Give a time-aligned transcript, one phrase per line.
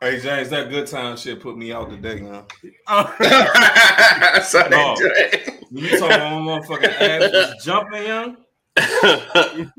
[0.00, 2.44] Hey James, that good time shit put me out today, man.
[2.86, 4.94] I saw No.
[5.70, 8.36] you talking about my motherfucking ass was jumping, young.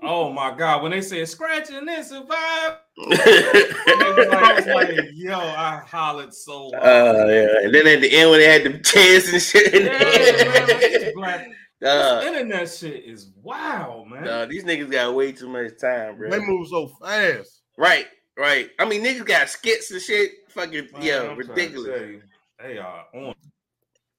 [0.00, 4.90] Oh my god, when they said scratching this survive, it was like, I was like,
[5.14, 6.82] yo, I hollered so hard.
[6.86, 7.58] Uh, yeah.
[7.64, 9.74] And then at the end when they had the chairs and shit.
[9.74, 10.78] in Yeah, man, there.
[10.78, 11.48] this black
[11.84, 14.24] Uh, this internet shit is wild, man.
[14.24, 16.30] no, these niggas got way too much time, bro.
[16.30, 17.60] They move so fast.
[17.76, 18.06] Right,
[18.38, 18.70] right.
[18.78, 20.30] I mean, niggas got skits and shit.
[20.50, 21.86] Fucking Man, yo, I'm ridiculous.
[21.98, 22.22] tell you,
[22.62, 23.34] They are on.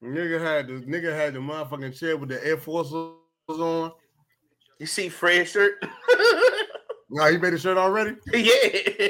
[0.04, 3.92] Nigga had the nigga had the motherfucking chair with the Air Force on.
[4.80, 5.84] You see Fred's shirt?
[7.12, 8.16] Nah, he made a shirt already.
[8.32, 9.10] yeah.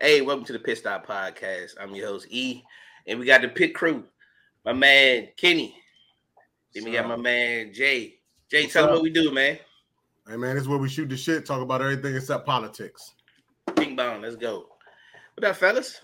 [0.00, 1.74] Hey, welcome to the Pitt Stop Podcast.
[1.78, 2.62] I'm your host E,
[3.06, 4.04] and we got the pit crew.
[4.64, 5.76] My man Kenny.
[6.74, 8.16] Then we got my man Jay.
[8.50, 8.96] Jay, What's tell them up?
[8.96, 9.58] what we do, man.
[10.28, 13.14] Hey man, this is where we shoot the shit, talk about everything except politics.
[13.74, 14.68] Bing bong, let's go.
[15.34, 16.00] What up, fellas?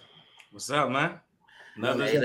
[0.51, 1.21] What's up, man?
[1.77, 2.21] Another Man, Yeah,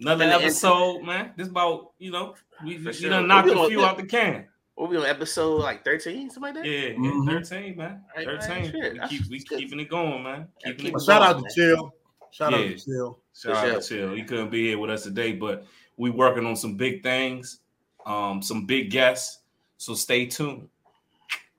[0.00, 1.32] another in the episode, man.
[1.36, 3.10] This about you know we, For we sure.
[3.10, 4.46] done knocked We a gonna- few out the can.
[4.76, 6.68] What we on episode like 13, something like that?
[6.68, 7.26] Yeah, yeah, Mhm.
[7.28, 8.04] thirteen, man.
[8.16, 8.72] Right, right, Thirteen.
[8.72, 8.92] shit.
[8.92, 10.48] We keep we keeping it going, man.
[10.64, 11.50] Keeping keep it But shout going, out to man.
[11.76, 11.94] Chill.
[12.32, 13.18] Shout out to Chill.
[13.36, 14.14] Shout For out to Chill.
[14.14, 15.64] He couldn't be here with us today, but
[15.96, 17.60] we working on some big things,
[18.06, 19.40] um, some big guests.
[19.76, 20.68] So stay tuned.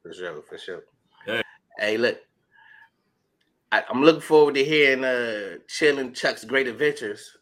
[0.01, 0.83] For sure, for sure.
[1.27, 1.41] Yeah.
[1.77, 2.17] Hey, look.
[3.71, 7.35] I, I'm looking forward to hearing uh Chillin' Chuck's great adventures.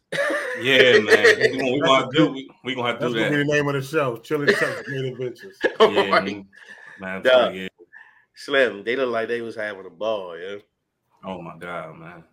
[0.60, 1.38] Yeah, man.
[1.38, 3.46] We gonna, we gonna do we, we gonna have to That's do gonna be that.
[3.46, 4.16] the name of the show.
[4.16, 5.58] Chilling Chuck's Great Adventures.
[5.80, 6.24] Yeah, Right.
[6.24, 6.46] man.
[6.98, 7.50] man Duh.
[7.52, 7.68] yeah.
[8.34, 10.56] Slim, they look like they was having a ball, yeah.
[11.24, 12.24] Oh my god, man.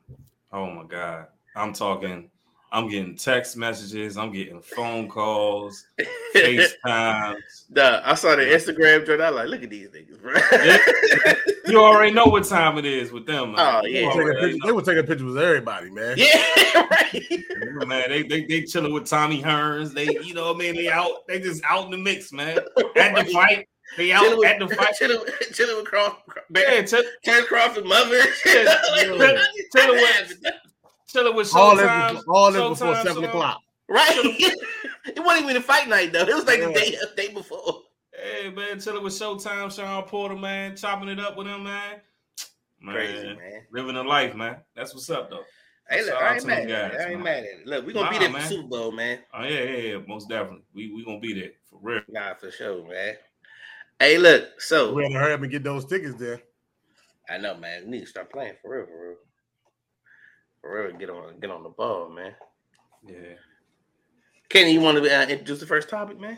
[0.51, 1.27] Oh my god.
[1.55, 2.30] I'm talking.
[2.73, 4.17] I'm getting text messages.
[4.17, 5.85] I'm getting phone calls,
[6.35, 7.35] FaceTimes.
[7.73, 9.21] Duh, I saw the Instagram joint.
[9.21, 11.35] I like, look at these niggas, bro.
[11.71, 13.53] You already know what time it is with them.
[13.53, 13.81] Man.
[13.83, 14.13] Oh, yeah.
[14.13, 16.15] They, were taking pictures, they were taking pictures with everybody, man.
[16.17, 17.25] yeah, right.
[17.59, 18.09] know, man.
[18.09, 19.93] They they they chilling with Tommy Hearns.
[19.93, 20.75] They you know what I mean.
[20.75, 21.25] They out.
[21.27, 22.57] They just out in the mix, man.
[22.97, 23.69] At the fight.
[23.95, 24.95] They out Chilling at the with, fight.
[24.95, 25.19] chilling,
[25.53, 26.15] chilling with Cross,
[26.55, 27.03] Yeah, chill,
[27.45, 28.21] Crawford's mother.
[28.45, 28.75] Yeah,
[29.73, 30.53] chilling with
[31.11, 32.13] chilling with All Showtime.
[32.15, 33.61] this, all this before Showtime, seven so- o'clock.
[33.89, 34.09] Right.
[35.05, 36.21] it wasn't even a fight night though.
[36.21, 36.73] It was like the Yeah.
[36.73, 36.95] day
[37.27, 37.81] day before.
[38.13, 41.99] Hey man, chilling with Showtime, Shawn Porter, man, chopping it up with him, man.
[42.79, 43.63] Man, Crazy, man.
[43.71, 44.57] living a life, man.
[44.75, 45.43] That's what's up, though.
[45.89, 46.91] Hey, look, I out ain't to mad them at it.
[46.93, 47.23] guys, I ain't man.
[47.23, 47.67] mad at it.
[47.67, 48.47] Look, we're gonna be Nah, there for.
[48.47, 49.19] Super Bowl, man.
[49.33, 50.63] Oh yeah, yeah, yeah, most definitely.
[50.73, 52.01] We we gonna be there for real.
[52.07, 53.15] Nah, for sure, man.
[53.99, 56.41] Hey, look, so We had to hurry up and get those tickets there.
[57.29, 57.83] I know, man.
[57.85, 59.17] We need to start playing for real, for real.
[60.61, 62.33] For real, get on get on the ball, man.
[63.05, 63.35] Yeah.
[64.49, 66.37] Kenny, you want to uh, introduce the first topic, man?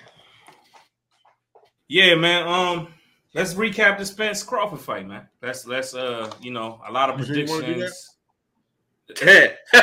[1.88, 2.47] Yeah, man.
[2.47, 2.88] Um,
[3.33, 5.28] let's recap the Spence Crawford fight, man.
[5.41, 8.09] That's that's uh, you know, a lot of You sure you wanna do predictions.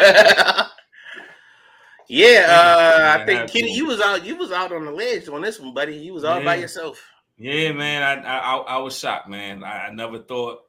[2.08, 4.24] yeah, uh, I think Kenny, you was out.
[4.24, 5.96] You was out on the ledge on this one, buddy.
[5.96, 7.04] You was all by yourself.
[7.36, 8.02] Yeah, man.
[8.02, 9.62] I I, I I was shocked, man.
[9.62, 10.60] I, I never thought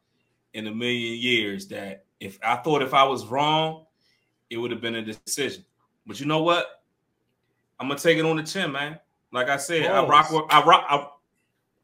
[0.54, 3.86] in a million years that if I thought if I was wrong,
[4.50, 5.66] it would have been a decision.
[6.06, 6.84] But you know what?
[7.80, 9.00] I'm gonna take it on the chin, man.
[9.34, 10.30] Like I said, I rock.
[10.31, 10.86] with- I rock.
[10.88, 11.08] I,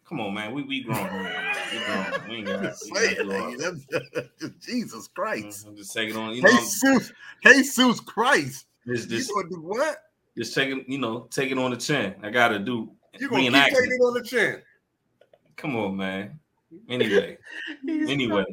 [0.08, 0.54] come on, man.
[0.54, 1.04] We we grown.
[1.04, 1.56] Man.
[1.74, 2.30] We grown.
[2.30, 2.62] We ain't got.
[2.62, 3.76] Just We got to grow up.
[4.42, 4.62] it.
[4.62, 5.66] Jesus Christ.
[5.68, 6.36] I'm just taking on.
[6.36, 7.12] You know, I'm Jesus,
[7.44, 8.68] Jesus Christ.
[8.86, 9.98] just You just, gonna do what?
[10.38, 10.86] just taking.
[10.88, 12.14] You know, taking on the chin.
[12.22, 12.92] I gotta do.
[13.18, 14.62] You gonna keep taking it on the chin?
[15.56, 16.40] Come on, man.
[16.90, 17.38] Anyway.
[17.88, 18.44] Anyway,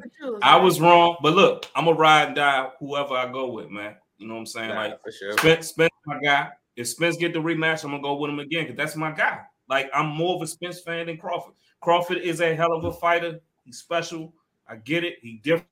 [0.43, 3.95] I was wrong, but look, I'm gonna ride and die whoever I go with, man.
[4.19, 4.69] You know what I'm saying?
[4.71, 5.33] Nah, like for sure.
[5.39, 6.51] Spence, Spence, my guy.
[6.77, 9.41] If Spence get the rematch, I'm gonna go with him again because that's my guy.
[9.69, 11.55] Like I'm more of a Spence fan than Crawford.
[11.81, 13.41] Crawford is a hell of a fighter.
[13.65, 14.33] He's special.
[14.69, 15.17] I get it.
[15.21, 15.69] He different.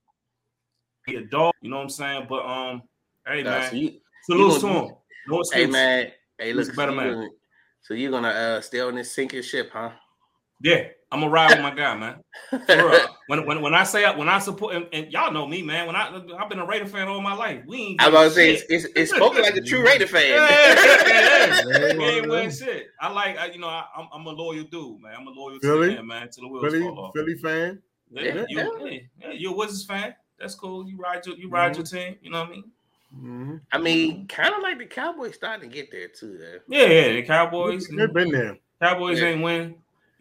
[1.07, 1.53] He a dog.
[1.61, 2.27] You know what I'm saying?
[2.29, 2.83] But um,
[3.27, 4.95] hey Nah, man, so you, salute you to gonna- him.
[5.29, 7.15] No hey man, hey He's look, a better so man.
[7.15, 7.29] Gonna,
[7.83, 9.91] so you're gonna uh, stay on this sinking ship, huh?
[10.63, 12.17] Yeah, I'm gonna ride with my guy, man.
[12.67, 13.01] For real.
[13.27, 15.87] when, when when I say when I support and, and y'all know me, man.
[15.87, 17.63] When I I've been a Raider fan all my life.
[17.67, 18.67] We ain't I was about to say shit.
[18.71, 20.27] it's, it's, it's spoken like a true Raider fan.
[20.31, 21.63] Yeah, yeah, yeah.
[21.91, 22.87] Yeah, We ain't well, win shit.
[22.99, 25.15] I like, I, you know, I, I'm, I'm a loyal dude, man.
[25.19, 25.89] I'm a loyal Philly?
[25.89, 26.31] to the end, man.
[26.31, 27.13] To the wheels Philly, fall off.
[27.15, 27.83] Philly fan.
[28.11, 28.69] Yeah, Yeah, you, yeah.
[28.81, 30.15] yeah, yeah, you're a Wizards fan.
[30.39, 30.89] That's cool.
[30.89, 31.97] You ride your, you ride Mm-hmm.
[31.97, 32.17] your team.
[32.23, 32.65] You know what I mean?
[33.15, 33.61] Mhm.
[33.71, 36.39] I mean, kind of like the Cowboys starting to get there too.
[36.39, 36.59] Though.
[36.69, 37.13] Yeah, yeah.
[37.13, 38.57] The Cowboys, They've been there.
[38.81, 39.27] Cowboys Yeah.
[39.29, 39.75] ain't win.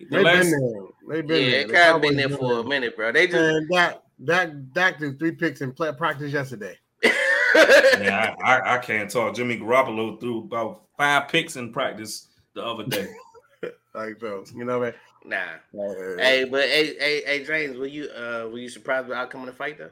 [0.10, 1.16] The They've last, been there.
[1.16, 1.62] They've been yeah, there.
[1.62, 3.12] it The kind of been Cowboys there for a minute, bro.
[3.12, 6.78] They just And that that Dak did three picks in play, practice yesterday.
[7.04, 9.36] yeah, I, I, I can't talk.
[9.36, 13.08] Jimmy Garoppolo threw about five picks in practice the other day.
[13.94, 14.96] Like so, you know what
[15.26, 15.36] Nah.
[15.38, 15.86] I mean?
[15.92, 19.22] Uh, Hey, but hey, hey, hey, James, were you uh were you surprised with the
[19.22, 19.90] outcome of the fight though?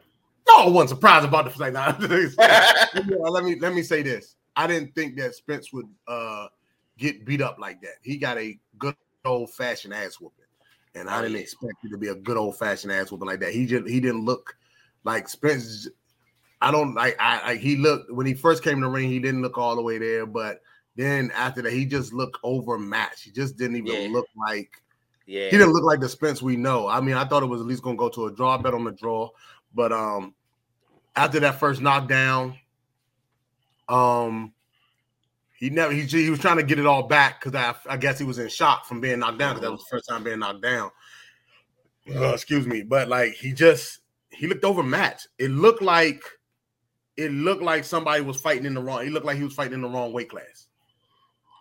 [0.47, 1.73] no, I wasn't surprised about the fight.
[1.73, 1.95] Nah,
[3.29, 4.35] let me let me say this.
[4.55, 6.47] I didn't think that Spence would uh
[6.97, 7.95] get beat up like that.
[8.01, 8.95] He got a good
[9.25, 10.45] old fashioned ass whooping,
[10.95, 13.53] and I didn't expect it to be a good old fashioned ass whooping like that.
[13.53, 14.55] He just he didn't look
[15.03, 15.87] like Spence.
[16.61, 19.09] I don't like I, I he looked when he first came in the ring.
[19.09, 20.61] He didn't look all the way there, but
[20.95, 23.23] then after that, he just looked overmatched.
[23.23, 24.09] He just didn't even Yeah.
[24.11, 24.81] look like
[25.25, 25.45] yeah.
[25.45, 26.87] he didn't look like the Spence we know.
[26.87, 28.83] I mean, I thought it was at least gonna go to a draw, bet on
[28.83, 29.29] the draw,
[29.73, 30.33] but um,
[31.15, 32.57] after that first knockdown,
[33.87, 34.53] um,
[35.59, 38.17] he never he he was trying to get it all back because I I guess
[38.17, 40.39] he was in shock from being knocked down because that was the first time being
[40.39, 40.91] knocked down.
[42.09, 43.99] Uh, excuse me, but like he just
[44.31, 45.27] he looked overmatched.
[45.37, 46.23] It looked like
[47.17, 49.03] it looked like somebody was fighting in the wrong.
[49.03, 50.67] He looked like he was fighting in the wrong weight class.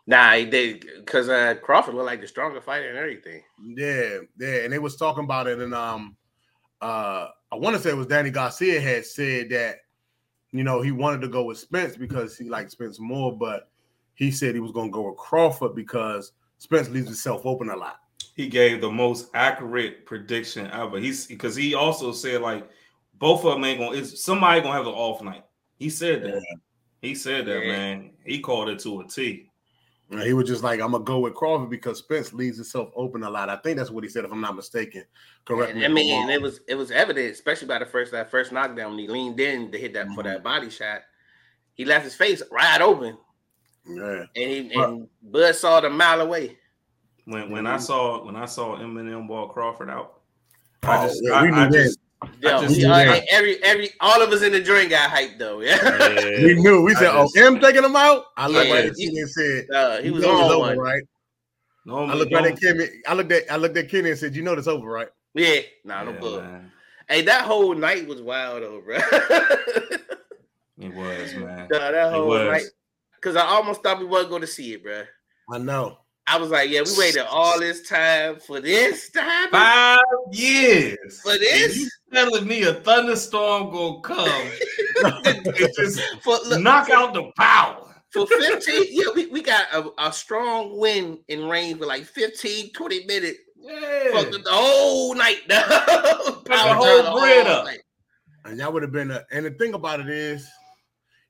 [0.07, 3.43] Nah, he did because uh Crawford looked like the stronger fighter and everything.
[3.61, 6.17] Yeah, yeah, and they was talking about it, and um,
[6.81, 9.79] uh, I want to say it was Danny Garcia had said that,
[10.53, 13.68] you know, he wanted to go with Spence because he liked Spence more, but
[14.19, 17.77] he said he was going to go with Crawford because Spence leaves himself open a
[17.77, 18.01] lot.
[18.35, 20.99] He gave the most accurate prediction ever.
[20.99, 22.69] He's because he also said like
[23.19, 23.97] both of them ain't gonna.
[23.97, 25.45] Is somebody gonna have an off night?
[25.77, 26.45] He said that.
[27.01, 27.73] He said that, Yeah.
[27.73, 28.11] man.
[28.25, 29.51] He called it to a T.
[30.11, 33.23] And he was just like, I'm gonna go with Crawford because Spence leaves himself open
[33.23, 33.49] a lot.
[33.49, 35.05] I think that's what he said, if I'm not mistaken.
[35.45, 35.85] Correct And, me.
[35.85, 36.31] I mean, wrong.
[36.31, 39.39] it was it was evident, especially by the first that first knockdown when he leaned
[39.39, 40.25] in to hit that for Mhm.
[40.25, 41.03] that body shot.
[41.75, 43.17] He left his face wide open,
[43.89, 44.25] yeah.
[44.37, 46.57] and he and Bud saw it a mile away.
[47.25, 47.81] When when I Mhm.
[47.83, 50.21] saw when I saw Eminem ball Crawford out,
[50.85, 51.73] Oh, I just yeah, I, we knew I that.
[51.73, 51.99] just
[52.41, 53.21] Yo, just- we all- Yeah.
[53.31, 55.61] every every all of us in the joint got hyped though.
[55.61, 55.79] Yeah,
[56.45, 56.83] We knew.
[56.83, 58.75] We said, just- "Oh, M taking him out." I looked Yeah.
[58.75, 60.79] right at Kenny and said, uh, he "You was know it's on over, one.
[60.79, 61.03] right?"
[61.85, 62.87] No, I looked right at Kenny.
[63.07, 65.61] I looked at I looked at Kenny and said, "You know it's over, right?" Yeah,
[65.85, 66.45] nah, no Yeah, bull.
[67.09, 68.97] Hey, that whole night was wild though, bro.
[70.81, 71.69] It was, man.
[71.71, 72.47] Nah, that It whole was.
[72.47, 72.71] night,
[73.21, 75.03] because I almost thought we wasn't going to see it, bro.
[75.53, 75.99] I know.
[76.31, 79.51] I was like, yeah, we waited all this time for this to happen.
[79.59, 79.99] Five
[80.33, 81.21] years.
[81.23, 81.77] For And this?
[81.79, 84.51] you telling me a thunderstorm gonna come
[85.57, 87.95] just for, look, knock for, out the power.
[88.13, 92.73] for 15 yeah we, we got a, a strong wind and rain for like 15
[92.73, 94.11] 20 minutes Yeah.
[94.13, 95.65] for the, the whole night Power
[96.47, 97.65] the whole bread all up.
[97.67, 97.81] night.
[98.45, 99.25] And that would have been a.
[99.31, 100.49] And the thing about it is,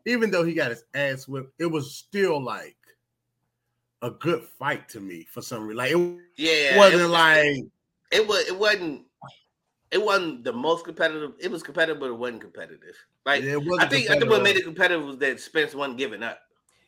[0.08, 2.76] even though he got his ass whipped, it was still like
[4.02, 5.76] a good fight to me for some reason.
[5.76, 7.64] Like it yeah wasn't it, was- like
[8.10, 9.04] it was it wasn't
[9.90, 12.94] it wasn't the most competitive it was competitive but it wasn't competitive
[13.26, 13.80] like it wasn't.
[13.82, 16.40] I think I think what made it competitive was that Spence wasn't giving up.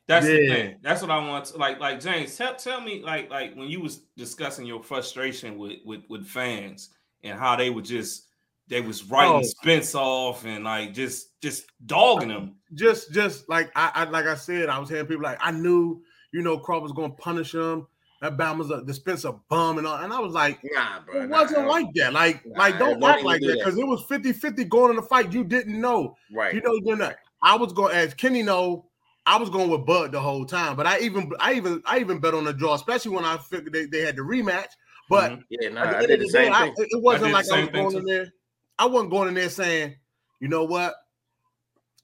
[0.06, 0.76] That's the thing.
[0.82, 1.44] That's what I want.
[1.46, 5.58] To, like, like James, tell tell me, like, like when you was discussing your frustration
[5.58, 6.90] with with with fans
[7.22, 8.26] and how they were just
[8.70, 9.42] they was writing Oh.
[9.42, 12.54] Spence off and like just just dogging him.
[12.74, 16.00] just just like I, I like I said, I was hearing people like I knew,
[16.32, 17.86] you know, Crawford was gonna punish him.
[18.22, 19.96] That Bama's a dispenser bum and all.
[19.96, 21.22] And I was like, Nah, bro.
[21.22, 22.12] it wasn't I don't- like that.
[22.12, 23.64] Like, Nah, like don't don't act like do that that.
[23.64, 25.32] because it was 50-50 going in the fight.
[25.32, 26.16] You didn't know.
[26.32, 26.54] right.
[26.54, 27.16] You know, you're not.
[27.42, 28.84] I was going as Kenny know.
[29.26, 32.18] I was going with Bud the whole time, but I even, I even, I even
[32.20, 34.68] bet on the draw, especially when I figured they, they had the rematch.
[35.08, 35.42] But Mhm.
[35.50, 36.74] yeah, nah, at the I did of the the day, same I, thing.
[36.76, 38.32] it it wasn't did like I was thing going in there.
[38.80, 39.94] I wasn't going in there saying,
[40.40, 40.94] you know what,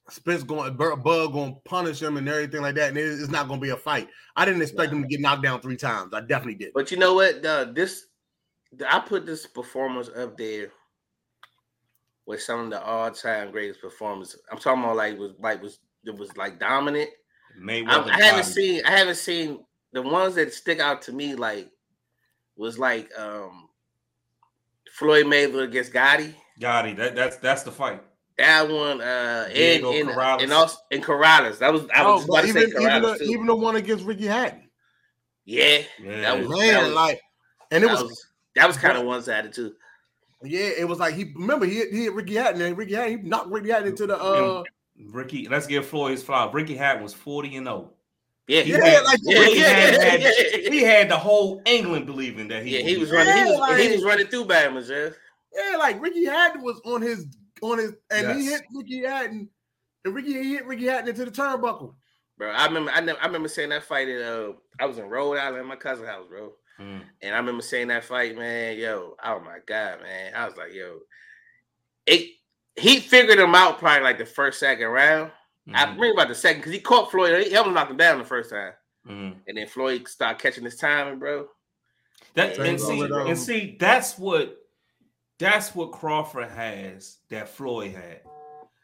[0.09, 3.47] Spence going, Bud going to punish him and everything like that, and it- it's not
[3.47, 4.07] going to be a fight.
[4.35, 6.13] I didn't expect him to get knocked down three times.
[6.13, 6.71] I definitely did.
[6.73, 7.43] But you know what?
[7.45, 8.05] Uh, this
[8.87, 10.71] I put this performance up there
[12.25, 14.41] with some of the all-time greatest performances.
[14.51, 17.09] I'm talking about like was like was it was like dominant.
[17.55, 18.11] I, Mayweather.
[18.11, 18.51] I haven't Gatti.
[18.51, 21.69] seen I haven't seen the ones that stick out to me like
[22.55, 23.67] was like um
[24.91, 26.35] Floyd Mayweather against Gatti.
[26.59, 26.93] Gatti.
[26.93, 28.01] That that's that's the fight.
[28.37, 30.43] That one, uh, and Diego and, Corrales.
[30.43, 31.57] and also and Corrales.
[31.59, 33.31] That was I was Oh, about to even, say even, Corrales the, too.
[33.31, 34.69] even the one against Ricky Hatton,
[35.45, 36.21] yeah, Yeah.
[36.21, 37.21] that was man, that was, like,
[37.71, 39.73] and it that was, was that was kind of one sided too.
[40.43, 43.21] yeah, it was like he remember he hit, he hit Ricky Hatton and Ricky Hatton
[43.23, 44.63] he knocked Ricky Hatton into the uh
[45.11, 46.53] Ricky, let's give Floyd his flowers.
[46.55, 47.91] Ricky Hatton was 40 and 0.
[48.47, 50.69] Yeah, He Yeah, had, like- yeah, Ricky yeah, Hatton yeah, had, yeah.
[50.71, 53.35] he had the whole England believing that he Yeah, would he was the- running.
[53.37, 55.13] He was Yeah, he was running through Bama, Jeff.
[55.57, 57.25] Yeah, like Ricky Hatton was on his
[57.61, 59.49] on his and he hit Ricky Hatton
[60.05, 61.93] and Ricky he hit Ricky Hatton into the turnbuckle.
[62.37, 65.09] Bro, I remember I, never, I remember saying that fight at uh I was in
[65.09, 66.53] Rhode Island at my cousin's house, bro.
[66.79, 67.01] Mm.
[67.23, 70.33] And I remember saying that fight, man, yo, oh my god, man.
[70.35, 70.99] I was like, yo,
[72.05, 72.29] it
[72.75, 75.31] he figured him out probably like the first second round.
[75.73, 75.95] I Mhm.
[75.95, 77.47] remember about the second because he caught Floyd.
[77.47, 78.73] He almost knocked him down the first time.
[79.07, 79.35] Mhm.
[79.47, 81.49] And then Floyd started catching his timing, bro.
[82.35, 84.56] That Yeah, and see um, and see that's what
[85.39, 88.21] that's what Crawford has that Floyd had.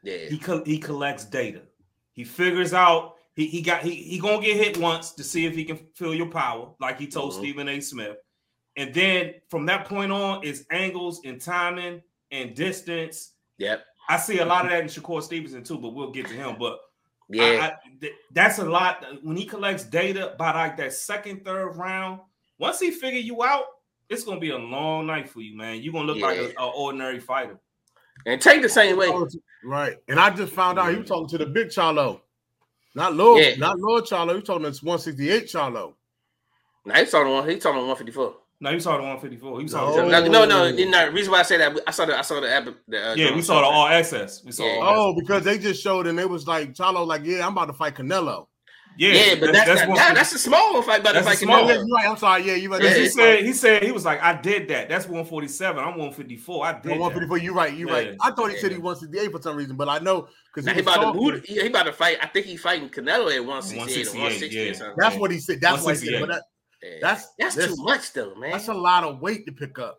[0.03, 0.17] Yeah.
[0.29, 1.61] He co- he collects data.
[2.13, 5.55] He figures out he, he got he he gonna get hit once to see if
[5.55, 7.37] he can feel your power, like he told Mhm.
[7.37, 7.79] Stephen A.
[7.79, 8.17] Smith.
[8.75, 13.33] And then from that point on, it's angles and timing and distance.
[13.59, 13.85] Yep.
[14.09, 16.57] I see a lot of that in Shakur Stevenson too, but we'll get to him.
[16.59, 16.73] But
[17.31, 17.71] I- Yeah.
[17.83, 22.19] I- th- that's a lot when he collects data by like that second, third round.
[22.59, 23.65] Once he figure you out,
[24.09, 25.81] it's gonna be a long night for you, man.
[25.81, 26.47] You're gonna look like Yeah.
[26.47, 27.57] an ordinary fighter.
[28.25, 29.09] and take the same way.
[29.65, 29.97] Right.
[30.07, 32.21] And I just found out he was talking to the big Charlo.
[32.95, 33.55] Not Lord, Yeah.
[33.55, 34.29] not Lord Charlo.
[34.29, 35.93] He was talking to 168 Charlo.
[36.85, 37.49] Now he's on one.
[37.49, 38.35] He's on 154.
[38.61, 39.61] No, you saw the 154.
[39.61, 40.05] You saw No.
[40.05, 40.71] the No, no, no.
[40.71, 43.11] The no, reason why I say that, I saw the, I saw the, ab- the
[43.11, 44.43] uh, yeah, we saw the all access.
[44.43, 44.79] We saw Yeah.
[44.81, 47.65] all Oh, because they just showed and it was like Charlo, like, yeah, I'm about
[47.65, 48.47] to fight Canelo.
[48.97, 51.33] Yeah, Yeah, but that's that's, one- that, that's a small one fight, but That's if
[51.33, 51.91] a I can small yeah, one.
[51.91, 52.09] right.
[52.09, 52.43] I'm sorry.
[52.43, 52.81] Yeah, you right.
[52.81, 54.89] Yeah, he said he said he was like, I did that.
[54.89, 55.77] That's 147.
[55.79, 56.65] I'm 154.
[56.65, 56.85] I did.
[56.85, 56.99] No, that.
[56.99, 57.37] 154.
[57.39, 57.73] You're right.
[57.75, 58.15] You're right.
[58.21, 58.83] I thought he said he Yeah.
[58.83, 61.67] 168 for some reason, but I know because Now he about to move, he, he
[61.67, 62.17] about to fight.
[62.21, 64.63] I think he fighting Canelo at 168 or 160 yeah.
[64.69, 64.95] or something.
[64.97, 65.61] That's what he said.
[65.61, 66.19] That's what he said.
[66.19, 66.43] But that,
[66.83, 66.89] Yeah.
[67.01, 68.51] that's- that's that's- too much though, man.
[68.51, 69.97] that's a lot of weight to pick up.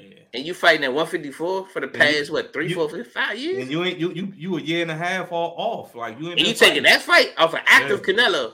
[0.00, 0.14] Yeah.
[0.34, 3.38] and you fighting at 154 for the And you- past what three, you- four, five
[3.38, 3.62] years?
[3.62, 5.94] And you ain't you you you a year and a half all off.
[5.94, 8.52] Like you ain't And you been taking that fight off an active Canelo?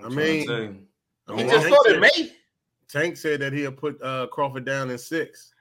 [0.00, 0.86] I I'm trying to mean,
[1.26, 2.32] tell He just Tank fought in said- May.
[2.88, 5.52] Tank said that he'll put uh, Crawford down in six.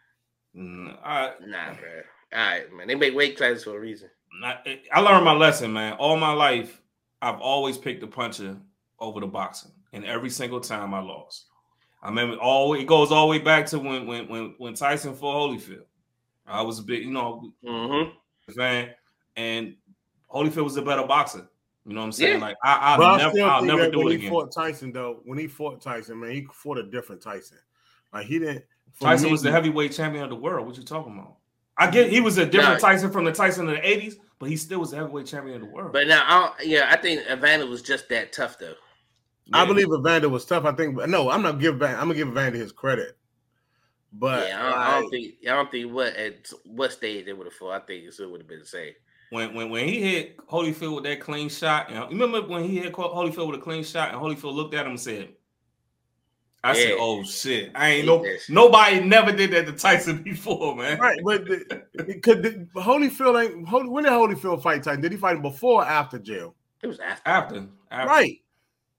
[0.56, 1.90] Mm, I, Nah, bro.
[2.34, 2.88] All right, man.
[2.88, 4.10] They make weight classes for a reason.
[4.40, 5.94] not, I learned my lesson, man.
[5.94, 6.82] All my life,
[7.22, 8.58] I've always picked the puncher
[9.00, 11.46] over the boxing, and every single time I lost.
[12.04, 15.16] I remember all it goes all the way back to when when when when Tyson
[15.16, 15.86] fought Holyfield.
[16.46, 18.52] I was a big, you know, Mm-hmm.
[18.52, 18.90] fan,
[19.38, 19.76] and
[20.32, 21.48] Holyfield was a better boxer.
[21.86, 22.40] You know what I'm saying?
[22.40, 22.46] Yeah.
[22.46, 24.30] Like I, But I'll never, I'll think never that do when it he again.
[24.32, 27.58] fought Tyson, though, when he fought Tyson, man, he fought a different Tyson.
[28.14, 28.64] Like he didn't.
[29.02, 30.68] Tyson me- was the heavyweight champion of the world.
[30.68, 31.38] What you talking about?
[31.78, 32.88] I get he was a different Nah.
[32.90, 35.62] Tyson from the Tyson of the '80s, but he still was the heavyweight champion of
[35.62, 35.92] the world.
[35.94, 38.76] But now, I yeah, I think Evander was just that tough though.
[39.52, 40.64] I believe Evander was tough.
[40.66, 43.18] I think no, I'm not give Van, I'm gonna give Evander his credit.
[44.14, 47.34] But yeah, I don't, I don't think I don't think what at what stage they
[47.34, 47.72] would have fought.
[47.72, 48.94] I think it still would have been the same.
[49.32, 52.64] when when when he hit Holyfield with that clean shot, you know, you remember when
[52.64, 55.30] he hit Holyfield with a clean shot, and Holyfield looked at him and said,
[56.64, 60.22] "I said, oh shit, I ain't He no just- nobody never did that to Tyson
[60.24, 65.02] before, man." right, but the, could Holyfield ain't Holy, when did Holyfield fight Tyson?
[65.02, 66.56] Did he fight him before or after jail?
[66.84, 67.28] It was after.
[67.28, 68.08] After, after.
[68.10, 68.38] Right,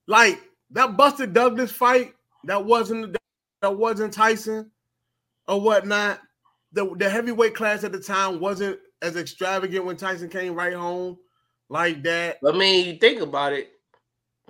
[0.07, 3.17] like that Buster Douglas fight that wasn't
[3.63, 4.71] that wasn't Tyson
[5.49, 6.21] or whatnot.
[6.73, 11.19] The the heavyweight class at the time wasn't as extravagant when Tyson came right home
[11.69, 12.39] like that.
[12.47, 13.71] I mean, you think about it.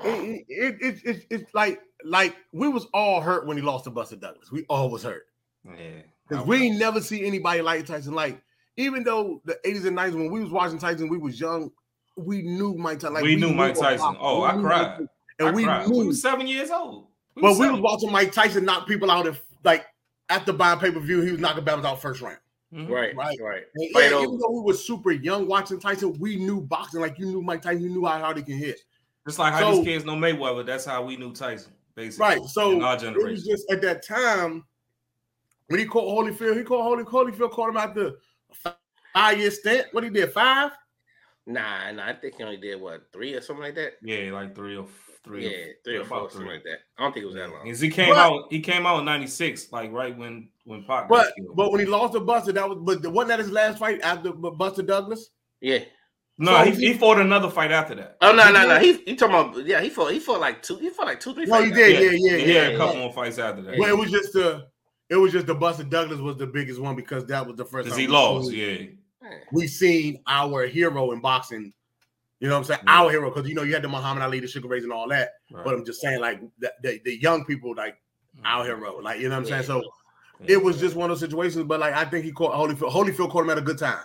[0.03, 3.91] it, it, it, it, it's like like we was all hurt when he lost to
[3.91, 4.51] Buster Douglas.
[4.51, 5.27] We all was hurt
[5.65, 8.15] Yeah, because we ain't never see anybody like Tyson.
[8.15, 8.41] Like
[8.77, 11.71] even though the 80s and 90s when we was watching Tyson, we was young.
[12.17, 13.15] We knew Mike Tyson.
[13.15, 14.17] Like We knew Mike about Tyson.
[14.21, 15.09] Oh, We I cried.
[15.38, 15.47] Mike Tyson.
[15.47, 15.88] and I we cried.
[15.88, 15.99] knew.
[15.99, 17.07] we was seven years old.
[17.37, 19.87] We but we was watching Mike Tyson knock people out if like
[20.29, 22.38] after buying pay per view, he was knocking battles out first round.
[22.73, 22.88] Mhm.
[22.88, 23.37] Right, Right.
[23.38, 23.62] right, right.
[23.76, 24.25] And Fight yeah, over.
[24.25, 27.00] even though we were super young watching Tyson, we knew boxing.
[27.00, 28.81] Like you knew Mike Tyson, you knew how hard he can hit.
[29.26, 32.26] Just like how So- these kids know Mayweather, that's how we knew Tyson, basically.
[32.26, 32.43] Right.
[32.45, 34.64] So in our it was just at that time
[35.69, 38.12] when he caught Holyfield, he caught Holy Holyfield caught him after
[38.64, 38.75] the
[39.14, 39.87] five year stint.
[39.93, 40.73] What he did, five?
[41.47, 42.07] Nah, nah.
[42.09, 43.95] I think he only did what three or something like that.
[44.03, 44.87] Yeah, like three or
[45.25, 45.45] three.
[45.49, 46.54] yeah, three or four, something three.
[46.57, 46.78] like that.
[46.99, 47.64] I don't think it was that long.
[47.64, 51.09] Because he came But- out, he came out in '96, like right when when Pac
[51.09, 51.57] But killed.
[51.57, 54.33] but when he lost to Buster, that was but wasn't that his last fight after
[54.33, 55.31] Buster Douglas?
[55.61, 55.81] Yeah.
[56.38, 58.16] no, so he, he- he fought another fight after that.
[58.21, 58.78] Oh no, no, no.
[58.78, 58.97] did?
[59.04, 59.81] He he talking about yeah.
[59.81, 60.12] He fought.
[60.12, 60.76] He fought like two.
[60.76, 61.47] He fought like two, three.
[61.47, 61.95] No, he did.
[61.97, 62.16] after.
[62.16, 62.75] Yeah, yeah, he had yeah.
[62.75, 63.78] a couple more fights after that.
[63.78, 64.66] Well, it was just the
[65.11, 67.85] it was just the Buster Douglas was the biggest one because that was the first
[67.85, 68.87] Because time he lost, yeah.
[69.23, 69.31] Yeah.
[69.52, 71.73] we seen our hero in boxing.
[72.45, 72.81] You know what I'm saying?
[72.87, 73.01] Yeah.
[73.01, 75.09] Our hero, because you know you had the Muhammad Ali, the Sugar Rays, and all
[75.09, 75.31] that.
[75.51, 75.65] Right.
[75.65, 77.97] But I'm just saying, like the, the, the young people, like
[78.37, 78.47] Mm-hmm.
[78.47, 79.63] our hero, like you know what I'm Yeah.
[79.63, 79.67] saying.
[79.67, 79.83] So
[80.41, 80.57] Yeah.
[80.57, 81.65] it was just one of those situations.
[81.67, 82.91] But like I think he caught Holyfield.
[82.93, 84.01] Holyfield caught him at a good time.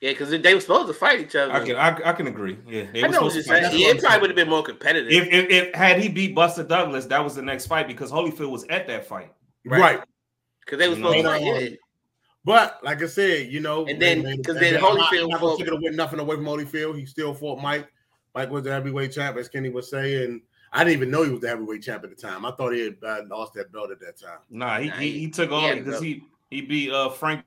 [0.00, 1.52] Yeah, because they were supposed to fight each other.
[1.52, 2.58] I can I, I can agree.
[2.68, 3.72] Yeah, they I were know what supposed you're to fight.
[3.72, 3.82] saying.
[3.82, 5.10] Yeah, it probably would have been more competitive.
[5.10, 8.50] If, if if had he beat Buster Douglas, that was the next fight because Holyfield
[8.50, 9.32] was at that fight.
[9.64, 9.80] Right.
[9.80, 10.00] Right.
[10.64, 11.78] Because they were You supposed to know, fight.
[12.48, 12.54] Yeah.
[12.80, 15.58] But like I said, you know, And then- 'cause and then Holyfield I'm not fought-
[15.58, 16.98] take it away, nothing away from Holyfield.
[16.98, 17.88] He still fought Mike.
[18.34, 20.42] Mike was the heavyweight champ, as Kenny was saying.
[20.72, 22.44] I didn't even know he was the heavyweight champ at the time.
[22.44, 24.38] I thought he had uh, lost that belt at that time.
[24.50, 26.90] Nah, he Nah, he, he- he took he all had because to he he beat
[26.92, 27.44] uh Frank.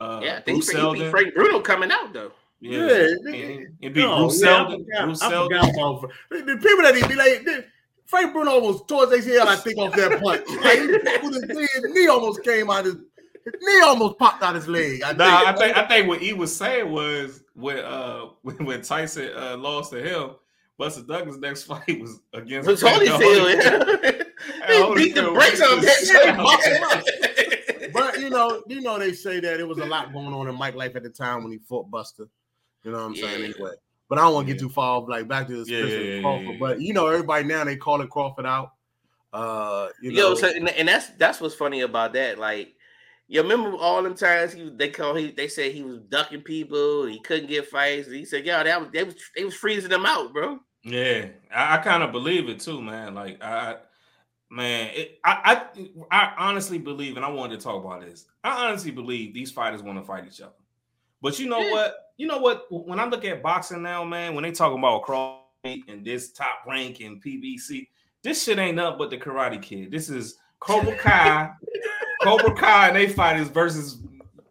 [0.00, 2.32] Uh, Yeah, I think Bruce he, he beat Frank Bruno coming out though.
[2.60, 4.84] Yeah, Yeah, he, he beat No, Bruce yeah, I Seldon.
[4.84, 5.58] forgot- Bruce I Seldon.
[5.60, 7.64] forgot about- the, the people that he be like, the,
[8.06, 10.42] Frank Bruno almost towards ACL, I think, off that punch.
[10.62, 10.78] Like,
[11.22, 12.96] his, knee, his knee almost came out of his,
[13.44, 15.02] his knee almost popped out his leg.
[15.02, 15.48] I nah, think.
[15.48, 19.56] I think I think what he was saying was when uh when, when Tyson uh,
[19.56, 20.36] lost to him,
[20.78, 23.62] Buster Douglas' next fight was against was Holyfield.
[23.62, 24.22] Yeah.
[24.68, 27.90] he beat the brakes on that.
[27.92, 30.56] but you know, you know, they say that it was a lot going on in
[30.56, 32.28] Mike life at the time when he fought Buster.
[32.84, 33.22] You know what I'm yeah.
[33.22, 33.54] saying?
[33.54, 33.72] Anyway.
[34.08, 36.20] But I don't want to get too far off, like back to this yeah, yeah,
[36.20, 36.58] Crawford.
[36.58, 38.72] But you know, everybody now they call it Crawford out.
[39.32, 42.38] Uh, you know, Yo, so, and that's that's what's funny about that.
[42.38, 42.74] Like,
[43.28, 47.06] you remember all them times he they call he they said he was ducking people,
[47.06, 48.10] he couldn't get fights.
[48.10, 51.76] He said, "Yeah, that was they was they was freezing them out, bro." Yeah, I,
[51.76, 53.14] I kind of believe it too, man.
[53.14, 53.76] Like I,
[54.50, 55.62] man, it, I,
[56.10, 58.26] I, I honestly believe, and I wanted to talk about this.
[58.44, 60.52] I honestly believe these fighters want to fight each other.
[61.20, 61.70] But you know yeah.
[61.70, 61.94] what?
[62.18, 62.66] You know what?
[62.70, 66.64] When I look at boxing now, man, when they talking about cross and this top
[66.66, 67.86] rank and PBC,
[68.22, 69.90] this shit ain't nothing but the Karate Kid.
[69.90, 71.50] This is Cobra Kai,
[72.22, 73.98] Cobra Kai, and they fighters versus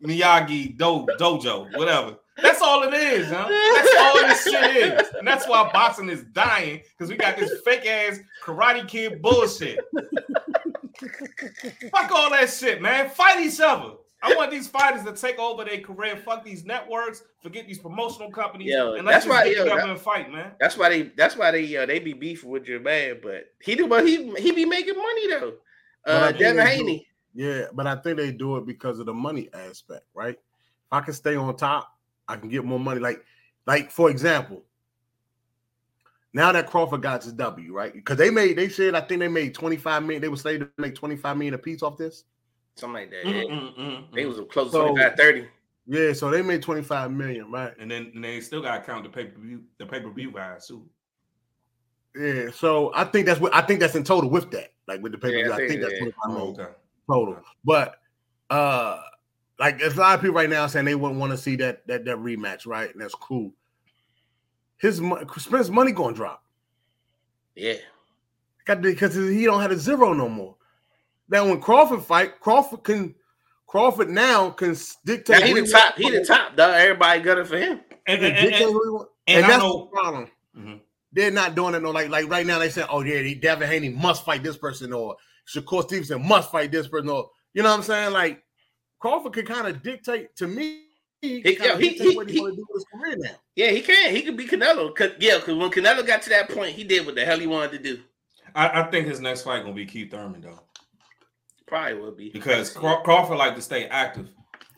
[0.04, 2.18] Miyagi Do, Dojo, whatever.
[2.42, 3.48] That's all it is, huh?
[3.76, 5.10] That's all this shit is.
[5.18, 9.80] And that's why boxing is dying because we got this fake ass Karate Kid bullshit.
[11.92, 13.10] Fuck all that shit, man.
[13.10, 13.96] Fight each other.
[14.24, 16.16] I want these fighters to take over their career.
[16.16, 17.24] Fuck these networks.
[17.42, 18.70] Forget these promotional companies.
[18.72, 20.52] Yo, and let's that's why, yo, that, and fight, man.
[20.60, 21.02] That's why they.
[21.18, 21.76] That's why they.
[21.76, 23.88] Uh, they be beefing with your man, but he do.
[23.88, 25.54] But he he be making money though.
[26.06, 27.08] Uh, Devin Haney.
[27.34, 30.36] Yeah, but I think they do it because of the money aspect, right?
[30.36, 31.96] If I can stay on top,
[32.28, 33.00] I can get more money.
[33.00, 33.24] Like,
[33.66, 34.64] like for example,
[36.34, 37.94] now that Crawford got his W, right?
[37.94, 40.22] Because they made, they said, I think they made 25 million.
[40.22, 42.24] They were slated to make 25 million a piece off this.
[42.76, 43.26] Something like that.
[43.26, 43.44] Yeah.
[43.44, 45.48] Mm, mm, they was close so, to 25, 30.
[45.88, 47.74] Yeah, so they made 25 million, right?
[47.80, 50.10] And then and they still got to count the pay per view, the pay per
[50.10, 50.86] view guys too.
[52.16, 55.12] Yeah, so I think that's what I think that's in total with that, like with
[55.12, 55.46] the pay per view.
[55.48, 56.72] Yeah, I, I, think, that's 25 million oh, okay.
[57.12, 57.38] Total.
[57.64, 57.96] But
[58.50, 59.02] uh,
[59.60, 61.86] like there's a lot of people right now saying they wouldn't want to see that
[61.88, 62.92] that that rematch, right?
[62.92, 63.52] And that's cool.
[64.78, 65.02] His
[65.38, 66.44] Spence money gonna drop.
[67.56, 67.76] Yeah,
[68.66, 70.56] because he don't have a zero no more.
[71.30, 73.16] Now, when Crawford fight, Crawford can
[73.68, 75.40] Crawford now can dictate.
[75.40, 75.96] Now he the top.
[75.96, 76.56] He the top.
[76.56, 76.74] Dog.
[76.76, 77.80] Everybody got it for him.
[78.08, 80.28] And, and, and, and, and that's know, the problem.
[80.58, 80.74] Mm-hmm.
[81.14, 81.82] They're not doing it.
[81.82, 84.92] No, like like right now they say, oh yeah, Devin Haney must fight this person,
[84.92, 85.16] or
[85.48, 88.14] Shakur Stevenson must fight this person, or you know what I'm saying?
[88.14, 88.44] Like
[89.00, 90.84] Crawford could kind of dictate to me.
[91.22, 93.36] He, he, yeah, he, he, what he, do with his career now.
[93.56, 94.16] Yeah, he can.
[94.16, 94.96] He could be Canelo.
[94.96, 97.46] Cause, yeah, because when Canelo got to that point, he did what the hell he
[97.46, 98.02] wanted to do.
[98.56, 100.60] I, I think his next fight gonna be Keith Thurman though.
[101.68, 104.30] Probably will be because Crawford like to stay active,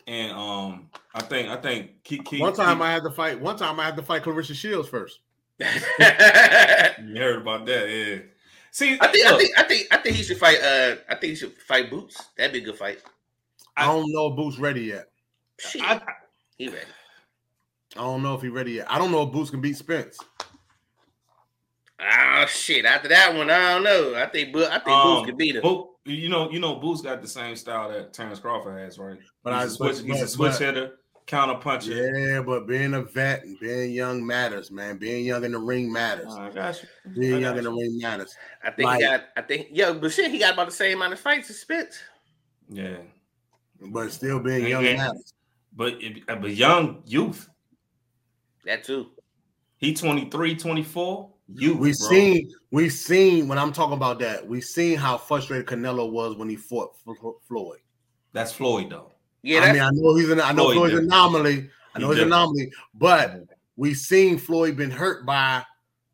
[0.06, 3.40] and um, I think I think Keith, Keith, one time Keith, I had to fight.
[3.40, 5.20] One time I had to fight Claressa Shields first.
[5.58, 8.18] you heard about that, yeah.
[8.74, 10.58] See, I think, I think I think I think he should fight.
[10.60, 12.20] Uh, I think he should fight Boots.
[12.36, 12.98] That'd be a good fight.
[13.76, 15.10] I, don't know if Boots ready yet.
[15.80, 16.00] I,
[16.58, 16.80] he ready.
[17.96, 18.90] I don't know if he ready yet.
[18.90, 20.18] I don't know if Boots can beat Spence.
[22.00, 22.84] Oh shit!
[22.84, 24.16] After that one, I don't know.
[24.16, 25.62] I think I think um, Boots can beat him.
[25.62, 29.18] Bo- you know, you know, Boots got the same style that Terence Crawford has, right?
[29.44, 31.92] But he's I a switch, but, he's a switch but, hitter, counter puncher.
[31.92, 34.98] Yeah, but being a vet and being young matters, man.
[34.98, 36.26] Being young in the ring matters.
[36.28, 36.88] Oh, I got you.
[37.14, 37.58] Being young you.
[37.58, 38.34] in the ring matters.
[38.62, 39.24] I think like, he got.
[39.36, 41.98] I think yeah, but shit, he got about the same amount of fights as Spence.
[42.68, 42.98] Yeah,
[43.80, 44.96] but still being young yeah.
[44.96, 45.34] matters.
[45.74, 45.94] But
[46.28, 47.48] uh, but young youth.
[48.64, 49.08] That too.
[49.78, 51.30] He 23, 24.
[51.56, 56.10] You we seen we seen when I'm talking about that, we seen how frustrated Canelo
[56.10, 56.96] was when he fought
[57.46, 57.80] Floyd.
[58.32, 59.13] That's Floyd though.
[59.44, 61.68] Yeah, I mean, I know he's an I know Floyd Floyd's an anomaly.
[61.94, 63.42] I know he's an anomaly, but
[63.76, 65.62] we've seen Floyd been hurt by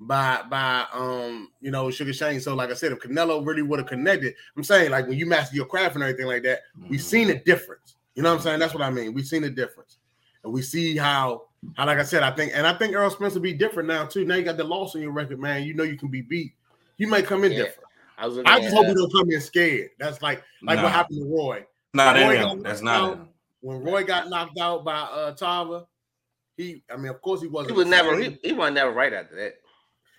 [0.01, 2.40] by by um you know Sugar Shane.
[2.40, 5.27] So like I said, if Canelo really would have connected, I'm saying like when you
[5.27, 6.88] master your craft and everything like that, mm-hmm.
[6.88, 7.95] we've seen a difference.
[8.16, 8.59] You know what I'm saying?
[8.59, 9.14] That's what I mean.
[9.14, 9.99] We've seen a difference,
[10.43, 11.45] and we see how
[11.77, 14.07] how, like I said, I think, and I think Errol Spence will be different now
[14.07, 14.25] too.
[14.25, 15.62] Now you got the loss on your record, man.
[15.62, 16.55] You know you can be beat.
[16.97, 17.59] You might come in yeah.
[17.59, 17.87] different.
[18.19, 19.90] I, was I just hope he don't come in scared.
[20.01, 20.83] That's like like nah.
[20.83, 21.64] what happened to Roy.
[21.94, 22.62] Not Roy him.
[22.62, 23.29] That's not him.
[23.61, 25.85] When Roy got knocked out by uh Tarver,
[26.57, 27.72] he, I mean, of course he wasn't.
[27.72, 28.18] He was never.
[28.18, 29.55] He, he was never right after that.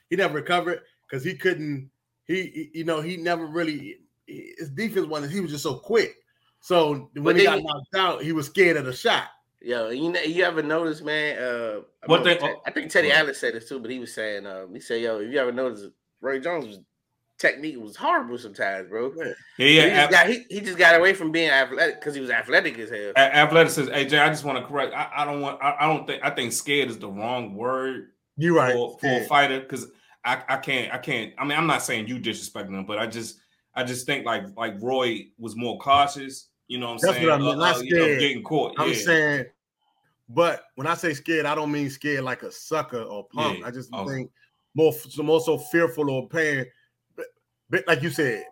[0.10, 1.90] He never recovered because he couldn't.
[2.26, 3.98] He, he, you know, he never really.
[4.28, 5.32] His defense wasn't.
[5.32, 6.16] He was just so quick.
[6.62, 9.30] So when he got he, knocked out, he was scared of the shot.
[9.62, 11.38] Yo, you know, you ever notice, man?
[11.38, 14.74] Uh, what they, I think Teddy Atlas said this too, but he was saying, um,
[14.74, 15.86] he said, "Yo, if you ever notice,
[16.20, 16.80] Roy Jones'
[17.42, 19.12] technique was horrible sometimes, bro.
[19.58, 19.84] Yeah, yeah.
[19.84, 22.78] He just, got, he, he just got away from being athletic because he was athletic
[22.78, 23.14] as hell.
[23.18, 24.94] Athletic says, "Hey Jay, I just want to correct.
[24.94, 25.62] I, I don't want.
[25.62, 26.24] I, I, don't think.
[26.24, 28.10] I think scared is the wrong word.
[28.38, 29.88] You right for, for a fighter because
[30.24, 31.34] I, I can't I can't.
[31.38, 33.40] I mean, I'm not saying you disrespecting him, but I just
[33.76, 36.48] I just think like like Roy was more cautious.
[36.68, 37.28] You know what I'm That's saying?
[37.28, 37.48] What I mean.
[37.48, 37.92] Uh, not uh, scared.
[37.92, 38.76] You know, getting caught.
[38.78, 38.96] I'm yeah.
[38.96, 39.46] saying,
[40.30, 43.60] but when I say scared, I don't mean scared like a sucker or punk.
[43.60, 43.68] Yeah.
[43.68, 44.12] I just okay.
[44.12, 44.32] think
[44.76, 46.70] more more so fearful or paying, but, but
[47.88, 48.46] like you said,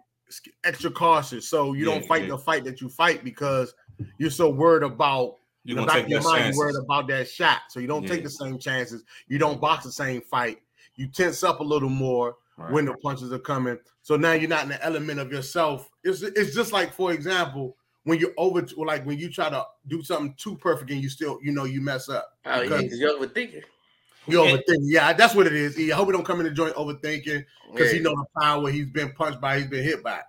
[0.64, 1.50] extra cautious.
[1.50, 3.74] So you yeah, don't fight the fight that you fight because
[4.18, 7.30] you're so worried about you're in the back of your mind, you're worried about that
[7.30, 7.62] shot.
[7.70, 9.04] So you don't take the same chances.
[9.28, 10.60] You don't box the same fight.
[10.96, 12.72] You tense up a little more right.
[12.72, 13.78] when the punches are coming.
[14.02, 15.90] So now you're not in the element of yourself.
[16.04, 19.66] It's it's just like, for example, when you're over to, like when you try to
[19.88, 22.30] do something too perfect and you still you know you mess up.
[22.46, 23.64] Oh yeah, because you're overthinking.
[24.32, 24.84] You overthinking.
[24.84, 25.78] Yeah, that's what it is.
[25.78, 27.98] I hope he don't come in the joint overthinking because yeah.
[27.98, 30.22] he know the power he's been punched by, he's been hit by.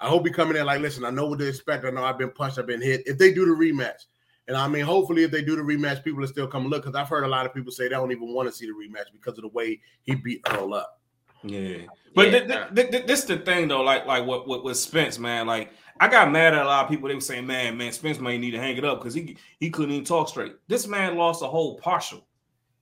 [0.00, 1.84] I hope he coming in like, listen, I know what to expect.
[1.84, 3.06] I know I've been punched, I've been hit.
[3.06, 4.04] If they do the rematch,
[4.46, 6.94] and I mean, hopefully, if they do the rematch, people will still come look because
[6.94, 9.12] I've heard a lot of people say they don't even want to see the rematch
[9.12, 11.00] because of the way he beat Errol up.
[11.42, 11.78] Yeah,
[12.14, 12.40] but yeah.
[12.46, 15.46] Th- th- th- this the thing though, like like what what with Spence, man.
[15.46, 17.08] Like I got mad at a lot of people.
[17.08, 19.70] They were saying, "Man, man, Spence might need to hang it up because he he
[19.70, 22.26] couldn't even talk straight." This man lost a whole partial.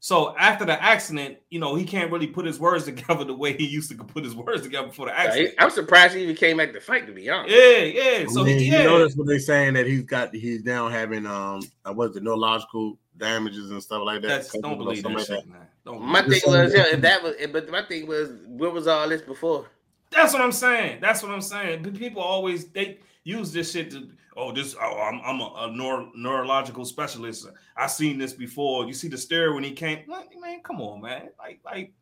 [0.03, 3.57] So after the accident, you know, he can't really put his words together the way
[3.57, 5.55] he used to put his words together before the accident.
[5.61, 7.07] I'm surprised he even came back to fight.
[7.07, 8.27] To be honest, yeah, yeah.
[8.27, 8.83] So I mean, yeah.
[8.83, 12.21] you notice what they're saying that he's got he's now having um uh, what's the
[12.21, 14.29] neurological damages and stuff like that.
[14.29, 15.69] That's, don't believe that shit, man.
[15.85, 19.09] Don't my thing was yeah, if that was but my thing was where was all
[19.09, 19.71] this before?
[20.11, 20.99] That's what I'm saying.
[21.01, 21.85] That's what I'm saying.
[21.95, 26.11] People always they use this shit to oh this oh, I'm I'm a, a neuro,
[26.15, 27.49] neurological specialist.
[27.77, 28.87] I seen this before.
[28.87, 30.01] You see the stare when he came.
[30.07, 31.31] Like, man, come on, man.
[31.39, 31.93] Like like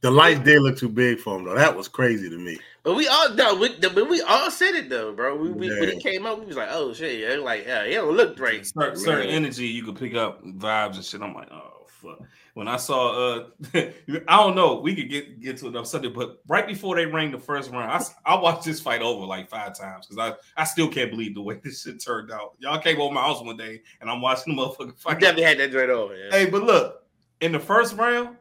[0.00, 1.54] the lights did look too big for him though.
[1.54, 2.58] That was crazy to me.
[2.82, 5.36] But we all no, we, but we all said it though, bro.
[5.36, 7.94] We, we when he came up, we was like, oh shit, yeah, like yeah, it
[7.94, 8.66] don't look great.
[8.66, 11.22] Certain, certain energy you could pick up vibes and shit.
[11.22, 12.18] I'm like, oh fuck
[12.54, 13.92] when I saw uh I
[14.28, 17.38] don't know, we could get get to another Sunday, but right before they rang the
[17.38, 20.88] first round, I, I watched this fight over like five times because I, I still
[20.88, 22.54] can't believe the way this shit turned out.
[22.58, 25.14] Y'all came over my house one day and I'm watching the motherfucking fight.
[25.14, 26.14] You definitely had that joint over.
[26.14, 26.30] Yeah.
[26.30, 27.06] Hey, but look,
[27.40, 28.36] in the first round,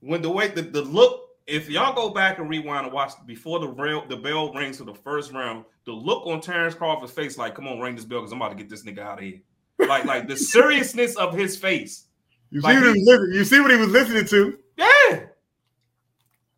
[0.00, 3.58] when the way the, the look, if y'all go back and rewind and watch before
[3.58, 7.38] the rail, the bell rings for the first round, the look on Terence Crawford's face,
[7.38, 9.24] like, come on, ring this bell because I'm about to get this nigga out of
[9.24, 9.40] here.
[9.78, 12.07] Like, like the seriousness of his face
[12.50, 14.58] you like see what he, was You see what he was listening to?
[14.76, 15.20] Yeah.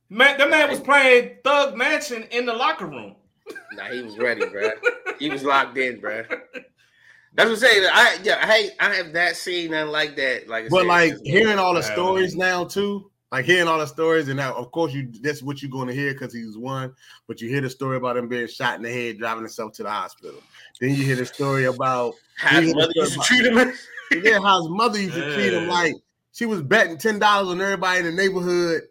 [0.09, 3.17] Man, that man was playing Thug Mansion in the locker room.
[3.73, 4.71] Nah, he was ready, bro.
[5.19, 6.23] he was locked in, bro.
[7.35, 7.89] That's what I'm saying.
[7.93, 10.49] I yeah, I I have not seen nothing like that.
[10.49, 14.37] Like, but like hearing all the stories now too, like hearing all the stories, and
[14.37, 16.93] now of course you that's what you're going to hear because he's one.
[17.29, 19.85] But you hear the story about him being shot in the head, driving himself to
[19.85, 20.41] the hospital.
[20.81, 23.73] Then you hear the story about how his mother used to treat him.
[24.11, 25.95] yeah, how his mother used to treat him like
[26.33, 28.83] she was betting ten dollars on everybody in the neighborhood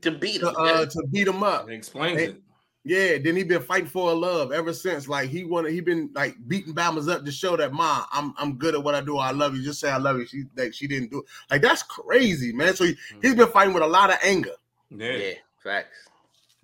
[0.00, 1.68] to beat him, to, uh, to beat him up.
[1.68, 2.42] It explains and, it.
[2.88, 5.08] Yeah, then he been fighting for a love ever since.
[5.08, 8.56] Like he wanted, he been like beating Bama's up to show that ma, I'm I'm
[8.58, 9.18] good at what I do.
[9.18, 9.62] I love you.
[9.64, 10.26] Just say I love you.
[10.26, 11.24] She like she didn't do it.
[11.50, 12.74] Like that's crazy, man.
[12.76, 13.20] So he, mm-hmm.
[13.22, 14.54] he's been fighting with a lot of anger.
[14.90, 15.32] Yeah, yeah
[15.64, 16.08] facts.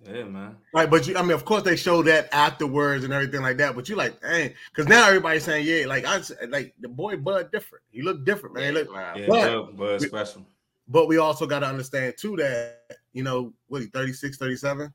[0.05, 0.57] Yeah, man.
[0.73, 3.75] Right, but you, I mean, of course, they show that afterwards and everything like that.
[3.75, 7.51] But you like, dang, because now everybody's saying, yeah, like I like the boy Bud
[7.51, 7.83] different.
[7.89, 8.73] He looked different, man.
[8.73, 10.45] Yeah, look, yeah but, Bud special.
[10.87, 12.81] But we also got to understand too that
[13.13, 14.93] you know what he 36, 37?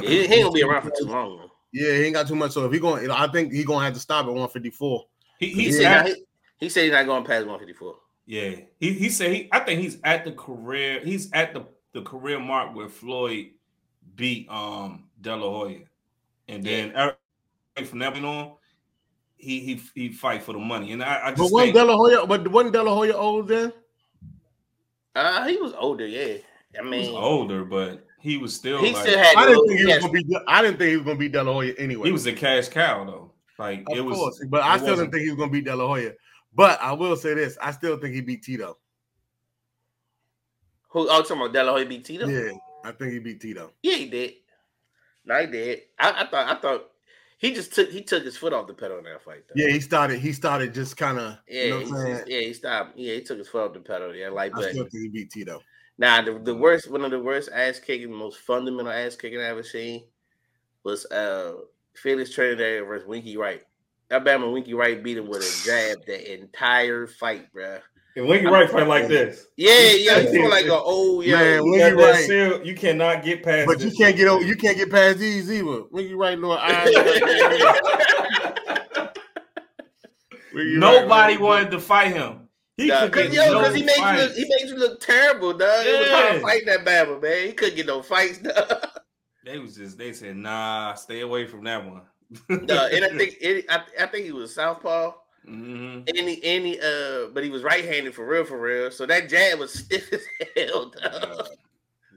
[0.00, 1.38] He, he ain't gonna be around for too long.
[1.38, 1.50] Though.
[1.72, 2.52] Yeah, he ain't got too much.
[2.52, 5.04] So if he going, I think he gonna have to stop at 154.
[5.38, 6.14] He he, said, he,
[6.58, 7.96] he said he's not going past 154.
[8.26, 9.48] Yeah, he he said he.
[9.52, 11.00] I think he's at the career.
[11.00, 13.46] He's at the the career mark where Floyd
[14.16, 15.80] beat um De La Hoya,
[16.48, 17.12] and then yeah.
[17.84, 18.52] from that point on,
[19.36, 20.92] he he he fight for the money.
[20.92, 23.48] And I, I just but wasn't De La Hoya, but wasn't De La Hoya old
[23.48, 23.72] then?
[25.14, 26.06] Uh, he was older.
[26.06, 26.38] Yeah,
[26.78, 28.78] I mean, older, but he was still.
[28.78, 29.36] He like, still had.
[29.36, 30.38] I didn't think he was gonna be.
[30.48, 32.06] I didn't think he was gonna be De La Hoya anyway.
[32.08, 33.32] He was a cash cow though.
[33.58, 35.74] Like of it was, course, but I still didn't think he was gonna beat De
[35.74, 36.12] La Hoya.
[36.54, 38.76] But I will say this: I still think he beat Tito.
[40.88, 41.08] Who?
[41.08, 42.26] Oh, talking about De La Hoya beat Tito?
[42.26, 42.52] Yeah,
[42.86, 43.72] I think he beat Tito.
[43.82, 44.34] Yeah, he did.
[45.24, 45.82] No, he did.
[45.98, 46.56] I, I thought.
[46.56, 46.90] I thought
[47.38, 49.44] he just took he took his foot off the pedal in that fight.
[49.48, 49.54] Though.
[49.56, 50.20] Yeah, he started.
[50.20, 51.38] He started just kind of.
[51.48, 52.96] Yeah, you know yeah, he stopped.
[52.96, 54.14] Yeah, he took his foot off the pedal.
[54.14, 54.52] Yeah, like.
[54.54, 55.60] I but, still think he beat Tito.
[55.98, 59.44] Now the, the worst, one of the worst ass kicking, most fundamental ass kicking I
[59.44, 60.04] ever seen
[60.84, 61.54] was uh
[61.94, 63.62] Felix Trinidad versus Winky Wright.
[64.10, 67.80] Alabama Winky Wright beat him with a jab the entire fight, bruh.
[68.16, 69.46] And Winky Wright fight like this.
[69.56, 71.36] Yeah, yeah, he feel like an old yeah.
[71.36, 73.66] Man, Winky Wright, you cannot get past.
[73.66, 74.42] But you can't get over.
[74.42, 75.82] You can't get past these either.
[75.90, 76.56] Winky Wright, no
[80.54, 82.48] Nobody wanted to fight him.
[82.78, 85.84] He because yo, because he made you look, he made you look terrible, dog.
[85.84, 85.92] Yeah.
[85.92, 87.48] It was hard fighting that battle, man.
[87.48, 88.86] He couldn't get no fights, dog.
[89.44, 92.02] They was just they said, nah, stay away from that one.
[92.48, 95.12] no, and I think it, I, I think he was southpaw.
[95.48, 96.02] Mm-hmm.
[96.08, 98.90] Any any uh, but he was right handed for real, for real.
[98.90, 100.22] So that jab was stiff as
[100.56, 100.90] hell.
[100.90, 101.48] Dog.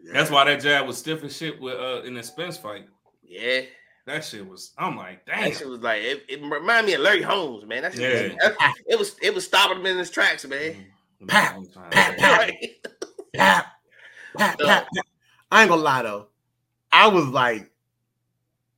[0.03, 0.13] Yeah.
[0.13, 2.87] That's why that jab was stiff as shit with uh in the Spence fight.
[3.23, 3.61] Yeah.
[4.05, 4.71] That shit was.
[4.75, 5.43] I'm like, damn.
[5.43, 7.83] That shit was like it, it reminded me of Larry Holmes, man.
[7.83, 8.49] That shit yeah.
[8.49, 10.85] was, it was it was stopping him in his tracks, man.
[11.27, 12.17] Pap, pap, pap,
[13.35, 13.65] pap,
[14.37, 14.87] pap, pap.
[15.51, 16.27] I ain't gonna lie though.
[16.91, 17.69] I was like,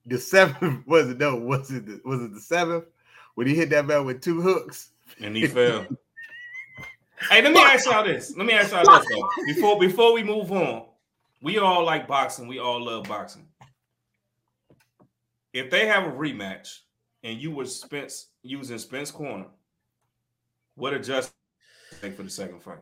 [0.05, 1.35] the seventh was it no?
[1.35, 2.85] Was it the, was it the seventh
[3.35, 4.91] when he hit that man with two hooks
[5.21, 5.81] and he fell?
[7.29, 8.35] hey, let me ask y'all this.
[8.35, 9.29] Let me ask y'all this though.
[9.45, 10.85] Before before we move on,
[11.41, 12.47] we all like boxing.
[12.47, 13.47] We all love boxing
[15.53, 16.79] if they have a rematch
[17.23, 19.47] and you were Spence using Spence corner,
[20.75, 21.35] what adjustment
[22.01, 22.79] make for the second fight?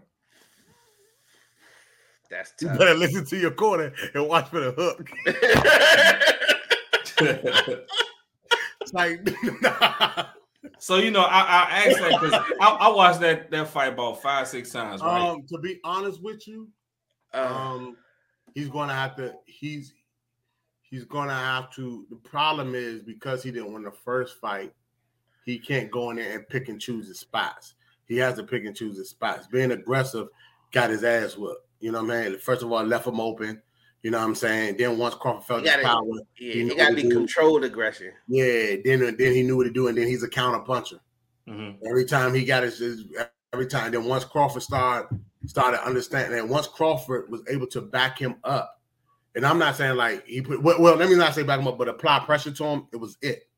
[2.29, 2.73] That's tough.
[2.73, 5.09] You better listen to your corner and watch for the hook.
[8.81, 9.27] it's like,
[10.77, 14.21] so you know, I, I asked that because I, I, watched that that fight about
[14.21, 15.01] five, six times.
[15.01, 15.29] Right?
[15.29, 16.67] Um, to be honest with you,
[17.33, 17.97] uh, um,
[18.53, 19.33] he's going to have to.
[19.45, 19.93] He's
[20.89, 22.05] he's gonna have to.
[22.09, 24.73] The problem is because he didn't win the first fight,
[25.45, 27.75] he can't go in there and pick and choose his spots.
[28.05, 29.47] He has to pick and choose his spots.
[29.47, 30.27] Being aggressive
[30.71, 31.65] got his ass whooped.
[31.79, 32.39] You know what I mean?
[32.39, 33.61] First of all, left him open.
[34.01, 34.77] You know what I'm saying?
[34.77, 36.03] Then once Crawford felt his power,
[36.39, 38.13] yeah, he, he got to be controlled aggression.
[38.27, 40.99] Yeah, then then he knew what to do, and then he's a counter puncher.
[41.47, 41.85] Mm-hmm.
[41.85, 43.05] Every time he got his, his,
[43.51, 43.91] every time.
[43.91, 48.79] Then once Crawford started started understanding, and once Crawford was able to back him up,
[49.35, 51.67] and I'm not saying like he put well, well, let me not say back him
[51.67, 52.87] up, but apply pressure to him.
[52.93, 53.49] It was it.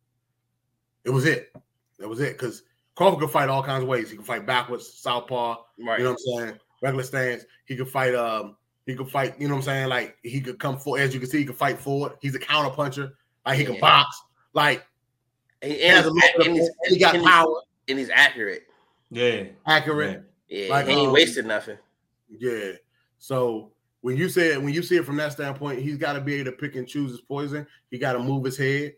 [1.06, 1.54] It was it.
[2.00, 2.34] That was it.
[2.34, 2.64] Because
[2.96, 4.10] Crawford could fight all kinds of ways.
[4.10, 5.58] He could fight backwards, southpaw.
[5.86, 6.00] Right.
[6.00, 6.60] You know what I'm saying?
[6.82, 7.46] Regular stance.
[7.66, 8.16] He could fight.
[8.16, 8.56] Um.
[8.86, 9.40] He could fight.
[9.40, 9.90] You know what I'm saying?
[9.90, 11.02] Like he could come forward.
[11.02, 12.14] As you can see, he could fight forward.
[12.22, 13.14] He's a counter puncher.
[13.46, 13.72] Like he yeah.
[13.72, 14.22] can box.
[14.54, 14.86] Like
[15.62, 16.06] and, and,
[16.46, 17.62] and, he's, he got and power.
[17.88, 18.64] and he's accurate.
[19.12, 19.44] Yeah.
[19.66, 20.24] Accurate.
[20.48, 20.70] Yeah.
[20.70, 21.78] Like, he ain't um, wasted nothing.
[22.30, 22.72] Yeah.
[23.20, 26.22] So when you say it, when you see it from that standpoint, he's got to
[26.22, 27.68] be able to pick and choose his poison.
[27.90, 28.94] He got to move his head.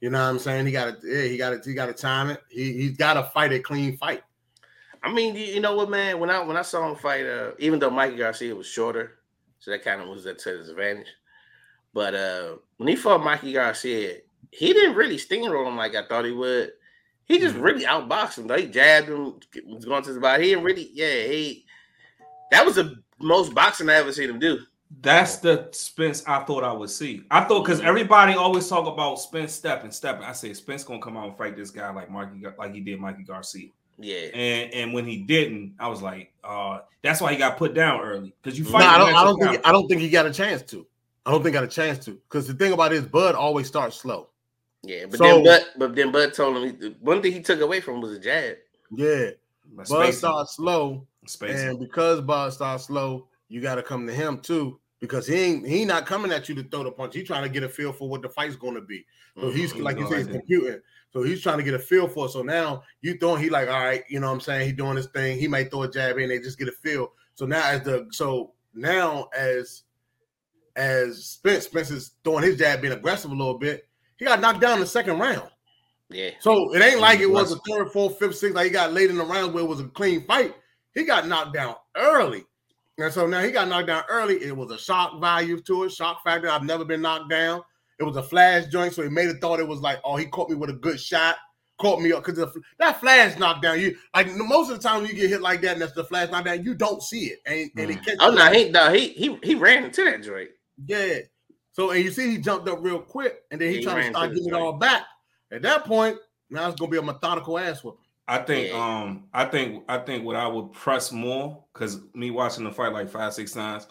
[0.00, 0.66] You know what I'm saying?
[0.66, 2.42] He got to, yeah, he got to, he got to time it.
[2.48, 4.22] He he's got to fight a clean fight.
[5.02, 6.18] I mean, you know what, man?
[6.18, 9.18] When I when I saw him fight, uh, even though Mikey Garcia was shorter,
[9.64, 11.06] so that kind of was at his advantage.
[11.94, 14.18] But uh, when he fought Mikey Garcia,
[14.50, 16.72] he didn't really steamroll him like I thought he would.
[17.24, 17.64] He just mm-hmm.
[17.64, 18.58] really outboxed him.
[18.58, 20.42] He jabbed him, was going to his body.
[20.42, 21.64] He didn't really, yeah, he.
[22.50, 24.58] That was the most boxing I ever seen him do.
[25.00, 27.22] That's the Spence I thought I would see.
[27.30, 30.24] I thought because everybody always talk about Spence stepping, stepping.
[30.24, 33.00] I said Spence gonna come out and fight this guy like Marky, like he did
[33.00, 33.70] Mikey Garcia.
[33.98, 34.28] Yeah.
[34.34, 38.00] And and when he didn't, I was like, uh, that's why he got put down
[38.00, 38.34] early.
[38.42, 38.80] Because you fight.
[38.80, 40.86] No, I don't, I don't think I don't think he got a chance to.
[41.26, 42.12] I don't think he got a chance to.
[42.12, 44.28] Because the thing about his Bud always starts slow.
[44.82, 47.80] Yeah, but so, then Bud, but then Bud told him one thing he took away
[47.80, 48.56] from was a jab.
[48.90, 49.30] Yeah.
[49.88, 51.06] Bud starts slow.
[51.26, 51.68] Spacing.
[51.68, 55.66] And because Bud starts slow, you got to come to him too because he ain't
[55.66, 57.14] he not coming at you to throw the punch.
[57.14, 59.04] He's trying to get a feel for what the fight's going to be.
[59.36, 59.56] So mm-hmm.
[59.56, 60.80] he's like you say, he's computing.
[61.14, 62.26] So he's trying to get a feel for.
[62.26, 62.30] It.
[62.30, 64.66] So now you throwing, he like, all right, you know what I'm saying?
[64.66, 65.38] He doing his thing.
[65.38, 67.12] He might throw a jab in, they just get a feel.
[67.34, 69.84] So now as the so now as
[70.74, 73.88] as Spence, Spence is throwing his jab, being aggressive a little bit.
[74.16, 75.48] He got knocked down in the second round.
[76.10, 76.30] Yeah.
[76.40, 78.56] So it ain't like it was a third, fourth, fifth, sixth.
[78.56, 80.54] Like he got late in the round where it was a clean fight.
[80.94, 82.44] He got knocked down early.
[82.98, 84.42] And so now he got knocked down early.
[84.42, 86.48] It was a shock value to it, shock factor.
[86.48, 87.62] I've never been knocked down.
[87.98, 90.26] It was a flash joint, so he made it thought it was like, oh, he
[90.26, 91.36] caught me with a good shot,
[91.78, 93.80] caught me up because that flash knockdown.
[93.80, 96.04] You like most of the time when you get hit like that, and that's the
[96.04, 98.16] flash knockdown, you don't see it, and, and it mm.
[98.20, 100.50] Oh no, he no, he he he ran into that joint.
[100.86, 101.18] Yeah.
[101.72, 104.10] So and you see he jumped up real quick, and then he, he tried to
[104.10, 105.02] start getting it all back.
[105.50, 106.18] At that point,
[106.50, 108.00] now it's gonna be a methodical ass whooping.
[108.26, 112.64] I think um I think I think what I would press more because me watching
[112.64, 113.86] the fight like five six times,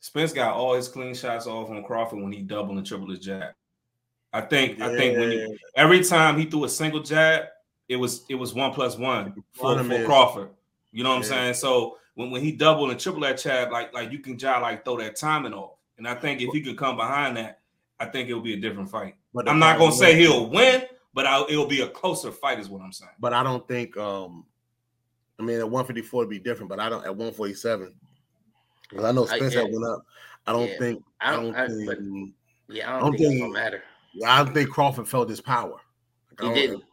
[0.00, 3.18] Spence got all his clean shots off on Crawford when he doubled and tripled his
[3.18, 3.54] jab.
[4.32, 4.86] I think yeah.
[4.86, 7.44] I think when you every time he threw a single jab,
[7.88, 10.50] it was it was one plus one for, for Crawford.
[10.92, 11.34] You know what yeah.
[11.36, 11.54] I'm saying?
[11.54, 14.84] So when, when he doubled and tripled that jab, like like you can jab like
[14.84, 15.74] throw that timing off.
[15.96, 17.60] And I think if he could come behind that,
[17.98, 19.16] I think it'll be a different fight.
[19.34, 20.82] But I'm not gonna say he'll win,
[21.12, 23.10] but I'll, it'll be a closer fight, is what I'm saying.
[23.18, 23.96] But I don't think.
[23.96, 24.44] um
[25.40, 27.94] I mean, at 154 it'd be different, but I don't at 147
[28.88, 30.04] because I know Spence I, went up.
[30.46, 31.04] I don't yeah, think.
[31.20, 32.34] I don't, I don't think.
[32.68, 33.82] yeah, I don't, I don't think, think it matter.
[34.26, 35.76] I don't think Crawford felt his power.
[36.40, 36.84] Like, he didn't.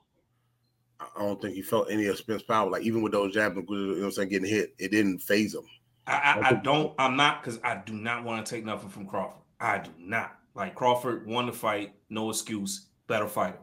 [0.99, 2.69] I don't think he felt any of Spence power.
[2.69, 5.53] Like even with those jabs, you know what I'm saying, getting hit, it didn't phase
[5.53, 5.63] him.
[6.07, 6.93] I, I, I don't.
[6.99, 9.41] I'm not because I do not want to take nothing from Crawford.
[9.59, 10.37] I do not.
[10.53, 13.59] Like Crawford won the fight, no excuse, better fighter.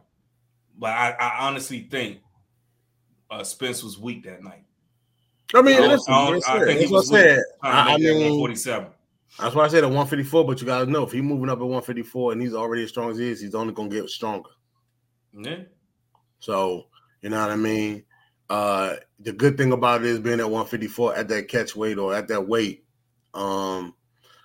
[0.77, 2.19] But I, I honestly think
[3.31, 4.63] uh, Spence was weak that night.
[5.53, 7.37] I mean, I, listen, I, I think he was weak.
[7.61, 8.87] I, I mean, 147.
[9.39, 10.45] That's why I said at 154.
[10.45, 13.11] But you gotta know if he's moving up at 154 and he's already as strong
[13.11, 14.49] as he is, he's only gonna get stronger.
[15.33, 15.63] Yeah.
[16.39, 16.87] So
[17.21, 18.03] you know what I mean.
[18.49, 22.13] Uh, the good thing about it is being at 154 at that catch weight or
[22.13, 22.85] at that weight,
[23.33, 23.95] um,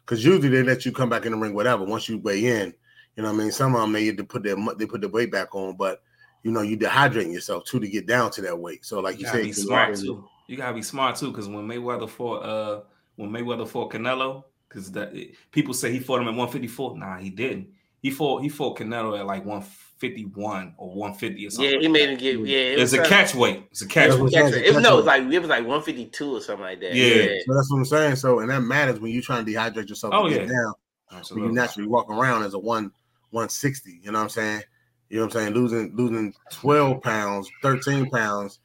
[0.00, 1.84] because usually they let you come back in the ring, whatever.
[1.84, 2.72] Once you weigh in,
[3.16, 3.52] you know what I mean.
[3.52, 6.00] Some of them they put their they put the weight back on, but
[6.42, 8.84] you know you dehydrating yourself too to get down to that weight.
[8.86, 10.26] So like you, you said, be smart too.
[10.48, 12.80] You gotta be smart too, because when Mayweather fought uh
[13.16, 15.14] when Mayweather fought Canelo, because that
[15.52, 16.98] people say he fought him at 154.
[16.98, 17.68] Nah, he didn't.
[18.00, 21.72] He fought he fought Canelo at like 151 or 150 or something.
[21.72, 22.58] Yeah, he made him get yeah.
[22.58, 23.64] It it's a catch weight.
[23.70, 24.32] It's a catch weight.
[24.32, 26.94] Catch It was, no, it was like it was like 152 or something like that.
[26.94, 27.04] Yeah.
[27.06, 27.38] yeah.
[27.46, 28.16] So that's what I'm saying.
[28.16, 30.46] So and that matters when you're trying to dehydrate yourself oh, yeah.
[30.46, 30.74] down.
[31.10, 31.48] Absolutely.
[31.48, 32.92] When you naturally walk around as a one
[33.30, 34.00] 160.
[34.02, 34.62] You know what I'm saying?
[35.10, 35.54] You know what I'm saying?
[35.54, 38.60] Losing losing 12 pounds, 13 pounds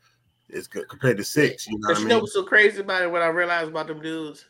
[0.54, 1.68] is good compared to six.
[1.68, 2.04] You know what I mean?
[2.04, 3.12] You know what's so crazy about it?
[3.12, 4.46] What I realized about them dudes,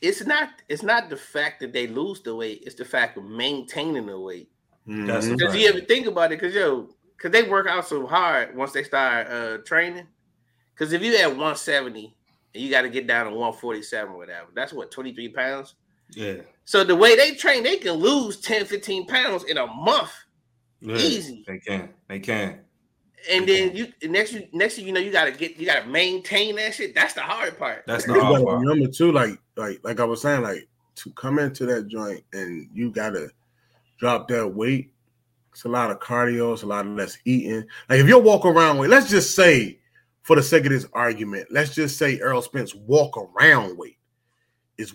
[0.00, 3.24] it's not it's not the fact that they lose the weight, it's the fact of
[3.24, 4.50] maintaining the weight.
[4.86, 5.56] Because mm-hmm.
[5.56, 8.84] you ever think about it, because yo, because they work out so hard once they
[8.84, 10.06] start uh training.
[10.74, 12.14] Because if you at 170
[12.54, 15.74] and you got to get down to 147 or whatever, that's what 23 pounds.
[16.10, 16.42] Yeah.
[16.66, 20.12] So the way they train, they can lose 10, 15 pounds in a month.
[20.80, 21.44] Yeah, Easy.
[21.46, 21.88] They can.
[22.08, 22.60] They can.
[23.30, 26.74] And then you next you next you know you gotta get you gotta maintain that
[26.74, 26.94] shit.
[26.94, 27.84] That's the hard part.
[27.86, 28.62] That's the hard part.
[28.62, 32.68] Number two, like like like I was saying, like to come into that joint and
[32.72, 33.30] you gotta
[33.98, 34.92] drop that weight.
[35.52, 36.52] It's a lot of cardio.
[36.52, 37.64] It's a lot of less eating.
[37.88, 39.78] Like if you walk around weight, let's just say,
[40.22, 43.98] for the sake of this argument, let's just say Errol Spence walk around weight
[44.78, 44.94] is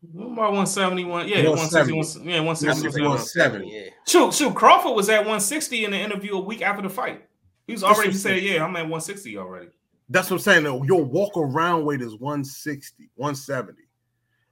[0.00, 0.32] 160.
[0.32, 1.28] About 171.
[1.28, 2.30] Yeah, 160.
[2.30, 3.02] yeah, 160.
[3.02, 3.72] 170.
[3.72, 3.90] Yeah.
[4.06, 4.54] Shoot, shoot.
[4.54, 7.24] Crawford was at 160 in the interview a week after the fight.
[7.66, 9.68] He was already said, Yeah, I'm at 160 already.
[10.08, 10.64] That's what I'm saying.
[10.64, 10.82] Though.
[10.84, 13.82] Your walk around weight is 160, 170.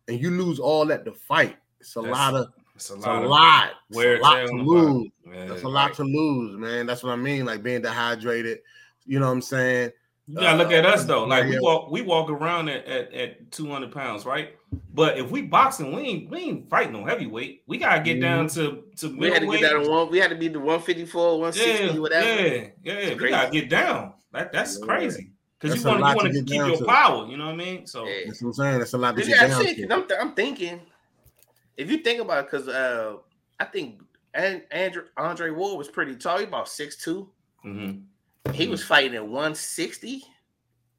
[0.08, 1.56] And you lose all that to fight.
[1.80, 2.98] It's a That's, lot of it's a lot.
[2.98, 3.70] It's a lot.
[3.88, 5.10] Where it's a lot to lose.
[5.26, 6.86] That's a lot to lose, man.
[6.86, 7.46] That's what I mean.
[7.46, 8.58] Like being dehydrated.
[9.06, 9.92] You know what I'm saying?
[10.28, 11.24] You gotta look uh, at us though.
[11.24, 14.55] Like we walk, we walk around at, at, at 200 pounds, right?
[14.92, 17.62] But if we boxing, we ain't we ain't fighting no heavyweight.
[17.66, 18.76] We gotta get down mm-hmm.
[18.98, 20.10] to to we had to get down to one.
[20.10, 22.26] We had to be the 154, 160, yeah, whatever.
[22.26, 24.14] Yeah, yeah, we gotta get down.
[24.32, 24.86] That that's yeah.
[24.86, 25.32] crazy.
[25.58, 26.84] Because you want you want to keep your to.
[26.84, 27.26] power.
[27.26, 27.86] You know what I mean?
[27.86, 28.26] So yeah.
[28.26, 28.78] that's what I'm saying.
[28.78, 29.92] That's a lot to get down to.
[29.92, 30.80] I'm, th- I'm thinking,
[31.76, 33.16] if you think about it, because uh,
[33.58, 34.00] I think
[34.34, 36.38] and Andrew Andre Ward was pretty tall.
[36.38, 37.30] He about six two.
[37.64, 38.52] Mm-hmm.
[38.52, 40.22] He was fighting at 160.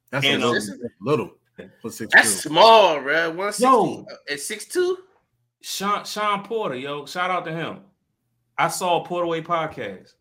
[0.09, 0.77] That's and, a little.
[0.99, 1.31] little
[2.11, 3.29] That's small, bro.
[3.29, 4.95] 160 yo, at 6'2.
[5.61, 7.05] Shawn Shawn Porter, yo.
[7.05, 7.79] Shout out to him.
[8.57, 10.13] I saw Porter Way podcast.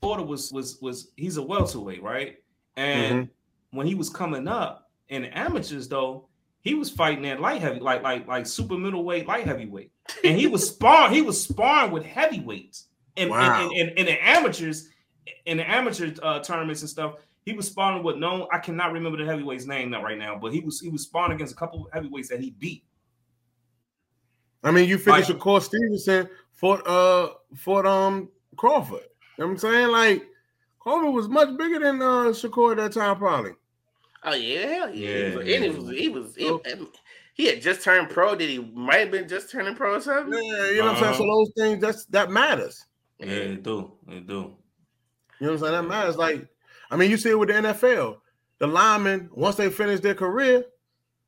[0.00, 2.38] Porter was was was he's a welterweight, right?
[2.76, 3.76] And mm-hmm.
[3.76, 6.28] when he was coming up in the amateurs, though,
[6.62, 9.90] he was fighting at light heavy, like like like super middleweight, light heavyweight,
[10.24, 11.14] and he was sparring.
[11.14, 13.66] He was sparring with heavyweights, and wow.
[13.66, 14.88] in, in, in, in, the amateurs,
[15.44, 17.14] in the amateur uh, tournaments and stuff.
[17.44, 18.46] He was sparring with known.
[18.52, 21.54] I cannot remember the heavyweight's name right now, but he was he was sparring against
[21.54, 22.84] a couple of heavyweights that he beat.
[24.62, 29.00] I mean, you finished with Shakur Stevenson for uh for um Crawford.
[29.38, 29.88] You know what I'm saying?
[29.88, 30.26] Like
[30.78, 33.52] Crawford was much bigger than uh Shakur at that time, probably.
[34.22, 35.40] Oh yeah, yeah.
[35.42, 36.86] yeah, and he was he was he,
[37.34, 38.34] he, had just turned pro.
[38.34, 40.34] Did he might have been just turning pro or something?
[40.34, 40.92] Yeah, you know uh-huh.
[40.92, 41.14] what I'm saying.
[41.14, 41.34] So uh-huh.
[41.34, 42.84] those things that's that matters.
[43.18, 43.92] Yeah, it do.
[44.08, 44.34] It do.
[44.34, 45.72] You know what I'm saying?
[45.72, 46.16] That matters.
[46.18, 46.46] Like
[46.90, 48.18] I mean, you see it with the NFL.
[48.58, 50.64] The linemen, once they finish their career,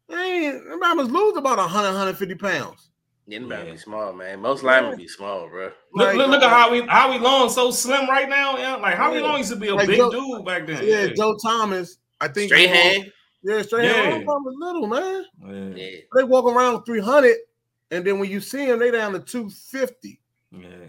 [0.09, 2.90] they ain't, the linemen lose about 100, 150 pounds.
[3.27, 3.64] Yeah, yeah.
[3.64, 4.40] be small, man.
[4.40, 5.70] Most linemen be small, bro.
[5.94, 8.59] Look, like, look, look, at uh, how we how we long so slim right now.
[8.59, 9.20] Yeah, like how yeah.
[9.20, 10.83] long used to be a like big Joe, dude back then.
[10.85, 11.98] Yeah, yeah, Joe Thomas.
[12.21, 13.13] I think straight hand.
[13.44, 13.92] Yeah, straight yeah.
[13.92, 14.27] hand.
[14.27, 15.77] was little man.
[15.77, 16.00] Yeah.
[16.17, 17.37] They walk around three hundred,
[17.92, 20.21] and then when you see them, they down to two fifty.
[20.50, 20.88] Yeah,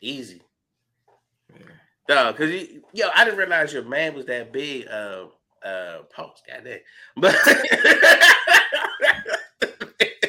[0.00, 0.42] easy.
[2.08, 4.86] No, because yo, I didn't realize your man was that big.
[4.88, 5.26] Uh,
[5.64, 6.80] uh, post, goddamn.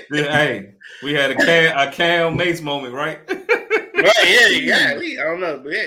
[0.10, 0.74] But yeah, hey,
[1.04, 3.20] we had a Cam, a Cam Mace moment, right?
[3.30, 4.98] right, yeah, yeah.
[4.98, 5.86] We, I don't know, but yeah.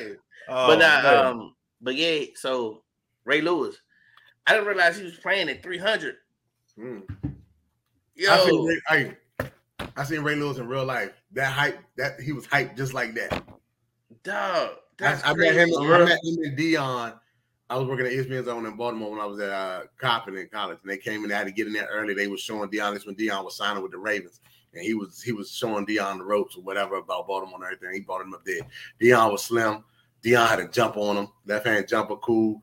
[0.48, 2.26] Oh, but uh, um, but yeah.
[2.36, 2.84] So
[3.24, 3.76] Ray Lewis,
[4.46, 6.16] I didn't realize he was playing at three hundred.
[6.78, 7.02] Mm.
[8.14, 9.50] Yo, I seen, Ray, I,
[9.96, 11.20] I seen Ray Lewis in real life.
[11.32, 13.42] That hype, that he was hyped just like that.
[14.22, 14.70] Dog.
[15.00, 15.70] I, I, met him.
[15.78, 17.14] I met him and Dion.
[17.70, 20.48] I was working at ESPN Zone in Baltimore when I was at uh, Coppin in
[20.48, 21.32] college, and they came in.
[21.32, 22.12] I had to get in there early.
[22.12, 24.40] They was showing Dion this when Dion was signing with the Ravens,
[24.74, 27.94] and he was he was showing Dion the ropes or whatever about Baltimore and everything.
[27.94, 28.60] He brought him up there.
[29.00, 29.84] Dion was slim.
[30.22, 31.28] Dion had a jump on him.
[31.46, 32.62] Left hand jumper, cool.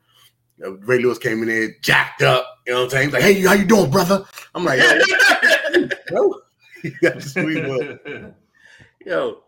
[0.58, 2.46] Ray Lewis came in there jacked up.
[2.66, 3.04] You know what I'm saying?
[3.06, 4.24] He's like, hey, how you doing, brother?
[4.54, 6.34] I'm like, yo,
[6.82, 7.98] you got sweet boy.
[9.04, 9.42] Yo,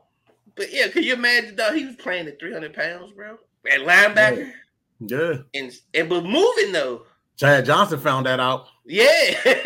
[0.57, 1.72] but yeah, can you imagine though?
[1.72, 3.38] He was playing at 300 pounds, bro.
[3.70, 4.53] At linebacker.
[5.00, 5.18] Yeah.
[5.18, 5.36] yeah.
[5.55, 7.03] And and but moving though.
[7.36, 8.66] Chad Johnson found that out.
[8.84, 9.34] Yeah.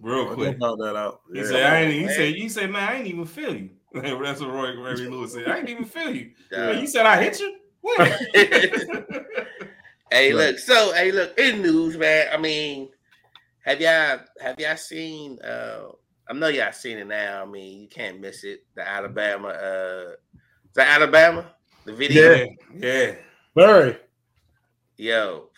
[0.00, 0.58] Real quick.
[0.58, 1.20] found that out.
[1.32, 1.46] He yeah.
[1.46, 3.70] said, I ain't, he said, you said, man, I ain't even feel you.
[3.94, 5.48] That's what Roy Ray Lewis said.
[5.48, 6.32] I ain't even feel you.
[6.56, 7.56] Uh, you said I hit you?
[7.80, 8.12] What?
[10.10, 12.28] hey, look, so hey, look, in news, man.
[12.32, 12.90] I mean,
[13.64, 15.92] have y'all have y'all seen uh
[16.28, 17.42] I know y'all seen it now.
[17.42, 18.64] I mean, you can't miss it.
[18.74, 20.12] The Alabama, uh,
[20.74, 21.46] the Alabama,
[21.84, 22.34] the video.
[22.34, 23.14] Yeah, yeah.
[23.54, 23.96] Very.
[24.96, 25.50] Yo.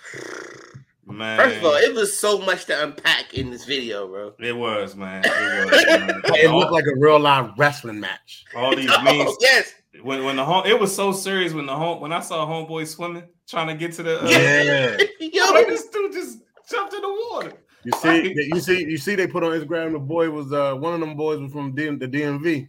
[1.06, 1.38] Man.
[1.38, 4.32] First of all, it was so much to unpack in this video, bro.
[4.40, 5.22] It was, man.
[5.24, 6.22] It, was, man.
[6.34, 8.44] it looked like a real live wrestling match.
[8.56, 9.28] All these memes.
[9.28, 9.74] Oh, yes.
[10.02, 12.86] When when the home, it was so serious when the home when I saw homeboy
[12.86, 14.96] swimming trying to get to the uh, yeah.
[15.20, 16.38] Yo, this dude just
[16.68, 17.52] jumped in the water.
[17.84, 19.92] You see, you see, you see, they put on Instagram.
[19.92, 22.68] The boy was uh one of them boys was from the DMV.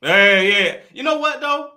[0.00, 0.76] Hey, yeah.
[0.92, 1.72] You know what though?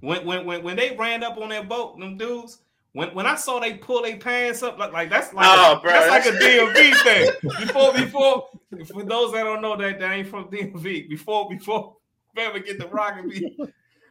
[0.00, 2.58] When when when when they ran up on that boat, them dudes.
[2.92, 5.80] When when I saw they pull their pants up, like like that's like oh, a,
[5.80, 7.66] bro, that's, that's like a DMV thing.
[7.66, 8.48] Before before
[8.86, 11.08] for those that don't know that they ain't from DMV.
[11.08, 11.96] Before before
[12.36, 13.56] ever get the rock and be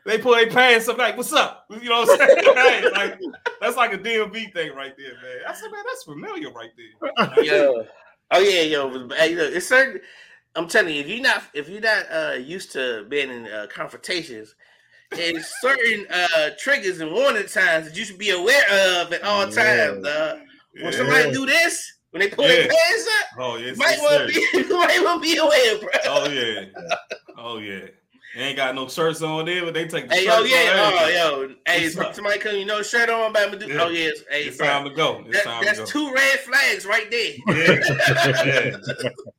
[0.06, 2.56] they pull their pants up like, "What's up?" You know what I'm saying?
[2.56, 3.20] hey, like
[3.60, 5.42] that's like a DMV thing right there, man.
[5.48, 7.44] I said, man, that's familiar right there.
[7.44, 7.86] yo,
[8.32, 10.02] oh yeah, yo, hey, look, it's certain.
[10.56, 13.68] I'm telling you, if you're not if you're not uh, used to being in uh,
[13.72, 14.56] confrontations,
[15.12, 19.48] there's certain uh, triggers and warning signs that you should be aware of at all
[19.50, 19.56] yeah.
[19.56, 20.06] times.
[20.06, 20.40] Uh,
[20.74, 20.92] when yeah.
[20.92, 22.56] somebody do this, when they pull yeah.
[22.56, 25.90] their pants up, oh yeah, might want to be might want to be aware, bro.
[26.06, 26.66] Oh yeah,
[27.38, 27.88] oh yeah.
[28.36, 31.48] They ain't got no shirts on there, but they take the hey, yo, yeah, oh,
[31.48, 33.82] yo, hey, somebody come, you know, shirt on, but do, yeah.
[33.82, 34.68] oh yeah, hey, it's bro.
[34.68, 35.22] time to go.
[35.28, 35.92] It's that, time that's to go.
[35.92, 37.34] two red flags right there.
[37.48, 38.78] Yeah.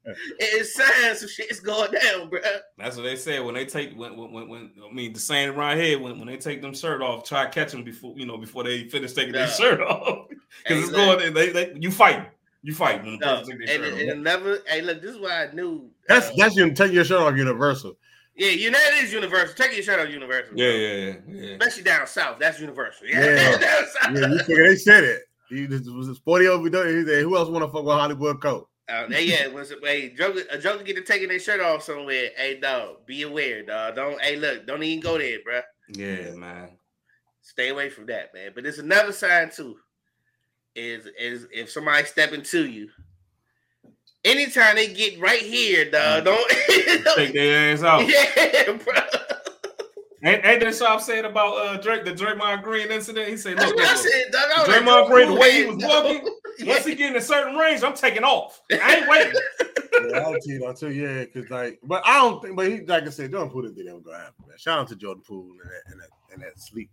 [0.39, 2.41] it's signs some shit's going down, bro.
[2.77, 5.57] That's what they said when they take when when when, when I mean the saying
[5.57, 8.37] right here when, when they take them shirt off, try catch them before you know
[8.37, 11.33] before they finish taking their shirt off because hey, it's going.
[11.33, 12.29] They, they you fight.
[12.65, 14.59] You fight when no, and, and, and never.
[14.69, 15.91] Hey, look, this is why I knew.
[16.07, 17.97] That's uh, that's you take your shirt off universal.
[18.35, 19.55] Yeah, you know it is universal.
[19.55, 20.57] Take your shirt off universal.
[20.57, 23.07] Yeah, yeah, yeah, Especially down south, that's universal.
[23.07, 23.59] Yeah, yeah.
[23.59, 24.19] down south.
[24.19, 25.23] yeah you figure they said it.
[25.51, 26.89] He was forty over there.
[26.89, 30.43] He said, "Who else want to fuck with Hollywood Coat?" Uh, yeah, was hey, joker,
[30.51, 32.31] a joker get to taking their shirt off somewhere.
[32.37, 33.97] Hey, dog, be aware, dog.
[33.97, 35.61] Don't hey, look, don't even go there, bro.
[35.95, 36.71] Yeah, man.
[37.43, 38.53] Stay away from that, man.
[38.55, 39.77] But it's another sign too.
[40.75, 42.89] Is is if somebody stepping to you
[44.25, 47.05] anytime they get right here, dog, mm.
[47.05, 48.09] don't take their ass out.
[48.09, 48.95] Yeah, bro.
[50.25, 53.29] Ain't, ain't that what I'm saying about uh, Drake, the Draymond Green incident?
[53.29, 56.67] He said, "Look, look, said, dog, Draymond Green, the way he was walking, yeah.
[56.75, 58.61] once he get in a certain range, I'm taking off.
[58.71, 59.33] I ain't waiting."
[60.11, 60.39] yeah, I'll
[60.75, 63.33] tell you, I'll yeah, because like, but I don't think, but he, like I said,
[63.33, 64.57] Jordan Poole didn't ever go happen, man.
[64.59, 66.91] Shout out to Jordan Poole and that, and that, and that sleep.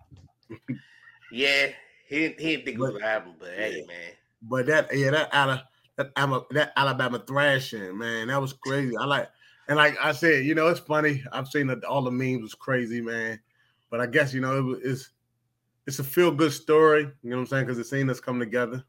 [1.32, 1.68] yeah,
[2.08, 3.66] he didn't, he didn't think it was gonna happen, but yeah.
[3.66, 4.12] hey, man.
[4.42, 5.60] But that, yeah, that out of
[6.00, 8.96] that, that Alabama thrashing, man, that was crazy.
[8.96, 9.30] I like,
[9.68, 11.24] and like I said, you know, it's funny.
[11.32, 13.40] I've seen that all the memes was crazy, man.
[13.92, 15.10] But I guess you know it, it's
[15.88, 17.10] it's a feel good story.
[17.22, 17.66] You know what I'm saying?
[17.66, 18.84] Because it's seen us come together.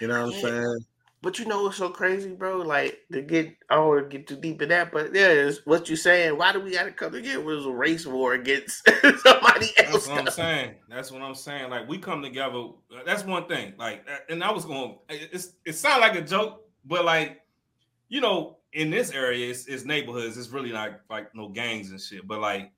[0.00, 0.78] You know what I'm saying?
[1.22, 2.58] But you know what's so crazy, bro?
[2.58, 5.64] Like to get I don't want to get too deep in that, but yeah, it's
[5.64, 6.36] what you saying.
[6.36, 7.38] Why do we got to come together?
[7.38, 9.92] It was a race war against somebody else.
[9.92, 10.74] That's what I'm saying.
[10.88, 11.70] That's what I'm saying.
[11.70, 12.58] Like we come together.
[12.58, 13.74] Uh, that's one thing.
[13.78, 14.98] Like, uh, and I was going.
[15.08, 17.40] Uh, it's it sounds like a joke, but like,
[18.08, 20.36] you know, in this area, it's, it's neighborhoods.
[20.36, 22.26] It's really not like no gangs and shit.
[22.26, 22.72] But like,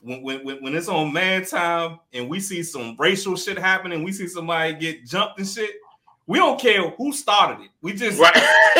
[0.00, 4.12] when, when when it's on man time and we see some racial shit happening, we
[4.12, 5.70] see somebody get jumped and shit
[6.28, 7.70] we don't care who started it.
[7.80, 8.34] We just right.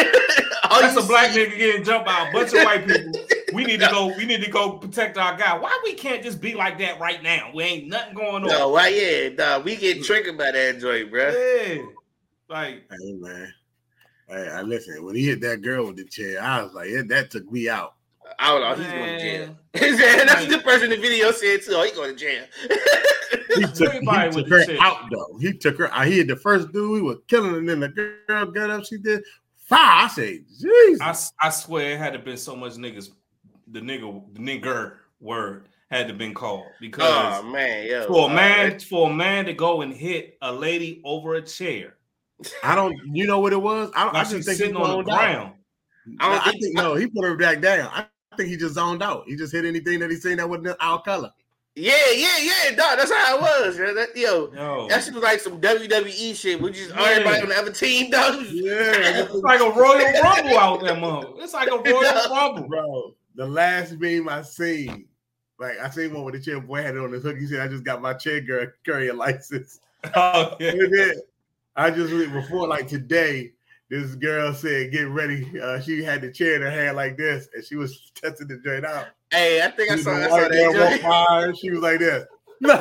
[0.80, 3.12] that's a black nigga getting jumped by a bunch of white people.
[3.54, 4.14] We need to go.
[4.16, 5.58] We need to go protect our guy.
[5.58, 7.50] Why we can't just be like that right now?
[7.54, 8.48] We ain't nothing going on.
[8.48, 8.88] No, why?
[8.88, 11.30] Yeah, nah, we get triggered by that joint, bro.
[11.30, 11.82] Yeah,
[12.50, 13.52] like hey man.
[14.28, 15.02] Hey, I listen.
[15.02, 17.70] When he hit that girl with the chair, I was like, yeah, that took me
[17.70, 17.94] out.
[18.38, 18.82] I don't oh, know.
[18.82, 19.56] He's going to jail.
[19.72, 21.72] That's the person in the video said too.
[21.74, 22.44] Oh, he's going to jail.
[23.54, 25.38] he took, he took her out though.
[25.40, 25.92] He took her.
[25.92, 26.96] I hit the first dude.
[26.96, 27.88] He was killing, and then the
[28.26, 28.84] girl got up.
[28.84, 29.22] She did
[29.56, 30.04] fire.
[30.04, 31.32] I say, Jesus.
[31.40, 33.10] I, I swear it had to been so much niggas.
[33.70, 38.34] The nigga, the nigger word had to been called because oh man, yo, for a
[38.34, 41.94] man uh, for a man to go and hit a lady over a chair.
[42.62, 42.94] I don't.
[43.14, 43.90] You know what it was?
[43.94, 45.54] I, I just think sitting on the ground.
[46.20, 46.94] I, don't I think no.
[46.94, 47.90] He put her back down.
[47.92, 49.24] I think he just zoned out.
[49.26, 51.32] He just hit anything that he seen that wasn't our color.
[51.78, 52.98] Yeah, yeah, yeah, dog.
[52.98, 53.76] That's how it was.
[53.76, 56.60] That, yo, yo, that shit was like some WWE shit.
[56.60, 57.02] We just yeah.
[57.02, 58.44] everybody on the other team, dog.
[58.50, 61.34] Yeah, it's like a Royal Rumble out there, mom.
[61.38, 63.14] It's like a Royal Rumble, bro.
[63.36, 65.06] The last meme I seen,
[65.60, 67.38] like I seen one with the chair boy had it on his hook.
[67.38, 69.80] He said, "I just got my chair girl carrier license."
[70.14, 71.10] Oh yeah.
[71.74, 73.52] I just before like today,
[73.90, 77.48] this girl said, "Get ready." Uh, she had the chair in her hand like this,
[77.52, 79.08] and she was testing the joint out.
[79.30, 81.00] Hey, I think I saw, I saw that.
[81.02, 82.24] Fire, she was like this.
[82.62, 82.78] like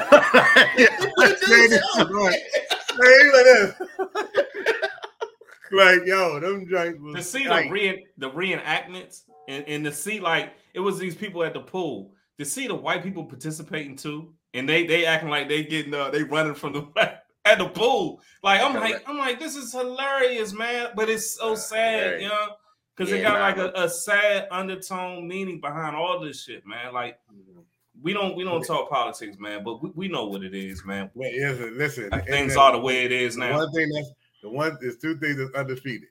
[5.72, 9.92] like yo, them drinks was to see like, the re the reenactments and, and to
[9.92, 12.14] see like it was these people at the pool.
[12.40, 16.12] To see the white people participating too, and they they acting like they getting uh,
[16.12, 16.88] they running from the
[17.46, 18.22] at the pool.
[18.44, 22.48] Like I'm like I'm like this is hilarious, man, but it's so sad, you know,
[22.98, 26.66] because yeah, it got nah, like a, a, sad undertone meaning behind all this shit,
[26.66, 26.94] man.
[26.94, 27.60] Like mm-hmm.
[28.02, 31.12] we don't we don't talk politics, man, but we, we know what it is, man.
[31.14, 32.10] Wait, listen, listen.
[32.26, 33.58] Things are the way it is now.
[33.58, 36.10] One thing that's the one is two things that's undefeated: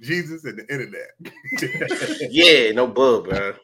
[0.00, 2.30] Jesus and the internet.
[2.30, 3.54] yeah, no bug, bro.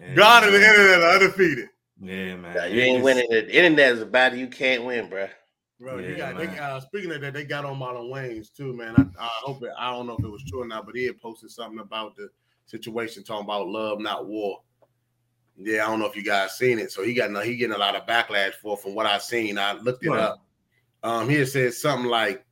[0.00, 1.68] Yeah, God and the internet are undefeated.
[2.00, 2.72] Yeah, man.
[2.72, 3.26] you ain't winning.
[3.30, 5.28] The internet is a battle you can't win, bro.
[5.80, 8.72] Bro, yeah, you got they, uh, speaking of that, they got on Marlon Wayans too,
[8.72, 8.94] man.
[8.96, 11.04] I, I hope it, I don't know if it was true or not, but he
[11.06, 12.28] had posted something about the
[12.66, 14.60] situation talking about love, not war.
[15.56, 16.92] Yeah, I don't know if you guys seen it.
[16.92, 19.58] So he got no he getting a lot of backlash for from what I seen.
[19.58, 20.20] I looked it right.
[20.20, 20.44] up.
[21.02, 22.44] Um, he said something like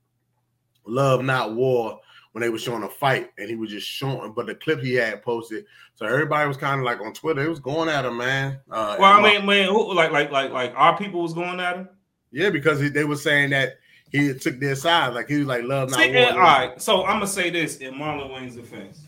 [0.85, 2.01] love, not war
[2.33, 4.33] when they were showing a fight, and he was just showing.
[4.35, 5.65] But the clip he had posted,
[5.95, 8.61] so everybody was kind of like on Twitter, it was going at him, man.
[8.71, 11.77] Uh, well, I mean, man, who, like, like, like, like, our people was going at
[11.77, 11.89] him.
[12.33, 13.79] Yeah, because he, they were saying that
[14.11, 16.33] he took their side, like he was like love not See, war.
[16.33, 19.07] all right, so I'm gonna say this in Marlon Wayans' defense: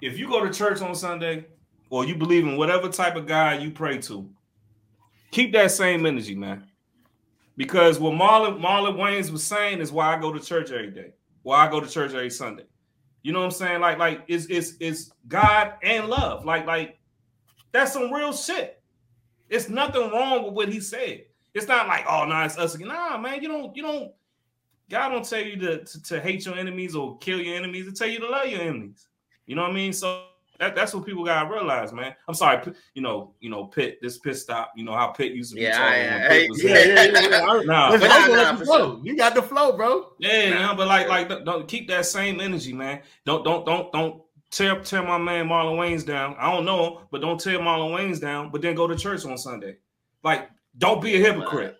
[0.00, 1.46] if you go to church on Sunday,
[1.90, 4.28] or you believe in whatever type of God you pray to,
[5.30, 6.64] keep that same energy, man.
[7.56, 11.12] Because what Marlon Marlon Wayans was saying is why I go to church every day,
[11.42, 12.64] why I go to church every Sunday.
[13.22, 13.80] You know what I'm saying?
[13.80, 16.44] Like, like it's it's it's God and love.
[16.44, 16.98] Like, like
[17.72, 18.80] that's some real shit.
[19.48, 21.24] It's nothing wrong with what he said.
[21.54, 22.88] It's not like, oh no, nah, it's us again.
[22.88, 24.12] Nah, man, you don't, you don't.
[24.90, 27.86] God don't tell you to, to, to hate your enemies or kill your enemies.
[27.86, 29.06] He tell you to love your enemies.
[29.46, 29.92] You know what I mean?
[29.92, 30.24] So
[30.58, 32.14] that, that's what people gotta realize, man.
[32.26, 35.50] I'm sorry, you know, you know, Pitt, this pit stop, you know how Pitt used
[35.50, 35.62] to be.
[35.62, 37.28] Yeah, yeah, hey, yeah, yeah, yeah, yeah.
[37.64, 39.00] nah, but nah, nah, flow.
[39.04, 40.12] You got the flow, bro.
[40.18, 40.74] Yeah, nah.
[40.74, 43.02] but like, like, don't keep that same energy, man.
[43.24, 46.34] Don't, don't, don't, don't tear tear my man Marlon Wayans down.
[46.38, 48.50] I don't know, but don't tear Marlon Wayans down.
[48.50, 49.76] But then go to church on Sunday.
[50.24, 51.76] Like don't be a hypocrite.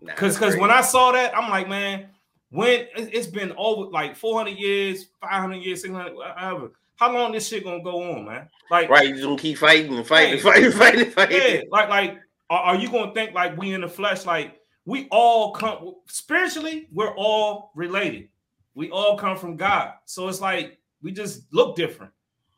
[0.00, 2.08] Because because when I saw that, I'm like, man,
[2.50, 6.70] when it's been over like 400 years, 500 years, 600, whatever.
[6.96, 8.48] How long this shit gonna go on, man?
[8.70, 9.08] Like, right?
[9.08, 11.36] You gonna keep fighting and fighting, hey, fighting, fighting, fighting.
[11.36, 12.18] Yeah, like, like,
[12.50, 14.24] are, are you gonna think like we in the flesh?
[14.24, 18.28] Like, we all come spiritually, we're all related.
[18.74, 22.12] We all come from God, so it's like we just look different.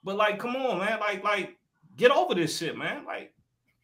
[0.05, 1.59] But like, come on, man, like, like,
[1.97, 3.05] get over this shit, man.
[3.05, 3.35] Like,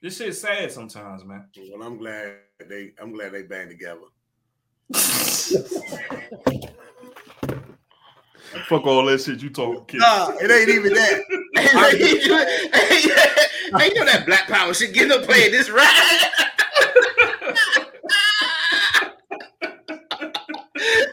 [0.06, 1.46] this shit's sad sometimes, man.
[1.72, 2.34] Well, I'm glad
[2.68, 4.02] they I'm glad they band together.
[8.68, 9.98] Fuck all that shit you talking, kid.
[9.98, 11.24] Nah, it ain't even that.
[11.56, 11.98] hey,
[13.76, 14.94] hey, you know that black power shit.
[14.94, 15.84] Get up playing this right.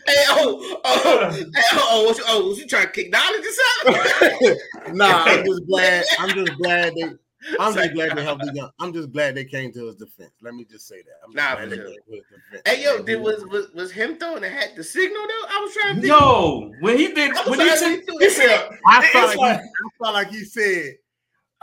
[0.05, 3.41] hey, oh, oh, hey, oh, oh, what you, oh, what you trying to kick knowledge
[3.41, 3.53] or
[3.95, 4.95] something?
[4.95, 6.05] nah, I'm just glad.
[6.19, 7.09] I'm just glad they
[7.59, 8.69] I'm just glad they helped the young.
[8.79, 10.31] I'm just glad they came to his defense.
[10.41, 11.19] Let me just say that.
[11.25, 12.61] I'm nah, for sure.
[12.65, 15.47] Hey, yo, did was, was was him throwing the hat the signal though?
[15.49, 16.01] I was trying to.
[16.01, 16.11] Think.
[16.11, 20.13] No, when he did, when he, took, he said, I felt, like, he, I felt
[20.13, 20.95] like he said.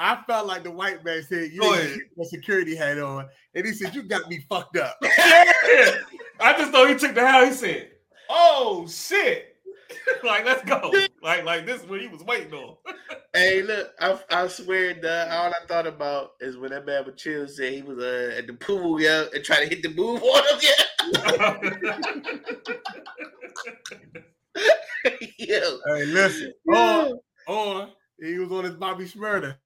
[0.02, 1.60] I felt like the white man said, "You
[2.16, 5.92] the security hat on," and he said, "You got me fucked up." yeah.
[6.40, 7.48] I just thought he took the hat.
[7.48, 7.90] He said,
[8.30, 9.50] "Oh shit."
[10.24, 10.92] like, let's go.
[11.22, 12.76] Like, like this is what he was waiting on.
[13.32, 17.16] Hey, look, I, I swear that all I thought about is when that man with
[17.16, 20.22] chill said he was uh, at the pool, yeah, and trying to hit the move
[20.22, 20.84] on him, yeah.
[25.38, 25.78] Yo.
[25.86, 26.52] Hey, listen.
[26.66, 27.88] Or, or
[28.20, 29.56] he was on his Bobby Shmurda.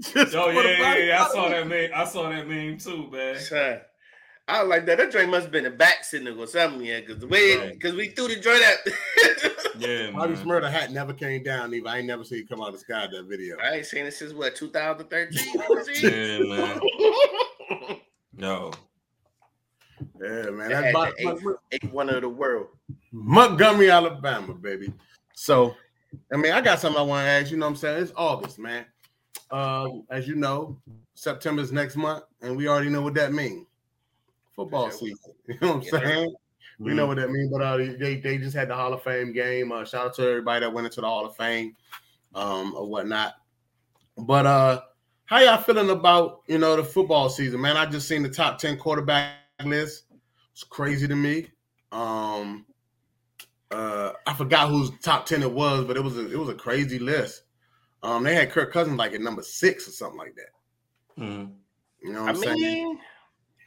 [0.16, 1.90] oh yeah, yeah, yeah, I saw that meme.
[1.94, 3.36] I saw that meme too, man.
[4.48, 4.96] I like that.
[4.96, 7.00] That joint must have been a back signal or something, yeah.
[7.00, 7.98] Because the way, because right.
[7.98, 8.78] we threw the joint out.
[9.78, 11.74] yeah, Bobby Shmurda hat never came down.
[11.74, 13.06] Even I ain't never seen it come out of the sky.
[13.12, 13.58] That video.
[13.62, 15.62] I ain't seen it since what 2013.
[16.02, 16.80] yeah, man.
[18.40, 18.70] No.
[20.22, 20.68] Yeah, man.
[20.68, 21.12] That's about
[21.72, 22.68] eight, one of the world.
[23.10, 24.92] Montgomery, Alabama, baby.
[25.34, 25.74] So,
[26.32, 27.50] I mean, I got something I want to ask.
[27.50, 28.02] You know what I'm saying?
[28.04, 28.86] It's August, man.
[29.50, 30.80] Uh, as you know,
[31.14, 33.66] September's next month, and we already know what that means
[34.58, 35.16] football season.
[35.48, 35.90] You know what I'm yeah.
[35.90, 36.28] saying?
[36.28, 36.84] Mm-hmm.
[36.84, 39.32] We know what that means, but uh, they they just had the Hall of Fame
[39.32, 39.72] game.
[39.72, 41.74] Uh, shout out to everybody that went into the Hall of Fame,
[42.34, 43.34] um, or whatnot.
[44.16, 44.80] But uh,
[45.24, 47.76] how y'all feeling about you know the football season, man?
[47.76, 49.32] I just seen the top ten quarterback
[49.64, 50.04] list.
[50.52, 51.48] It's crazy to me.
[51.90, 52.66] Um,
[53.70, 56.54] uh, I forgot whose top ten it was, but it was a, it was a
[56.54, 57.42] crazy list.
[58.02, 61.22] Um, they had Kirk Cousins like at number six or something like that.
[61.22, 61.52] Mm-hmm.
[62.02, 62.98] You know what I am mean, saying?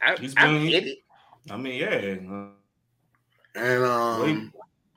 [0.02, 0.98] I, He's been, I get it.
[1.50, 2.52] I mean, yeah.
[3.54, 4.22] And um,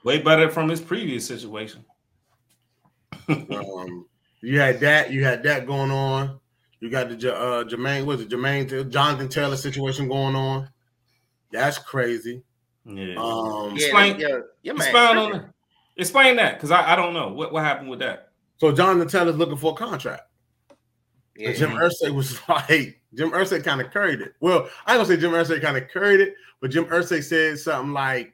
[0.04, 1.84] way, way better from his previous situation.
[3.28, 4.06] um,
[4.42, 5.12] you had that.
[5.12, 6.40] You had that going on.
[6.80, 8.06] You got the uh, Jermaine.
[8.06, 10.70] Was it Jermaine Jonathan Taylor situation going on?
[11.52, 12.44] That's crazy.
[12.86, 13.16] Yeah.
[13.18, 15.50] Um, explain, yeah, yeah, explain on that.
[15.98, 18.30] Explain that because I, I don't know what, what happened with that.
[18.58, 20.24] So Jonathan Taylor's looking for a contract.
[21.36, 21.54] Yeah.
[21.54, 24.36] Jim Irsay was like, Jim Irsay kind of carried it.
[24.40, 27.94] Well, I don't say Jim Irsay kind of carried it, but Jim Irsay said something
[27.94, 28.34] like,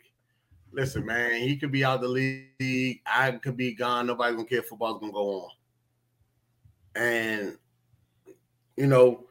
[0.72, 3.02] "Listen, man, he could be out the league.
[3.06, 4.08] I could be gone.
[4.08, 4.62] Nobody's gonna care.
[4.62, 5.50] Football's gonna go on."
[6.96, 7.58] And
[8.78, 9.26] you know,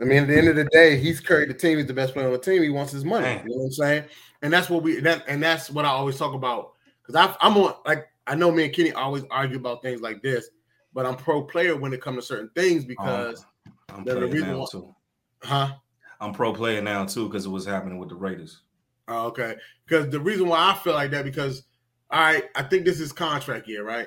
[0.00, 1.78] I mean, at the end of the day, he's carried the team.
[1.78, 2.62] He's the best player on the team.
[2.62, 3.40] He wants his money.
[3.44, 4.04] You know what I'm saying?
[4.42, 6.72] And that's what we that and that's what I always talk about
[7.06, 10.48] because I'm on like I know me and Kenny always argue about things like this,
[10.94, 14.58] but I'm pro player when it comes to certain things because oh, I'm the reason
[14.58, 14.94] why, too.
[15.42, 15.72] Huh?
[16.20, 18.60] I'm pro player now too because it was happening with the Raiders.
[19.08, 19.56] Oh, okay.
[19.86, 21.64] Because the reason why I feel like that because
[22.10, 24.06] all right, I think this is contract year, right?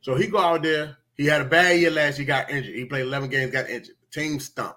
[0.00, 0.96] So he go out there.
[1.16, 2.26] He had a bad year last year.
[2.26, 2.74] Got injured.
[2.74, 3.52] He played 11 games.
[3.52, 3.96] Got injured.
[4.10, 4.74] Team stunk.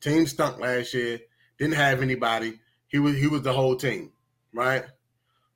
[0.00, 1.20] Team stunk last year.
[1.58, 2.58] Didn't have anybody.
[2.88, 4.12] He was he was the whole team,
[4.52, 4.84] right?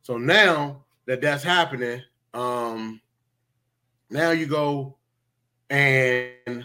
[0.02, 2.02] So now that that's happening,
[2.32, 3.00] um,
[4.10, 4.96] now you go
[5.68, 6.64] and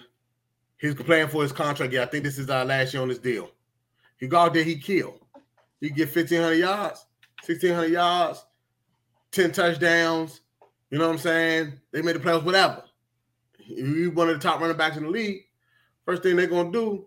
[0.77, 1.93] he's playing for his contract.
[1.93, 3.49] Yeah, I think this is our last year on this deal.
[4.17, 5.15] He go out there, he kill.
[5.79, 7.05] He get 1,500 yards,
[7.45, 8.45] 1,600 yards,
[9.31, 10.41] 10 touchdowns.
[10.89, 11.73] You know what I'm saying?
[11.91, 12.83] They made the playoffs, whatever.
[13.57, 15.43] He's one of the top running backs in the league.
[16.05, 17.05] First thing they're going to do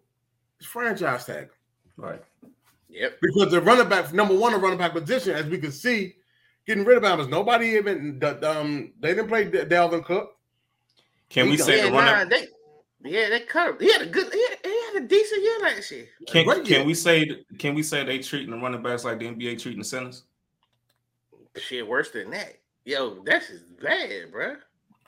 [0.61, 1.51] is franchise tag him.
[1.97, 2.23] Right.
[2.89, 3.19] Yep.
[3.21, 6.17] Because the running back, number one, the running back position, as we can see,
[6.69, 10.37] getting rid of him is nobody even, um, they didn't play Dalvin Cook.
[11.31, 12.29] Can we say the running?
[12.29, 12.47] Nah, they,
[13.11, 13.77] yeah, they cut him.
[13.81, 14.33] He had a good.
[14.33, 16.07] He had, he had a decent year last year.
[16.27, 16.85] Can, can year.
[16.85, 17.45] we say?
[17.59, 20.25] Can we say they treating the running backs like the NBA treating the centers?
[21.57, 22.59] Shit, worse than that.
[22.85, 24.57] Yo, that's just bad, bro.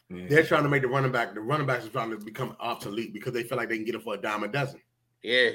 [0.09, 0.27] Yeah.
[0.29, 1.35] They're trying to make the running back.
[1.35, 3.95] The running backs are trying to become obsolete because they feel like they can get
[3.95, 4.81] it for a dime a dozen.
[5.23, 5.51] Yeah.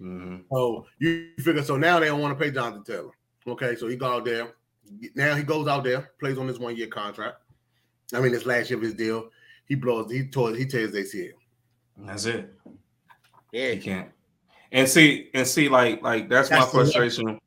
[0.00, 0.36] Mm-hmm.
[0.52, 3.12] Oh, you figure so now they don't want to pay Jonathan Taylor.
[3.46, 4.54] Okay, so he go out there.
[5.14, 7.38] Now he goes out there, plays on his one year contract.
[8.12, 9.30] I mean, this last year of his deal,
[9.66, 10.10] he blows.
[10.10, 10.54] He tore.
[10.54, 11.32] He tears ACL.
[11.98, 12.52] That's it.
[13.52, 14.10] Yeah, he can't.
[14.72, 17.40] And see, and see, like, like that's, that's my frustration.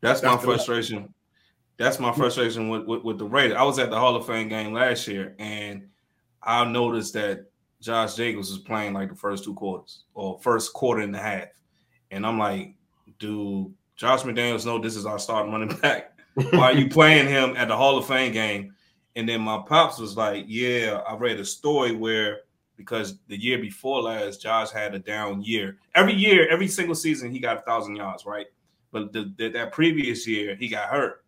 [0.00, 1.12] That's, that's my frustration.
[1.76, 3.56] That's my frustration with, with, with the Raiders.
[3.56, 5.88] I was at the Hall of Fame game last year, and
[6.40, 7.46] I noticed that
[7.80, 11.48] Josh Jacobs was playing like the first two quarters or first quarter and a half,
[12.12, 12.74] and I'm like,
[13.18, 16.13] dude, Josh McDaniels know this is our starting running back.
[16.34, 18.74] Why are you playing him at the Hall of Fame game?
[19.16, 22.40] And then my pops was like, yeah, I read a story where
[22.76, 25.78] because the year before last, Josh had a down year.
[25.94, 28.46] Every year, every single season, he got a thousand yards, right?
[28.90, 31.24] But the, the, that previous year, he got hurt.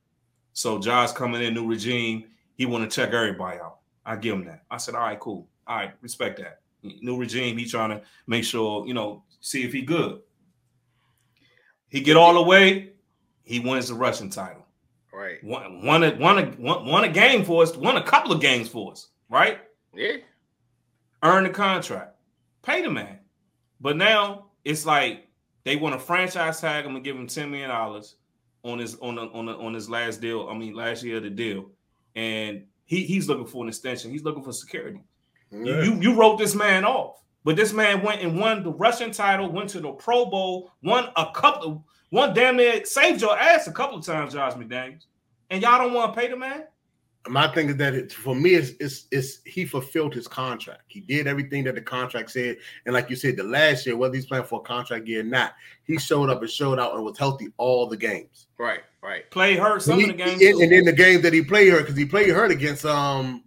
[0.53, 2.25] So Josh coming in, new regime,
[2.57, 3.79] he want to check everybody out.
[4.05, 4.63] I give him that.
[4.71, 5.47] I said, all right, cool.
[5.67, 6.61] All right, respect that.
[6.83, 10.21] New regime, he trying to make sure, you know, see if he good.
[11.89, 12.93] He get all the way,
[13.43, 14.66] he wins the rushing title.
[15.17, 15.43] Right.
[15.43, 18.41] Won, won, a, won, a, won, won a game for us, won a couple of
[18.41, 19.61] games for us, right?
[19.95, 20.17] Yeah
[21.23, 22.17] earn the contract,
[22.63, 23.19] pay the man.
[23.81, 25.29] But now it's like
[25.65, 28.17] they want to franchise tag him and give him ten million dollars
[28.63, 30.49] on his on the, on the, on his last deal.
[30.49, 31.71] I mean, last year of the deal,
[32.15, 34.11] and he he's looking for an extension.
[34.11, 35.01] He's looking for security.
[35.51, 35.83] Yeah.
[35.83, 39.51] You you wrote this man off, but this man went and won the rushing title,
[39.51, 43.73] went to the Pro Bowl, won a couple, one damn near saved your ass a
[43.73, 45.07] couple of times, Josh McDaniels,
[45.51, 46.65] and y'all don't want to pay the man.
[47.29, 50.83] my thing is that it, for me, it's, it's, it's he fulfilled his contract.
[50.89, 54.15] He did everything that the contract said, and like you said, the last year, whether
[54.15, 55.55] he's playing for a contract year or not,
[55.85, 58.47] he showed up and showed out and was healthy all the games.
[58.59, 59.29] Right, right.
[59.31, 61.71] Play hurt some he, of the games, and, and then the games that he played
[61.71, 63.43] hurt because he played hurt against um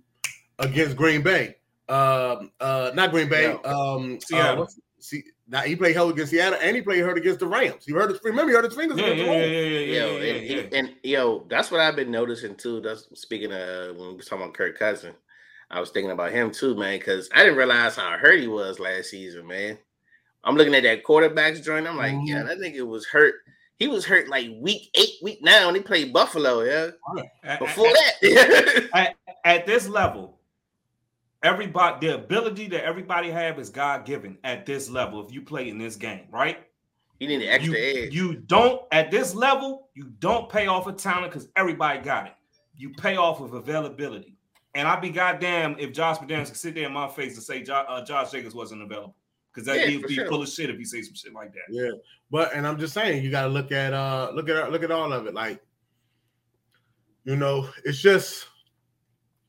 [0.60, 1.56] against Green Bay,
[1.88, 3.72] um uh not Green Bay, yeah.
[3.72, 4.64] um Seattle.
[4.64, 4.68] Uh,
[5.00, 7.84] see, now he played hurt against Seattle and he played hurt against the Rams.
[7.86, 9.00] He hurt his remember he hurt his fingers.
[9.00, 10.80] Yeah, yeah, yeah, yeah, yeah, yo, yeah, and, yeah.
[10.80, 12.82] And, yo, that's what I've been noticing too.
[12.82, 15.14] That's speaking of when we were talking about Kirk Cousin.
[15.72, 18.80] I was thinking about him too, man, because I didn't realize how hurt he was
[18.80, 19.78] last season, man.
[20.44, 21.88] I'm looking at that quarterback's joint.
[21.88, 22.26] I'm like, mm-hmm.
[22.26, 23.36] yeah, that nigga was hurt.
[23.78, 26.62] He was hurt like week eight, week nine when he played Buffalo.
[26.62, 26.90] Yeah,
[27.60, 28.90] before at, that.
[28.94, 30.39] at, at this level,
[31.44, 35.26] everybody the ability that everybody have is God given at this level.
[35.26, 36.66] If you play in this game, right?
[37.20, 38.14] You need an extra you, edge.
[38.14, 39.90] You don't at this level.
[39.94, 42.34] You don't pay off a talent because everybody got it.
[42.78, 44.38] You pay off of availability.
[44.76, 47.66] And I'd be goddamn if Josh McDaniels could sit there in my face and say
[47.72, 49.16] uh, Josh Jacobs wasn't available
[49.52, 50.28] because that yeah, he'd be sure.
[50.28, 51.64] full of shit if he say some shit like that.
[51.70, 51.92] Yeah,
[52.30, 54.92] but and I'm just saying you got to look at uh look at look at
[54.92, 55.34] all of it.
[55.34, 55.60] Like,
[57.26, 58.46] you know, it's just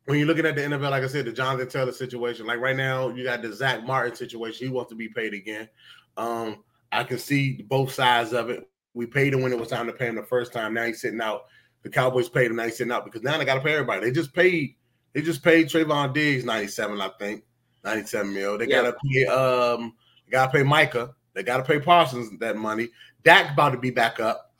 [0.07, 2.77] when you're looking at the NFL, like I said, the Jonathan Taylor situation, like right
[2.77, 4.67] now, you got the Zack Martin situation.
[4.67, 5.69] He wants to be paid again.
[6.17, 8.69] Um, I can see both sides of it.
[8.95, 10.75] We paid him when it was time to pay him the first time.
[10.75, 11.45] Now he's sitting out.
[11.83, 12.57] The Cowboys paid him.
[12.57, 14.01] Now he's sitting out because now they got to pay everybody.
[14.05, 14.75] They just paid.
[15.13, 17.45] They just paid Trevon Diggs 97, I think,
[17.85, 18.59] 97 mil.
[18.59, 18.83] They yeah.
[18.83, 19.27] got to pay.
[19.27, 19.95] Um,
[20.27, 21.15] they got to pay Micah.
[21.35, 22.89] They got to pay Parsons that money.
[23.23, 24.53] Dak about to be back up,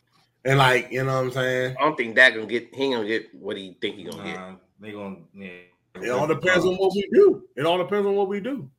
[0.45, 1.77] and like you know what I'm saying.
[1.79, 2.75] I don't think Dak gonna get.
[2.75, 4.39] He gonna get what he think he gonna get.
[4.81, 5.51] They gonna yeah.
[5.95, 7.45] It all depends on what we do.
[7.57, 8.71] It all depends on what we do.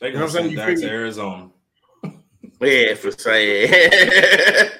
[0.00, 1.50] They gonna you know send Dak to Arizona.
[2.60, 3.70] yeah, for saying.
[3.72, 4.72] it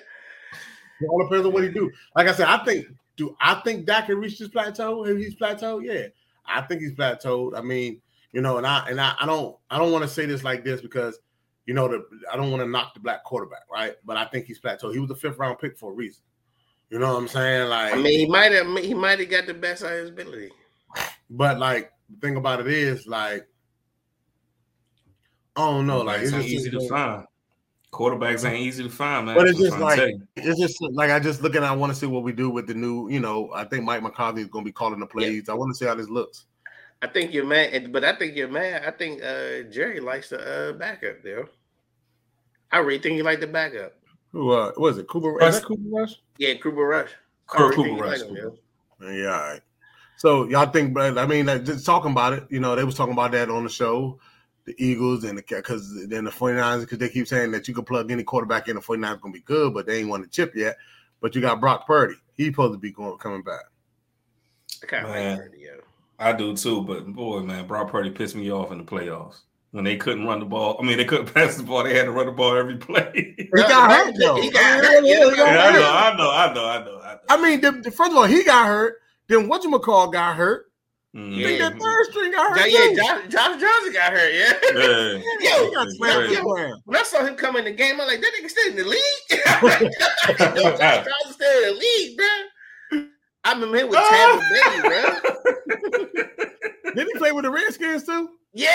[1.09, 1.91] all depends on what he do.
[2.15, 2.87] Like I said, I think.
[3.17, 5.07] Do I think Dak can reach this plateau?
[5.07, 6.09] If he's plateaued, yeah,
[6.45, 7.57] I think he's plateaued.
[7.57, 8.03] I mean,
[8.33, 10.65] you know, and I and I, I don't I don't want to say this like
[10.65, 11.19] this because
[11.65, 13.95] you know the I don't want to knock the black quarterback, right?
[14.05, 14.93] But I think he's plateaued.
[14.93, 16.23] He was a fifth round pick for a reason.
[16.91, 17.71] You know what I'm saying?
[17.71, 20.51] Like, I mean, he might have he might have got the best of his ability.
[21.31, 23.47] But like, the thing about it is, like,
[25.57, 27.27] I don't know, like, it's just easy to find.
[27.93, 29.37] Quarterbacks ain't easy to find, man.
[29.37, 31.63] But it's just like it's just like I just looking.
[31.63, 33.09] I want to see what we do with the new.
[33.09, 35.45] You know, I think Mike McCarthy is going to be calling the plays.
[35.47, 35.55] Yeah.
[35.55, 36.45] I want to see how this looks.
[37.01, 38.85] I think you're mad, but I think you're mad.
[38.85, 41.47] I think uh, Jerry likes the uh, backup there.
[42.71, 43.95] I really think he like the backup.
[44.33, 45.09] Who uh, was it?
[45.09, 45.61] Cooper Rush?
[45.61, 46.17] Cooper Rush?
[46.37, 47.11] Yeah, Cooper Rush.
[47.47, 48.21] Cooper, Cooper Rush.
[48.21, 48.53] Like him,
[49.01, 49.31] yeah.
[49.31, 49.61] all right.
[50.17, 53.13] So y'all think, but I mean, just talking about it, you know, they was talking
[53.13, 54.19] about that on the show,
[54.65, 57.85] the Eagles and the because then the 49ers, because they keep saying that you can
[57.85, 60.55] plug any quarterback in, the 49ers gonna be good, but they ain't won the chip
[60.55, 60.77] yet.
[61.21, 62.15] But you got Brock Purdy.
[62.35, 63.65] He's supposed to be going coming back.
[64.83, 65.81] I kind of like Purdy, yo.
[66.19, 69.41] I do too, but boy, man, Brock Purdy pissed me off in the playoffs
[69.73, 70.79] when they couldn't run the ball.
[70.81, 71.85] I mean, they couldn't pass the ball.
[71.85, 73.35] They had to run the ball every play.
[73.57, 74.41] He got hurt though.
[74.41, 75.05] He got hurt.
[75.05, 77.21] Yeah, I know, I know, I know, I know, I know.
[77.29, 78.97] I mean, the, the, first of all, he got hurt.
[79.29, 80.67] Then what you call got hurt.
[81.17, 81.35] Mm.
[81.35, 81.47] Yeah.
[81.47, 82.71] think that third string got hurt.
[82.71, 84.35] Yeah, yeah Josh, Josh Johnson got hurt.
[84.35, 84.53] Yeah.
[84.75, 85.21] yeah.
[85.57, 88.33] yo, got slammed yo, when I saw him come in the game, I'm like, that
[88.39, 89.01] nigga still in the league.
[90.79, 92.27] Josh Johnson still in the league, bro.
[93.47, 95.03] I remember him with Tampa Bay, bro.
[96.95, 98.31] Did he play with the Redskins too?
[98.53, 98.73] Yeah,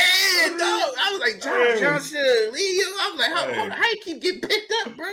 [0.48, 0.60] dog.
[0.60, 2.22] I was like, John Johnson,
[2.54, 2.82] Lee.
[2.82, 3.70] I was like, how, hey.
[3.70, 5.10] how you keep getting picked up, bro?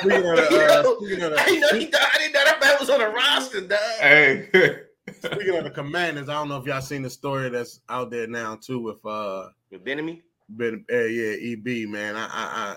[0.00, 2.90] speaking of uh, speaking of the, I, know he, I didn't know that man was
[2.90, 3.78] on the roster, dog.
[4.00, 4.50] Hey.
[5.14, 8.26] speaking of the commanders, I don't know if y'all seen the story that's out there
[8.26, 10.20] now too with uh with Bieniemy.
[10.50, 12.16] Ben, uh, yeah, EB man.
[12.16, 12.76] I, I, I,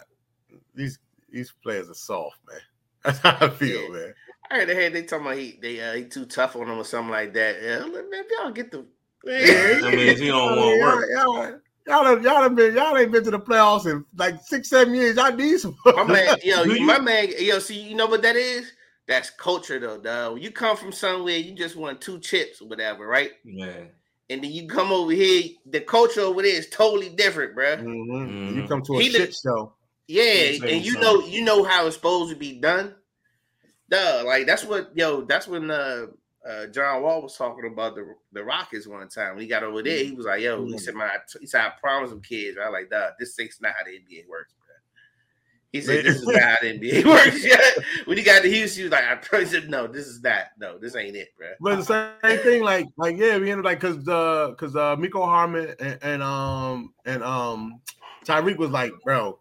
[0.74, 2.62] these these players are soft, man.
[3.04, 3.89] That's how I feel, yeah.
[3.89, 4.14] man.
[4.54, 6.78] I heard they had they talking about he they uh, he too tough on them
[6.78, 7.56] or something like that.
[7.62, 8.86] Yeah, man, y'all get the
[9.24, 11.06] that means he don't want work.
[11.14, 15.16] Y'all, y'all, y'all, been, y'all ain't been to the playoffs in like six, seven years.
[15.16, 15.76] Y'all need some.
[15.86, 18.72] my man, yo, my man, yo, see, you know what that is?
[19.08, 20.41] That's culture, though, dog.
[20.41, 23.32] You come from somewhere, you just want two chips or whatever, right?
[23.43, 23.84] Yeah.
[24.30, 27.78] And then you come over here, the culture over there is totally different, bro.
[27.78, 28.12] Mm-hmm.
[28.12, 28.60] Mm-hmm.
[28.60, 29.74] You come to a he shit show.
[30.08, 32.95] Yeah, and you know, you know how it's supposed to be done.
[33.94, 36.08] Duh, like that's what, yo, that's when uh
[36.50, 39.36] uh, John Wall was talking about the the Rockets one time.
[39.36, 41.70] When he got over there, he was like, "Yo," he said, "My," he said, "I
[41.80, 43.14] promise them kids." I like that.
[43.20, 44.76] This thing's not how the NBA works, bro.
[45.72, 48.84] He said, "This is not how the NBA works." when he got to Houston, he
[48.84, 50.48] was like, "I probably said, no, this is not.
[50.58, 53.66] No, this ain't it, bro." But the same thing, like, like yeah, we ended up
[53.66, 57.80] like because uh because uh Mecole Hardman and, and um and um
[58.26, 59.39] Tyreek was like, "Bro,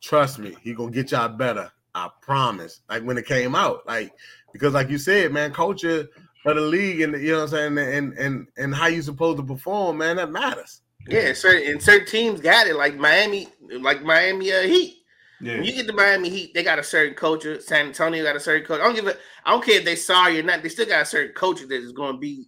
[0.00, 1.70] trust me, he gonna get y'all better."
[2.06, 2.80] I promise.
[2.88, 4.12] Like when it came out, like
[4.52, 6.08] because like you said, man, culture.
[6.42, 9.38] for the league and you know what I'm saying and and and how you supposed
[9.38, 10.82] to perform, man, that matters.
[11.08, 13.48] Yeah, certain and certain teams got it, like Miami,
[13.80, 14.98] like Miami uh, Heat.
[15.40, 15.54] Yeah.
[15.54, 17.60] When you get to Miami Heat, they got a certain culture.
[17.60, 18.82] San Antonio got a certain culture.
[18.82, 21.02] I don't give a I don't care if they sorry or not, they still got
[21.02, 22.46] a certain culture that is going to be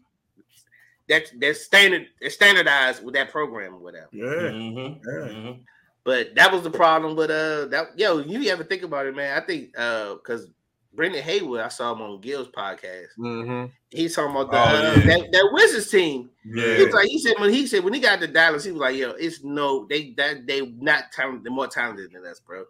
[1.09, 4.09] that that's standard standardized with that program or whatever.
[4.13, 4.25] Yeah.
[4.25, 5.09] Mm-hmm.
[5.09, 5.29] yeah.
[5.29, 5.61] Mm-hmm.
[6.05, 9.41] But that was the problem with uh that yo, you ever think about it, man?
[9.41, 10.49] I think uh because
[10.95, 13.07] Brendan Haywood, I saw him on Gil's podcast.
[13.19, 13.67] Mm-hmm.
[13.91, 15.07] He's talking about the, oh, uh, yeah.
[15.07, 16.29] that, that Wizards team.
[16.45, 16.77] Yeah.
[16.77, 18.97] He, like, he said when he said when he got to Dallas, he was like,
[18.97, 22.65] "Yo, it's no they that they not talented, they're more talented than us, bro."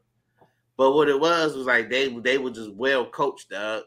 [0.77, 3.85] But what it was was like they they were just well coached, dog.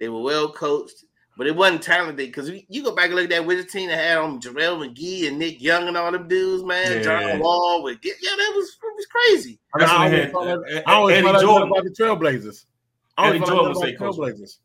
[0.00, 1.04] They were well coached,
[1.36, 3.98] but it wasn't talented because you go back and look at that Wizard team that
[3.98, 6.92] had on JaVale McGee and Nick Young and all them dudes, man.
[6.92, 7.02] Yeah.
[7.02, 9.58] John Wall with yeah, that was it was crazy.
[9.74, 12.64] I, I always, thought, I always Eddie Jordan about the Trailblazers.
[13.16, 14.58] I Eddie Jordan was say Trailblazers.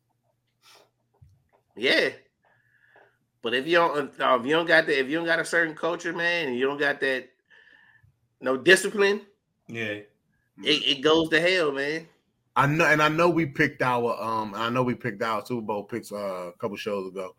[1.76, 2.10] Yeah.
[3.42, 5.46] But if you don't, uh, if you don't got that, if you don't got a
[5.46, 7.30] certain culture, man, and you don't got that,
[8.42, 9.22] no discipline,
[9.68, 10.08] yeah, it,
[10.64, 12.06] it goes to hell, man.
[12.60, 15.62] I know, and I know we picked our um, I know we picked our Super
[15.62, 17.34] Bowl picks uh, a couple shows ago.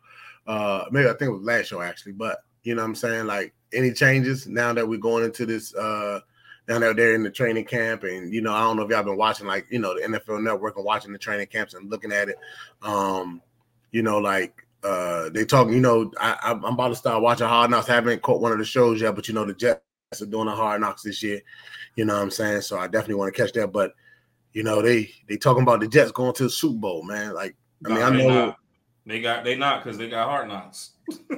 [0.47, 3.27] Uh, maybe I think it was last show actually, but you know what I'm saying?
[3.27, 6.21] Like any changes now that we're going into this uh
[6.67, 9.03] now that they're in the training camp, and you know, I don't know if y'all
[9.03, 12.11] been watching like you know the NFL network and watching the training camps and looking
[12.11, 12.37] at it.
[12.81, 13.43] Um,
[13.91, 17.69] you know, like uh they talking, you know, I I'm about to start watching hard
[17.69, 17.89] knocks.
[17.89, 19.83] I haven't caught one of the shows yet, but you know, the Jets
[20.19, 21.41] are doing a hard knocks this year.
[21.95, 22.61] You know what I'm saying?
[22.61, 23.71] So I definitely want to catch that.
[23.71, 23.93] But
[24.53, 27.33] you know, they they talking about the Jets going to the Super Bowl, man.
[27.33, 28.55] Like, I mean, I know
[29.05, 30.91] they got they not because they got hard knocks.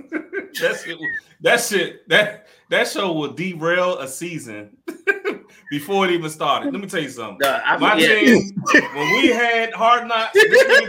[0.61, 0.97] That's it.
[1.41, 2.07] That shit.
[2.09, 4.78] That that show will derail a season
[5.70, 6.74] before it even started.
[6.74, 7.47] Let me tell you something.
[7.47, 8.51] Uh, My team,
[8.93, 10.38] when we had hard knocks,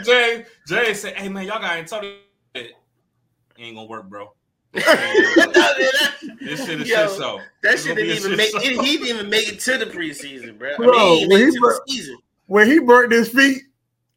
[0.04, 2.16] Jay, Jay said, "Hey man, y'all got Antonio.
[2.54, 2.72] It
[3.58, 4.32] ain't gonna work, bro."
[4.74, 7.40] This shit is Yo, shit show.
[7.62, 8.54] That shit didn't even make.
[8.54, 10.76] It, he didn't even make it to the preseason, bro.
[10.76, 11.84] bro I mean, when, he bur-
[12.46, 13.62] when he burnt his feet.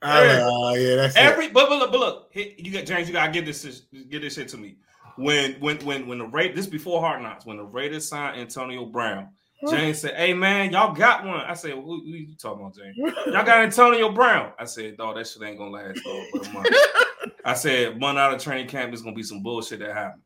[0.01, 1.45] Oh yeah, that's every.
[1.45, 1.53] It.
[1.53, 3.08] But, but look, but look, you got James.
[3.08, 3.84] You gotta get this.
[4.10, 4.78] Get this shit to me.
[5.18, 8.86] When when when when the rate this before Hard Knocks when the Raiders signed Antonio
[8.86, 9.30] Brown,
[9.70, 12.95] James said, "Hey man, y'all got one." I said, "Who, who you talking about, James?
[13.26, 16.68] Y'all got Antonio Brown." I said, "Dog, that shit ain't gonna last but a month."
[17.45, 20.22] I said, "One out of training camp is gonna be some bullshit that happened."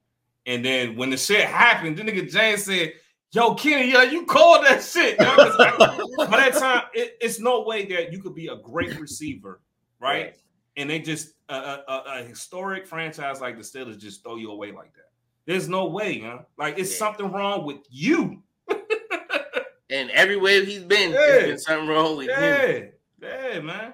[0.46, 2.94] And then when the shit happened, the nigga James said,
[3.34, 5.18] Yo, Kenny, yo, you called that shit.
[5.18, 9.62] by that time, it, it's no way that you could be a great receiver,
[10.02, 10.36] right?
[10.76, 14.74] And they just a, a, a, historic franchise like the Steelers just throw you away
[14.74, 15.12] like that.
[15.46, 16.40] There's no way, huh?
[16.58, 16.98] Like it's yeah.
[16.98, 18.44] something wrong with you.
[19.90, 21.18] and everywhere he's been, yeah.
[21.18, 22.66] there's been something wrong with yeah.
[22.66, 22.90] him.
[23.22, 23.94] Yeah, man.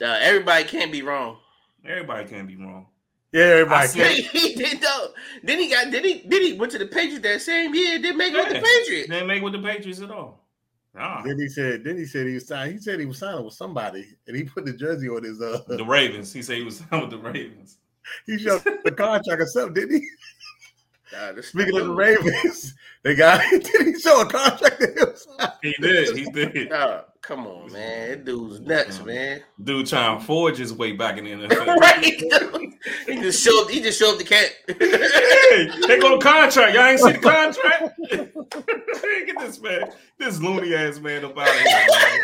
[0.00, 1.38] Uh, everybody can't be wrong.
[1.84, 2.86] Everybody can't be wrong.
[3.36, 3.88] Yeah, everybody.
[3.88, 4.24] Can.
[4.32, 5.08] He did though.
[5.42, 5.90] Then he got.
[5.90, 6.20] Did he?
[6.26, 7.98] Did he went to the Patriots that same year?
[7.98, 9.10] Didn't make it with the Patriots.
[9.10, 10.40] Didn't make it with the Patriots at all.
[10.94, 11.22] Nah.
[11.22, 11.84] Then he said.
[11.84, 12.72] Then he said he was signed.
[12.72, 15.42] He said he was signing with somebody, and he put the jersey on his.
[15.42, 16.32] uh The Ravens.
[16.32, 17.76] He said he was signed with the Ravens.
[18.24, 20.08] He showed the contract or something, didn't he?
[21.12, 25.50] God, Speaking of the Ravens, they got did he show a contract to him?
[25.62, 26.16] He did.
[26.16, 26.72] He did.
[27.26, 28.10] Come on, man.
[28.10, 29.42] That dude's nuts, man.
[29.60, 31.76] Dude trying to forge his way back in the NFL.
[31.76, 32.04] right.
[32.04, 34.52] he just showed he just showed the cat.
[34.68, 36.74] hey, they go to contract.
[36.74, 38.00] Y'all ain't see the contract?
[39.26, 42.20] Get this man, this loony ass man up out of here, man.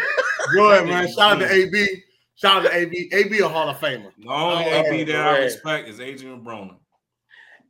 [0.53, 1.09] Good, man.
[1.09, 2.03] Shout out to AB.
[2.37, 3.11] Shout out to AB.
[3.13, 4.13] AB a Hall of Famer.
[4.17, 6.77] The only oh, AB that I respect is Adrien Broner.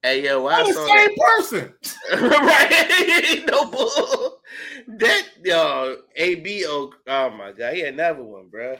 [0.02, 1.74] Hey yo, I the same person.
[2.28, 3.44] right?
[3.48, 4.40] no bull.
[4.98, 8.76] That yo, AB oh, oh my god, he had another one, bro.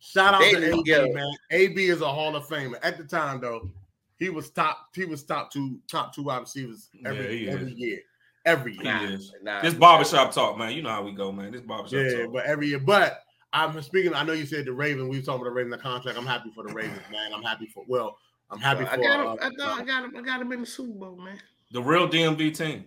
[0.00, 1.12] Shout out they to AB, go.
[1.12, 1.32] man.
[1.52, 2.78] AB is a Hall of Famer.
[2.82, 3.70] At the time, though,
[4.18, 4.88] he was top.
[4.94, 7.78] He was top two, top two wide receivers every yeah, every is.
[7.78, 7.98] year.
[8.44, 8.82] Every year.
[8.82, 10.72] Nah, nah, this barbershop talk, man.
[10.72, 11.52] You know how we go, man.
[11.52, 12.32] This barbershop yeah, talk.
[12.32, 12.80] but every year.
[12.80, 13.22] But
[13.52, 14.12] I'm speaking.
[14.12, 15.08] I know you said the Raven.
[15.08, 16.18] We were talking about the Raven the contract.
[16.18, 17.32] I'm happy for the Ravens, man.
[17.32, 18.18] I'm happy for well.
[18.50, 18.90] I'm happy for.
[18.90, 19.26] I got him.
[19.26, 20.16] Uh, I, thought I got him.
[20.16, 21.38] I got him in the Super Bowl, man.
[21.72, 22.84] The real DMV team.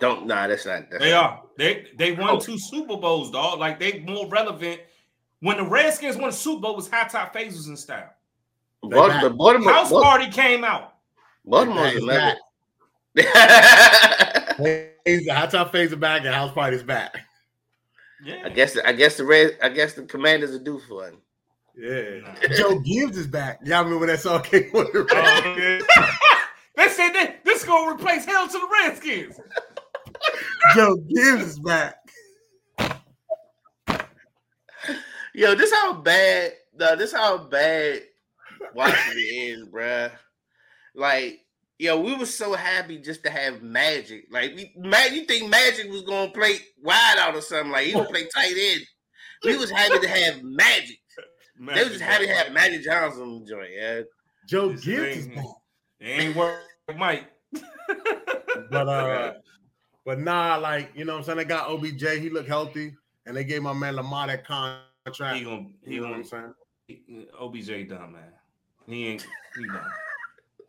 [0.00, 0.90] Don't nah, that's not.
[0.90, 1.24] That's they not.
[1.24, 1.42] are.
[1.56, 2.40] They they won oh.
[2.40, 3.58] two Super Bowls, dog.
[3.58, 4.80] Like they more relevant.
[5.40, 8.10] When the Redskins won the Super Bowl, was high top phases in style.
[8.80, 10.04] What, the Baltimore, House what?
[10.04, 10.94] Party came out.
[11.44, 12.36] Baltimore's back.
[13.14, 13.24] He's
[15.26, 17.14] the high top phase back and House Party's back.
[18.24, 18.42] Yeah.
[18.44, 21.14] I guess I guess the red I guess the commanders are due for it.
[21.76, 22.34] Yeah.
[22.56, 23.60] Joe Gibbs is back.
[23.64, 25.84] Y'all remember that song came on the radio?
[26.76, 29.40] they said that this is gonna replace Hail to the Redskins.
[30.74, 31.96] Joe Gibbs is back.
[35.34, 38.02] Yo, this how bad uh, this how bad
[38.74, 40.12] watching the end, bruh.
[40.94, 41.40] Like,
[41.78, 44.26] yo, we were so happy just to have Magic.
[44.30, 44.72] Like, we,
[45.12, 47.72] you think Magic was gonna play wide out or something?
[47.72, 48.82] Like, he gonna play tight end.
[49.42, 50.98] We was happy to have Magic.
[51.56, 54.00] Magic they was just happy to have Magic Johnson on the joint, yeah.
[54.48, 55.40] Joe Gibbs It
[56.00, 56.60] ain't work,
[56.96, 57.30] Mike.
[58.70, 59.34] but uh,
[60.04, 62.20] but nah, like you know, what I'm saying they got OBJ.
[62.20, 62.94] He looked healthy,
[63.26, 65.36] and they gave my man Lamar that contract.
[65.36, 66.54] He gonna, he you know gonna, what I'm
[66.88, 67.26] saying?
[67.40, 68.32] OBJ done, man.
[68.86, 69.26] He ain't.
[69.56, 69.80] He done.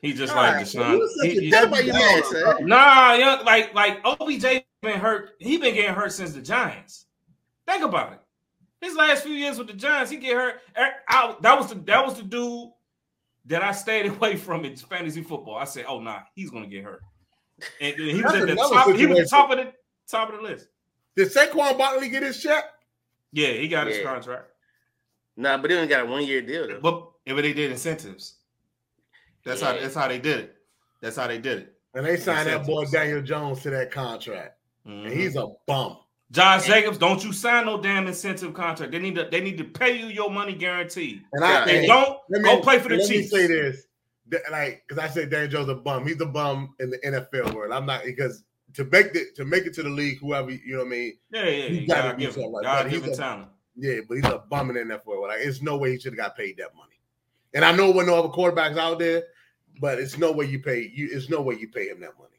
[0.01, 1.01] He just All like right, Deshaun.
[1.23, 5.31] He, he, nah, yeah, like like OBJ been hurt.
[5.39, 7.07] He been getting hurt since the Giants.
[7.67, 8.19] Think about it.
[8.85, 10.61] His last few years with the Giants, he get hurt.
[10.77, 12.69] Er, I, that was the that was the dude
[13.45, 15.55] that I stayed away from in fantasy football.
[15.55, 17.01] I said, "Oh nah, he's gonna get hurt."
[17.81, 18.85] And he was at the top.
[18.85, 19.09] Situation.
[19.09, 19.73] He was top of the
[20.07, 20.67] top of the list.
[21.15, 22.65] Did Saquon Barkley get his check?
[23.31, 23.93] Yeah, he got yeah.
[23.93, 24.51] his contract.
[25.35, 26.79] Nah, but he only got a one year deal though.
[26.79, 28.35] But but they did incentives.
[29.43, 29.73] That's yeah.
[29.73, 30.55] how that's how they did it.
[31.01, 31.73] That's how they did it.
[31.95, 32.67] And they signed incentives.
[32.67, 34.59] that boy Daniel Jones to that contract.
[34.87, 35.07] Mm-hmm.
[35.07, 35.97] And he's a bum.
[36.35, 38.91] Josh Jacobs, don't you sign no damn incentive contract.
[38.91, 41.23] They need to they need to pay you your money guaranteed.
[41.31, 43.31] And I they don't me, go play for the let Chiefs.
[43.31, 43.87] Let me say this,
[44.51, 46.05] like because I said Dan Jones a bum.
[46.05, 47.71] He's a bum in the NFL world.
[47.71, 50.79] I'm not because to make it to make it to the league, whoever you know
[50.79, 51.13] what I mean.
[51.31, 53.47] Yeah, yeah, you gotta, gotta give him, like, gotta give him talent.
[53.77, 55.21] Yeah, but he's a bum in the NFL.
[55.21, 56.99] Like, it's no way he should have got paid that money.
[57.53, 59.23] And I know when no other quarterbacks out there,
[59.79, 61.09] but it's no way you pay you.
[61.11, 62.34] It's no way you pay him that money.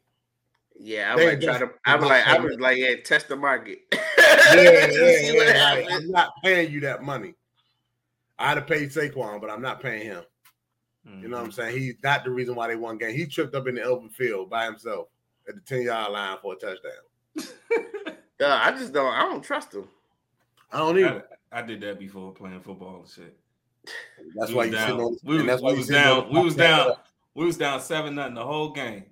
[0.79, 1.69] Yeah, I would try to.
[1.85, 3.79] I was like, I was like, yeah, test the market.
[3.91, 5.73] yeah, yeah, yeah.
[5.73, 7.33] Like, I'm not paying you that money.
[8.39, 10.23] I'd have paid Saquon, but I'm not paying him.
[11.07, 11.23] Mm-hmm.
[11.23, 11.61] You know what I'm mm-hmm.
[11.61, 11.77] saying?
[11.77, 13.15] He's not the reason why they won game.
[13.15, 15.07] He tripped up in the open field by himself
[15.47, 18.15] at the 10 yard line for a touchdown.
[18.39, 19.13] yeah, I just don't.
[19.13, 19.87] I don't trust him.
[20.71, 21.25] I don't either.
[21.51, 23.37] I, I did that before playing football and shit.
[24.35, 24.99] That's we why you down.
[24.99, 26.31] On, we, was, we was down.
[26.31, 26.91] We was down.
[27.33, 29.05] We was down seven nothing the whole game.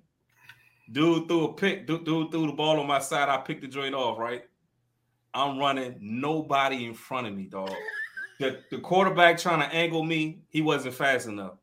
[0.90, 1.86] Dude threw a pick.
[1.86, 3.28] Dude, dude threw the ball on my side.
[3.28, 4.18] I picked the joint off.
[4.18, 4.44] Right.
[5.34, 5.96] I'm running.
[6.00, 7.74] Nobody in front of me, dog.
[8.38, 10.40] The, the quarterback trying to angle me.
[10.48, 11.54] He wasn't fast enough.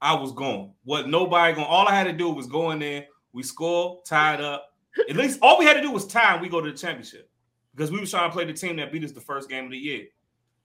[0.00, 0.72] I was gone.
[0.84, 1.66] What nobody going.
[1.66, 3.06] All I had to do was go in there.
[3.32, 4.68] We score, tied up.
[5.08, 7.30] At least all we had to do was tie, and we go to the championship
[7.74, 9.70] because we was trying to play the team that beat us the first game of
[9.70, 10.04] the year.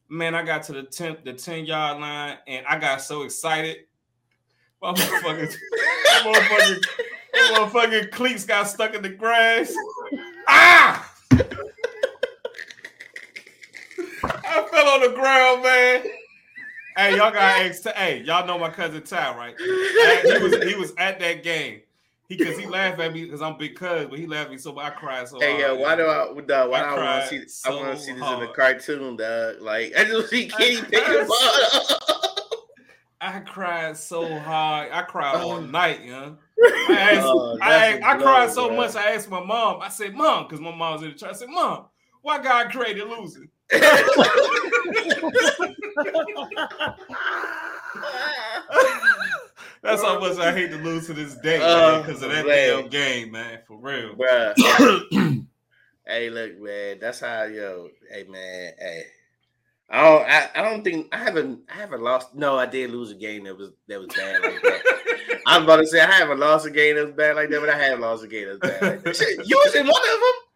[0.09, 3.77] Man, I got to the 10 the 10 yard line and I got so excited.
[4.81, 5.55] My motherfucking,
[6.23, 6.83] motherfucking,
[7.37, 9.73] motherfucking cleats got stuck in the grass.
[10.49, 11.13] Ah!
[14.23, 16.03] I fell on the ground, man.
[16.95, 17.83] Hey, y'all got ex.
[17.83, 19.55] Hey, y'all know my cousin Ty, right?
[19.59, 21.81] He was he was at that game.
[22.27, 24.57] He because he laughed at me because I'm big cuz, but he laughed at me
[24.57, 25.39] so much I cried so.
[25.39, 26.41] Hey, hard, yo, why do I?
[26.45, 27.47] Dog, why I, do I want to see?
[27.47, 28.41] So I want to see this hard.
[28.41, 29.61] in the cartoon, dog.
[29.61, 31.27] Like I just see Kenny picking
[33.19, 34.91] I cried so hard.
[34.91, 35.61] I cried all oh.
[35.61, 36.37] night, young.
[36.63, 38.95] I, asked, oh, I, I, cried so much.
[38.95, 39.81] I asked my mom.
[39.81, 41.29] I said, "Mom," because my mom was in the church.
[41.29, 41.85] I said, "Mom,
[42.21, 43.49] why God created losing?"
[49.83, 52.81] That's how much I hate to lose to this day because oh, of that man.
[52.81, 53.59] damn game, man.
[53.67, 54.15] For real,
[56.07, 56.97] hey, look, man.
[56.99, 57.89] That's how yo.
[58.09, 58.73] Hey, man.
[58.79, 59.03] Hey.
[59.89, 60.29] I don't.
[60.29, 61.61] I, I don't think I haven't.
[61.73, 62.35] I haven't lost.
[62.35, 65.41] No, I did lose a game that was that was bad like that.
[65.45, 67.69] I'm about to say I haven't lost a game that was bad like that, but
[67.69, 68.81] I have lost a game that was bad.
[68.81, 69.43] Like that.
[69.45, 70.46] you was in one of them.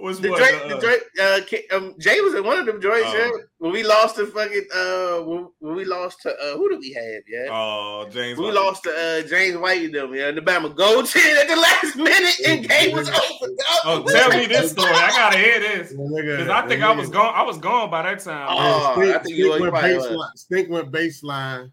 [0.00, 3.08] What's the Drake, uh, the Drake, uh, um, Jay was in one of them joints,
[3.08, 3.30] uh, yeah.
[3.58, 6.92] When we lost to fucking, uh, when, when we lost to, uh, who did we
[6.92, 7.48] have, yeah?
[7.50, 8.38] Oh, James.
[8.38, 8.54] We White.
[8.54, 10.28] lost to uh, James White and them, yeah.
[10.28, 13.52] And the Bama go to at the last minute and game was over.
[13.84, 14.92] Oh, tell me this story.
[14.92, 17.34] I gotta hear this because I think I was gone.
[17.34, 18.46] I was gone by that time.
[18.50, 20.30] Oh, Stink, I think Stink you went baseline.
[20.36, 21.72] Stink went baseline,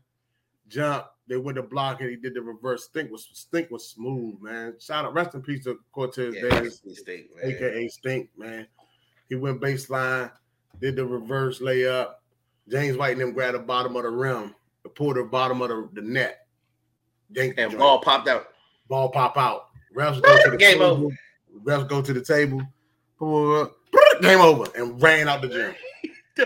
[0.68, 2.86] jump they went to block and he did the reverse.
[2.86, 4.76] Stink was Stink was smooth, man.
[4.80, 8.68] Shout out, rest in peace to Cortez yeah, Davis, Stink, aka Stink, man.
[9.30, 10.32] He went baseline,
[10.80, 12.16] did the reverse layup.
[12.70, 14.54] James White and them grabbed the bottom of the rim,
[14.96, 16.48] pulled the bottom of the, the net.
[17.32, 18.48] Dink and ball popped out.
[18.88, 19.70] Ball pop out.
[19.96, 20.86] Refs go to the game table.
[20.86, 21.20] over.
[21.64, 22.62] Refs go to the table.
[24.22, 25.76] Game over and ran out the gym.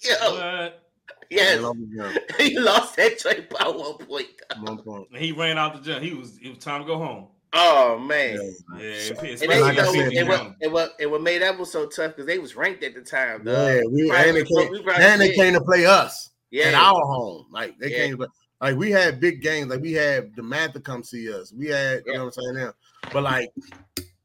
[0.00, 0.32] Yo.
[0.32, 0.87] What?
[1.30, 1.62] Yes,
[2.38, 4.28] he lost that trade by one point.
[4.60, 5.16] One point.
[5.16, 6.02] He ran out the gym.
[6.02, 6.38] He was.
[6.42, 7.28] It was time to go home.
[7.54, 8.78] Oh man, yeah.
[8.78, 11.86] yeah and, they, like know, and, what, and, what, and what made that was so
[11.86, 13.42] tough because they was ranked at the time.
[13.42, 13.66] Though.
[13.66, 16.66] Yeah, we, and, they came, we and they came to play us yeah.
[16.66, 17.46] at our home.
[17.50, 17.96] Like they yeah.
[17.96, 18.28] came, to,
[18.60, 19.70] like we had big games.
[19.70, 21.52] Like we had the man to come see us.
[21.52, 22.72] We had, you know what I'm saying now.
[23.14, 23.50] But like,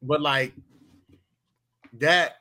[0.02, 0.54] but like
[1.94, 2.40] that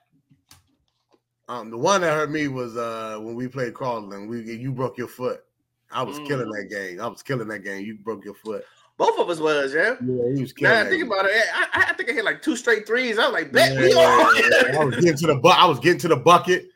[1.49, 4.29] um, the one that hurt me was uh when we played Crosland.
[4.29, 5.45] We you broke your foot.
[5.91, 6.27] I was mm.
[6.27, 7.01] killing that game.
[7.01, 7.85] I was killing that game.
[7.85, 8.65] You broke your foot.
[8.97, 9.97] Both of us was, yeah.
[10.05, 10.75] Yeah, he was killing.
[10.75, 11.33] Now I think about it.
[11.55, 13.19] I, I, think I hit like two straight threes.
[13.19, 14.81] I was like, bet yeah, we are.
[14.81, 15.61] I was getting to the bucket.
[15.61, 16.69] I was getting to the bucket.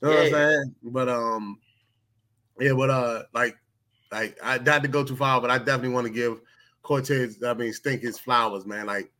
[0.00, 0.16] You know yeah.
[0.16, 0.74] what I'm saying?
[0.84, 1.58] But um,
[2.60, 3.56] yeah, but uh, like,
[4.10, 6.40] like I had to go too far, but I definitely want to give
[6.82, 7.42] Cortez.
[7.42, 8.86] I mean, Stink his flowers, man.
[8.86, 9.10] Like,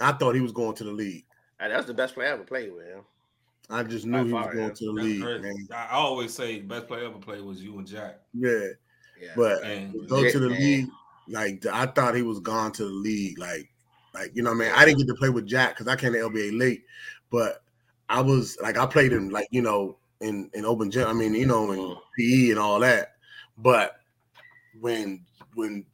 [0.00, 1.24] I thought he was going to the league.
[1.60, 2.86] And that's the best player I ever played with.
[2.86, 3.02] Him.
[3.68, 5.72] I just knew he was going to the league.
[5.72, 8.20] I always say best player ever played was you and Jack.
[8.32, 8.68] Yeah,
[9.20, 9.30] yeah.
[9.36, 10.60] but and go to the man.
[10.60, 10.88] league.
[11.28, 13.38] Like I thought he was gone to the league.
[13.38, 13.68] Like,
[14.14, 14.72] like you know, man.
[14.74, 16.84] I didn't get to play with Jack because I came to LBA late,
[17.30, 17.62] but
[18.08, 21.08] I was like I played him like you know in in open gym.
[21.08, 21.96] I mean, you know, in mm.
[22.18, 23.14] PE and all that.
[23.58, 23.96] But
[24.80, 25.84] when when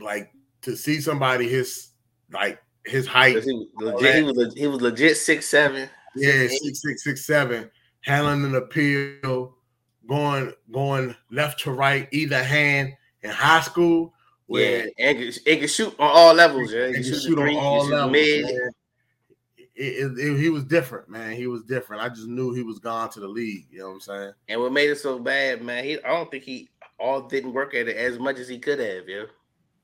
[0.00, 1.88] like to see somebody his
[2.30, 5.88] like his height, he legit, he was, he was legit six seven.
[6.16, 9.54] Yeah, six six six seven, handling an appeal,
[10.08, 14.12] going going left to right, either hand in high school.
[14.46, 16.72] Where yeah, and it can shoot on all levels.
[16.72, 18.12] Yeah, it can shoot, shoot on all levels.
[18.12, 18.44] Mid.
[19.78, 21.36] It, it, it, he was different, man.
[21.36, 22.02] He was different.
[22.02, 23.66] I just knew he was gone to the league.
[23.70, 24.32] You know what I'm saying?
[24.48, 25.84] And what made it so bad, man?
[25.84, 28.78] He, I don't think he all didn't work at it as much as he could
[28.78, 29.06] have.
[29.06, 29.24] Yeah.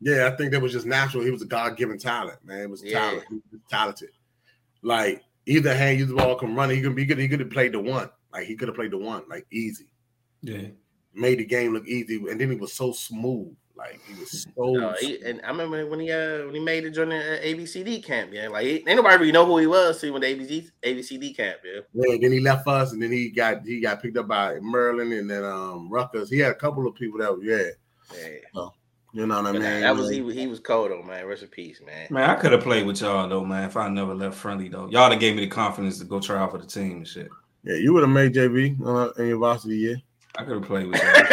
[0.00, 1.22] Yeah, I think that was just natural.
[1.22, 2.62] He was a God given talent, man.
[2.62, 2.98] It was yeah.
[2.98, 3.24] talent.
[3.28, 4.10] He was talented.
[4.82, 6.70] Like either hand, you the ball, come run.
[6.70, 7.18] He could be good.
[7.18, 8.10] He could have played the one.
[8.32, 9.92] Like he could have played the one, like easy.
[10.42, 10.68] Yeah.
[11.14, 13.54] Made the game look easy, and then he was so smooth.
[13.76, 14.72] Like he was so.
[14.72, 17.42] No, he, and I remember when he uh when he made it during the uh,
[17.42, 18.30] ABCD camp.
[18.32, 20.00] Yeah, like ain't nobody really know who he was.
[20.00, 21.58] See when the ABC ABCD camp.
[21.64, 21.80] Yeah.
[21.92, 22.16] Yeah.
[22.20, 25.30] Then he left us, and then he got he got picked up by Maryland, and
[25.30, 26.30] then um Rutgers.
[26.30, 28.18] He had a couple of people that yeah.
[28.18, 28.38] Yeah.
[28.54, 28.72] So,
[29.12, 29.62] you know what I mean?
[29.62, 30.22] That was he.
[30.32, 31.26] He was cold though, man.
[31.26, 32.06] Rest in peace, man.
[32.10, 33.64] Man, I could have played with y'all though, man.
[33.64, 36.38] If I never left friendly though, y'all that gave me the confidence to go try
[36.40, 37.28] out for the team and shit.
[37.62, 40.02] Yeah, you would have made JV uh, in your varsity year.
[40.36, 41.12] I could have played with y'all.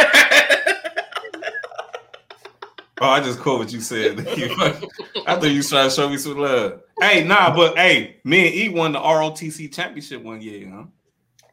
[3.02, 4.20] oh, I just caught what you said.
[4.28, 6.82] I thought you was trying to show me some love.
[7.00, 10.84] Hey, nah, but hey, me and E won the ROTC championship one year, huh?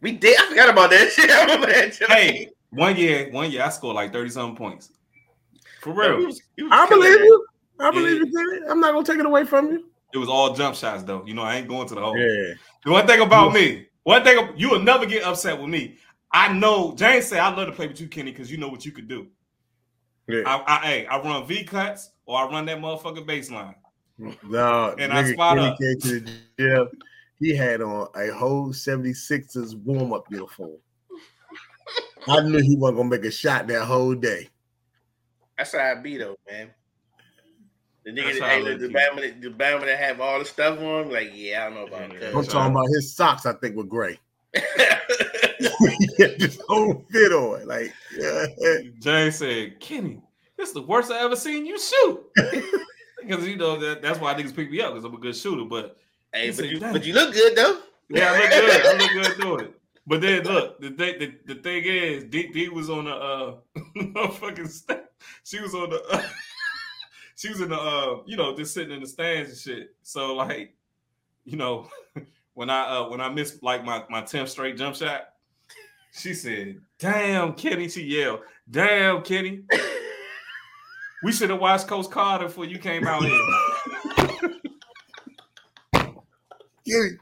[0.00, 0.40] We did.
[0.40, 1.30] I forgot about that shit.
[1.30, 1.96] I remember that.
[2.08, 4.90] Hey, one year, one year, I scored like thirty something points.
[5.80, 6.18] For real.
[6.18, 7.46] He was, he was I believe you.
[7.78, 8.24] I believe yeah.
[8.24, 9.90] you, I'm not gonna take it away from you.
[10.14, 11.24] It was all jump shots, though.
[11.26, 12.16] You know, I ain't going to the hole.
[12.16, 12.54] Yeah.
[12.84, 15.96] The one thing about me, one thing you will never get upset with me.
[16.32, 18.84] I know James said I love to play with you, Kenny, because you know what
[18.86, 19.26] you could do.
[20.28, 20.42] Yeah.
[20.46, 23.74] I, I, hey, I run V cuts or I run that motherfucking baseline.
[24.42, 25.78] No, and I spot Kenny up.
[25.78, 26.88] Came to the gym.
[27.38, 30.78] He had on a whole 76ers warm up uniform.
[32.26, 34.48] I knew he wasn't gonna make a shot that whole day.
[35.58, 36.70] That's how I be though, man.
[38.04, 41.06] The nigga, that, hey, the, the Bama, the Bama that have all the stuff on,
[41.06, 42.36] him, like, yeah, I don't know about that.
[42.36, 43.46] I'm talking about his socks.
[43.46, 44.20] I think were gray.
[46.38, 47.92] just whole fit on, like.
[48.16, 48.46] Yeah.
[49.00, 50.20] Jay said, "Kenny,
[50.56, 52.24] this is the worst I ever seen you shoot."
[53.18, 55.64] Because you know that that's why niggas pick me up because I'm a good shooter.
[55.64, 55.96] But
[56.32, 57.80] hey, but, said, you, but you look good though.
[58.08, 58.86] Yeah, I look good.
[58.86, 59.80] I look good doing it.
[60.06, 64.30] But then look, the thing the, the thing is, D, D was on the uh
[64.30, 65.00] fucking st-
[65.44, 66.22] she was on the uh,
[67.36, 69.96] she was in the uh you know just sitting in the stands and shit.
[70.02, 70.74] So like,
[71.44, 71.88] you know,
[72.54, 75.30] when I uh when I missed like my my 10th straight jump shot,
[76.12, 78.40] she said, "Damn, Kenny," she yelled,
[78.70, 79.62] "Damn, Kenny."
[81.24, 83.40] we should have watched Coach Carter before you came out here.
[86.86, 87.16] Kenny,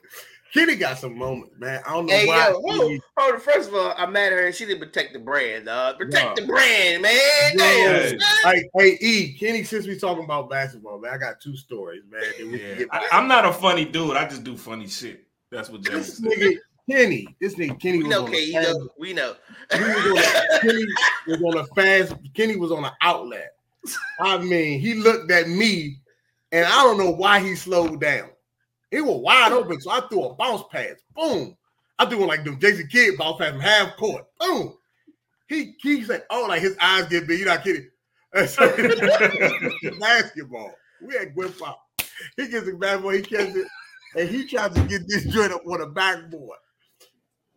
[0.54, 1.82] Kenny got some moments, man.
[1.84, 2.48] I don't know hey, why.
[2.48, 3.40] Yo, whoa, hold on.
[3.40, 5.68] First of all, I met her and she didn't protect the brand.
[5.68, 7.56] Uh, protect the brand, man.
[7.56, 8.20] Damn.
[8.44, 12.22] Hey, hey, E, Kenny, since we talking about basketball, man, I got two stories, man.
[12.38, 12.84] Yeah.
[12.92, 14.16] I, am not a funny dude.
[14.16, 15.26] I just do funny shit.
[15.50, 16.56] That's what James nigga,
[16.88, 19.34] Kenny, this nigga Kenny we was know, on Kenny, know, we know.
[19.72, 20.84] He was on a, Kenny
[21.26, 22.14] was on a fast.
[22.32, 23.56] Kenny was on an outlet.
[24.20, 25.98] I mean, he looked at me,
[26.52, 28.30] and I don't know why he slowed down.
[28.94, 30.94] It was wide open, so I threw a bounce pass.
[31.16, 31.56] Boom.
[31.98, 34.24] I threw one like them Jason Kidd bounce pass from half court.
[34.38, 34.72] Boom.
[35.48, 37.90] He he said, "Oh, like his eyes get big." You're not kidding.
[40.00, 40.74] basketball.
[41.02, 41.80] We had Gwen Pop.
[42.36, 43.10] He gets the basketball.
[43.10, 43.66] He catches it,
[44.16, 46.58] and he tries to get this joint up on the backboard.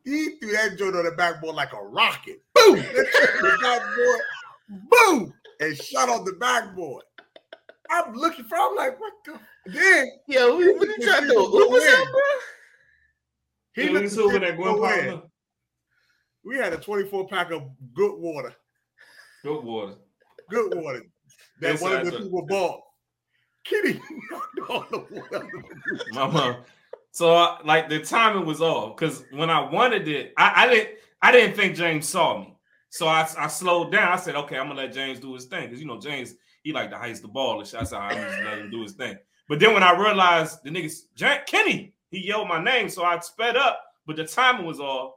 [0.03, 2.41] He threw that joint on the backboard like a rocket.
[2.55, 2.77] Boom!
[2.77, 4.21] the backboard.
[4.89, 5.33] Boom!
[5.59, 7.03] And shot on the backboard.
[7.91, 8.55] I'm looking for.
[8.55, 9.39] I'm like, what the?
[9.65, 11.39] Then, yo, what, what you trying to do?
[11.39, 13.83] What was that, bro?
[13.83, 15.21] He was over that Gwen
[16.43, 18.53] We had a 24 pack of good water.
[19.43, 19.95] Good water.
[20.49, 21.03] Good water.
[21.59, 22.81] That one of the people bought.
[23.63, 23.99] Kitty
[26.11, 26.63] Mama.
[27.11, 30.89] So uh, like the timing was off because when I wanted it, I, I didn't
[31.21, 32.55] I didn't think James saw me.
[32.89, 34.11] So I, I slowed down.
[34.11, 36.73] I said, okay, I'm gonna let James do his thing because you know James he
[36.73, 37.81] like to heist the ball and shit.
[37.81, 39.17] I said, I'm just let him do his thing.
[39.49, 43.19] But then when I realized the niggas Jack Kenny, he yelled my name, so I
[43.19, 45.13] sped up, but the timing was off.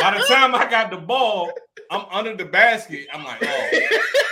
[0.00, 1.50] By the time I got the ball,
[1.90, 3.06] I'm under the basket.
[3.12, 3.70] I'm like, oh,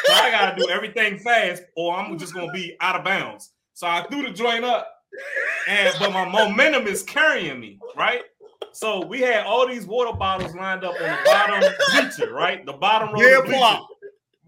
[0.06, 3.52] so I gotta do everything fast, or I'm just gonna be out of bounds.
[3.74, 4.88] So I threw the joint up,
[5.68, 8.22] and but my momentum is carrying me, right?
[8.72, 12.64] So we had all these water bottles lined up on the bottom bleacher, right?
[12.64, 13.78] The bottom row yeah, of the bleacher.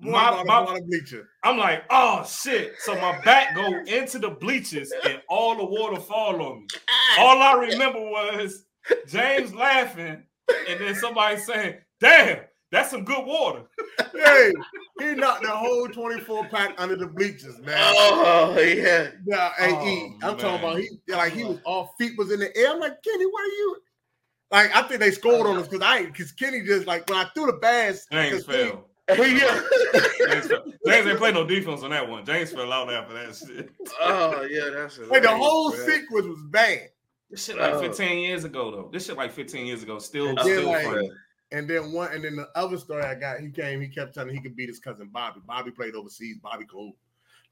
[0.05, 1.29] My, my, bleacher.
[1.43, 2.75] I'm like, oh shit.
[2.81, 6.67] So my back go into the bleachers and all the water fall on me.
[7.19, 8.65] All I remember was
[9.07, 10.23] James laughing
[10.69, 12.41] and then somebody saying, damn,
[12.71, 13.63] that's some good water.
[14.13, 14.53] hey,
[14.99, 17.77] he knocked the whole 24 pack under the bleachers, man.
[17.79, 19.11] Oh, yeah.
[19.27, 20.39] Yeah, hey, oh, he, I'm man.
[20.39, 22.73] talking about he like he was all feet was in the air.
[22.73, 23.77] I'm like, Kenny, what are you?
[24.51, 27.19] Like, I think they scored oh, on us because I because Kenny just like when
[27.19, 28.07] I threw the bass.
[28.11, 28.89] James fell.
[29.09, 29.63] Yeah.
[30.29, 30.49] James,
[30.87, 32.25] James ain't play no defense on that one.
[32.25, 33.71] James fell out after that shit.
[34.01, 35.09] Oh yeah, that's it.
[35.09, 35.87] like the whole man.
[35.87, 36.91] sequence was bad.
[37.31, 38.91] This shit like 15 years ago though.
[38.93, 39.99] This shit like 15 years ago.
[39.99, 41.11] Still, still like, funny.
[41.53, 44.35] And then one, and then the other story I got, he came, he kept telling
[44.35, 45.41] he could beat his cousin Bobby.
[45.47, 46.39] Bobby played overseas.
[46.43, 46.93] Bobby could.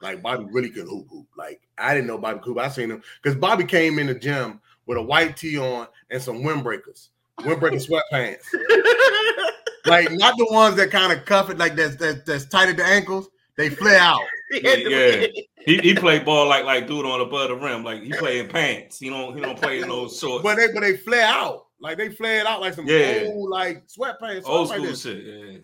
[0.01, 1.27] Like Bobby really could hoop hoop.
[1.37, 2.59] Like I didn't know Bobby could hoop.
[2.59, 6.21] I seen him because Bobby came in the gym with a white tee on and
[6.21, 7.11] some windbreakers,
[7.41, 8.43] windbreaker sweatpants.
[9.87, 12.77] like not the ones that kind of cuff it like that's that's, that's tight at
[12.77, 13.29] the ankles.
[13.57, 14.21] They flare out.
[14.53, 15.27] Yeah, yeah.
[15.65, 17.83] he, he played ball like like dude on above the rim.
[17.83, 18.99] Like he play in pants.
[18.99, 20.43] He don't he don't play in those shorts.
[20.43, 21.69] But they but they flare out.
[21.81, 23.23] Like they flared out like some yeah.
[23.29, 24.43] old like sweatpants.
[24.45, 25.25] Old school like shit.
[25.25, 25.59] Yeah.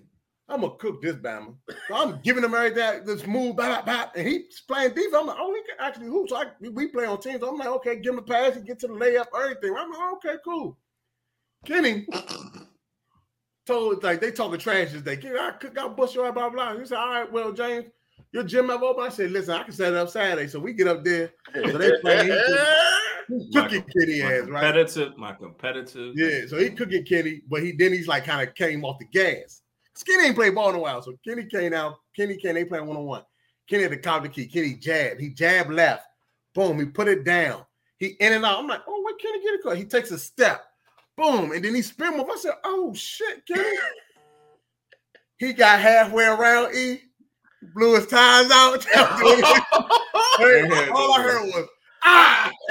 [0.49, 1.55] I'm gonna cook this Bama.
[1.89, 5.15] So I'm giving him everything this move, blah, blah, and he's playing defense.
[5.15, 6.31] I'm like, oh, he can actually hoop.
[6.31, 7.43] So I, we play on teams.
[7.43, 9.74] I'm like, okay, give him a pass, and get to the layup, everything.
[9.77, 10.78] I'm like, okay, cool.
[11.66, 12.07] Kenny
[13.69, 15.16] told like they talking trash this day.
[15.16, 16.77] Kenny, I cook, I bust your blah blah.
[16.77, 17.86] He said, all right, well, James,
[18.32, 19.05] your gym have open.
[19.05, 20.49] I said, listen, I can set it up Saturday.
[20.49, 21.32] So we get up there.
[21.55, 22.28] So they play.
[23.53, 24.74] cooking Kenny ass, right?
[24.74, 26.15] Competitive, my competitive.
[26.16, 29.07] Yeah, so he cooking Kenny, but he then he's like kind of came off the
[29.07, 29.62] gas.
[29.95, 31.97] Skinny ain't played ball in a while, so Kenny came out.
[32.16, 33.23] Kenny can they playing one on one.
[33.69, 34.47] Kenny had the cop the key.
[34.47, 35.19] Kenny jab.
[35.19, 36.07] He jab left.
[36.55, 36.78] Boom.
[36.78, 37.65] He put it down.
[37.99, 38.61] He in and out.
[38.61, 39.78] I'm like, oh, where Kenny get a it?
[39.78, 40.68] He takes a step.
[41.19, 42.31] Boom, and then he spin move.
[42.31, 43.77] I said, oh shit, Kenny.
[45.36, 46.73] he got halfway around.
[46.77, 47.01] E
[47.74, 48.86] blew his tires out.
[50.95, 51.69] all I heard was
[52.05, 52.53] ah!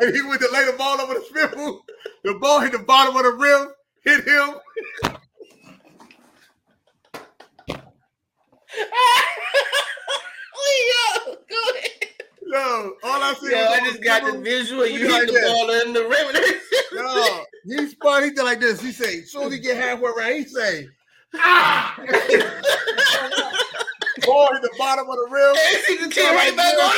[0.00, 1.80] and he went to lay the ball over the spin move.
[2.24, 3.68] The ball hit the bottom of the rim,
[4.04, 5.16] hit him.
[12.46, 13.50] Yo, all I see.
[13.50, 14.86] Yo, I just got the visual.
[14.86, 16.34] You hit the ball in the rim.
[16.92, 18.24] Yo, he spun.
[18.24, 18.80] He did like this.
[18.80, 20.86] He say, soon as he get halfway around, he say,
[21.36, 21.94] ah.
[24.26, 25.56] ball hit the bottom of the rim.
[25.86, 26.92] He the team right back on.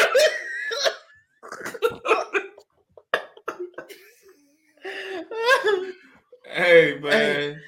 [6.53, 7.61] hey man.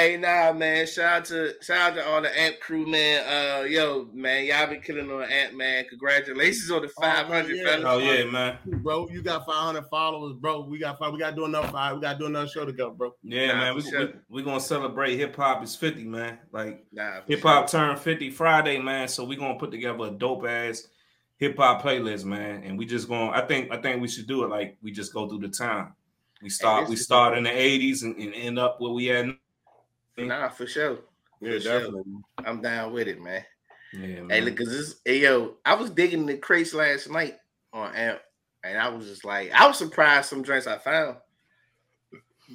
[0.00, 0.86] Hey, nah, man.
[0.86, 3.22] Shout out to shout out to all the Amp crew, man.
[3.26, 5.84] Uh, yo, man, y'all been killing on Amp, man.
[5.90, 7.50] Congratulations on the 500.
[7.50, 8.56] Oh yeah, oh, yeah man.
[8.64, 10.62] Bro, you got 500 followers, bro.
[10.62, 11.12] We got five.
[11.12, 11.96] We got to do another five.
[11.96, 13.14] We got to do another show to go, bro.
[13.22, 13.74] Yeah, nah, man.
[13.74, 14.06] We, sure.
[14.06, 16.38] we, we gonna celebrate hip hop is 50, man.
[16.50, 17.80] Like nah, hip hop sure.
[17.80, 19.06] turned 50 Friday, man.
[19.06, 20.88] So we gonna put together a dope ass
[21.36, 22.62] hip hop playlist, man.
[22.64, 23.32] And we just gonna.
[23.32, 25.92] I think I think we should do it like we just go through the time.
[26.40, 26.84] We start.
[26.84, 29.26] Hey, we start in the 80s and, and end up where we at
[30.26, 30.96] Nah, for sure.
[31.38, 31.80] For yeah, sure.
[31.80, 32.12] definitely.
[32.44, 33.44] I'm down with it, man.
[33.92, 34.30] Yeah, man.
[34.30, 37.36] Hey, look, cause this, hey, yo, I was digging the crates last night
[37.72, 38.20] on Amp,
[38.64, 41.16] and I was just like, I was surprised some drinks I found.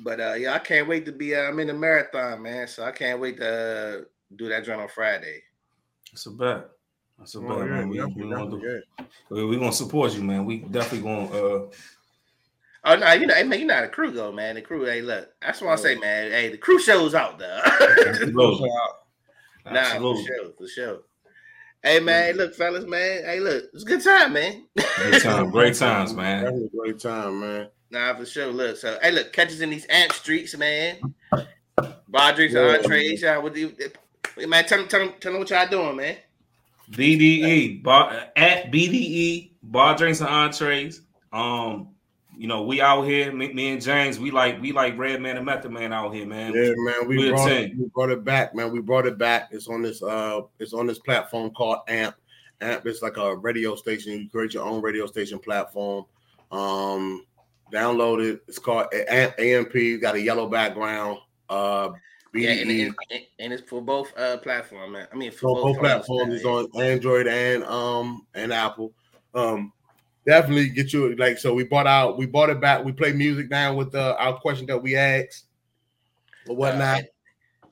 [0.03, 1.35] But uh, yeah, I can't wait to be.
[1.35, 4.01] Uh, I'm in the marathon, man, so I can't wait to uh,
[4.35, 5.41] do that drink on Friday.
[6.11, 6.69] That's a bet.
[7.17, 7.89] That's a bet, oh, yeah, man.
[7.89, 8.81] We, we, gonna
[9.29, 10.45] we, gonna support you, man.
[10.45, 11.67] We definitely gonna uh
[12.87, 14.55] Oh no, you know, hey, man, you're not a crew go, man.
[14.55, 16.31] The crew, hey, look, that's what I say, man.
[16.31, 17.61] Hey, the crew shows out there.
[19.65, 20.99] nah, for sure, for sure.
[21.81, 23.23] Hey man, look, fellas, man.
[23.25, 24.65] Hey, look, it's a good time, man.
[24.75, 26.43] Great time, great times, man.
[26.43, 27.67] That's a great time, man.
[27.91, 28.51] Nah, for sure.
[28.51, 30.97] Look, so hey, look, catches in these amp streets, man.
[32.07, 33.21] Bar drinks yeah, and entrees.
[33.21, 33.71] Y'all, what do
[34.37, 34.65] you, man?
[34.65, 36.17] Tell them, tell them, tell them what y'all doing, man.
[36.91, 41.01] BDE bar at BDE bar drinks and entrees.
[41.31, 41.94] Um,
[42.37, 45.45] you know, we out here, me, me, and James, we like we like Redman and
[45.45, 46.53] Method Man out here, man.
[46.53, 48.71] Yeah, man, we brought it, we brought it back, man.
[48.71, 49.49] We brought it back.
[49.51, 52.15] It's on this uh, it's on this platform called AMP.
[52.61, 54.13] AMP is like a radio station.
[54.13, 56.05] You create your own radio station platform.
[56.51, 57.25] Um,
[57.71, 58.41] download it.
[58.47, 59.39] It's called AMP.
[59.39, 60.01] AMP.
[60.01, 61.19] Got a yellow background.
[61.49, 61.89] Uh,
[62.33, 62.95] Yeah, and, and,
[63.39, 65.07] and, it's for both uh platform, man.
[65.11, 66.33] I mean, for, both, both platforms.
[66.33, 68.93] It's on Android and um and Apple.
[69.33, 69.71] Um,
[70.25, 71.53] definitely get you like so.
[71.53, 72.83] We bought out, we bought it back.
[72.83, 75.45] We play music now with uh, our question that we asked
[76.47, 77.01] or whatnot.
[77.01, 77.03] Uh,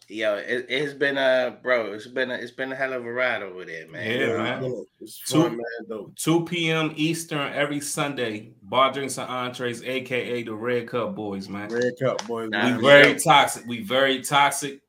[0.10, 1.94] Yo, it, has been a bro.
[1.94, 4.20] It's been a, it's been a hell of a ride over there, man.
[4.20, 4.86] Yeah, man.
[5.00, 6.94] It's fun, 2, man, 2 p.m.
[6.96, 8.52] Eastern every Sunday.
[8.64, 11.70] Bar drinks and entrees, aka the Red Cup Boys, man.
[11.70, 12.50] Red Cup Boys.
[12.52, 13.66] we very toxic.
[13.66, 14.82] We very toxic.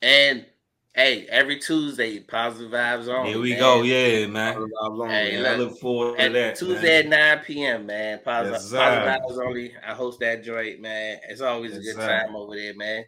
[0.00, 0.46] And
[0.94, 3.26] hey, every Tuesday, positive vibes on.
[3.26, 3.58] Here we man.
[3.58, 4.56] go, yeah, man.
[4.56, 5.54] On, hey, man.
[5.54, 6.56] I look forward to that.
[6.56, 7.12] Tuesday man.
[7.12, 7.86] at 9 p.m.
[7.86, 8.20] Man.
[8.24, 9.74] Positive, yes, positive vibes only.
[9.86, 11.18] I host that joint, man.
[11.28, 12.24] It's always yes, a good sir.
[12.24, 13.04] time over there, man.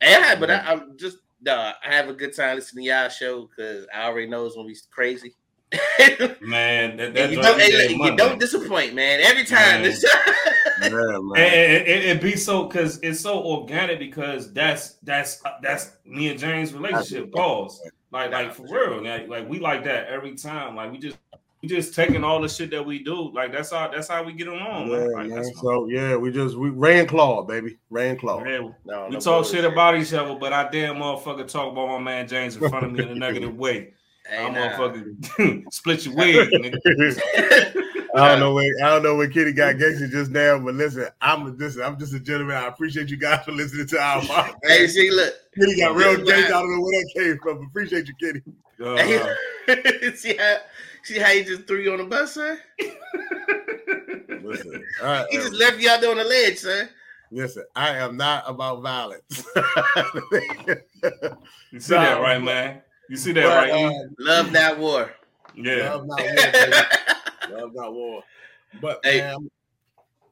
[0.00, 3.48] Yeah, but I, am just uh, I have a good time listening to y'all show
[3.48, 5.34] because I already know it's gonna be crazy.
[6.40, 9.20] man, that, that you, don't, hey, you don't disappoint, man.
[9.20, 9.92] Every time, man.
[10.82, 11.36] yeah, man.
[11.36, 16.30] And, and, it be so because it's so organic because that's that's uh, that's me
[16.30, 17.32] and James' relationship.
[17.32, 17.82] Pause.
[18.10, 20.76] Like like for real, like, like we like that every time.
[20.76, 21.18] Like we just
[21.62, 23.32] we just taking all the shit that we do.
[23.32, 24.90] Like that's how that's how we get along.
[24.90, 25.30] Yeah, man.
[25.30, 27.78] Like, so yeah, we just we rain claw, baby.
[27.90, 28.42] Rain claw.
[28.42, 31.88] Man, no, we no talk shit about each other, but I damn motherfucker talk about
[31.88, 33.94] my man James in front of me in a negative way.
[34.28, 34.70] Hey, I'm nah.
[34.70, 36.50] motherfucker split your wig,
[38.18, 41.08] I don't know where I don't know where Kitty got gangster just now, but listen,
[41.20, 42.56] I'm listen, I'm just a gentleman.
[42.56, 44.56] I appreciate you guys for listening to our podcast.
[44.64, 46.54] Hey, see, look, Kitty got real gangster.
[46.54, 47.66] I don't know where that came from.
[47.66, 48.42] Appreciate you, Kitty.
[48.80, 50.58] Uh, see how
[51.08, 52.60] See how he just threw you on the bus, sir?
[54.42, 56.88] Listen, right, he just left you out there on the ledge, sir.
[57.30, 59.42] Listen, I am not about violence.
[61.72, 62.82] you see that, right, man?
[63.08, 63.84] You see that, but, right?
[63.84, 65.10] Uh, love that war.
[65.54, 65.98] Yeah,
[67.50, 67.62] love not war.
[67.62, 68.22] love not war.
[68.80, 69.20] But hey.
[69.20, 69.50] man,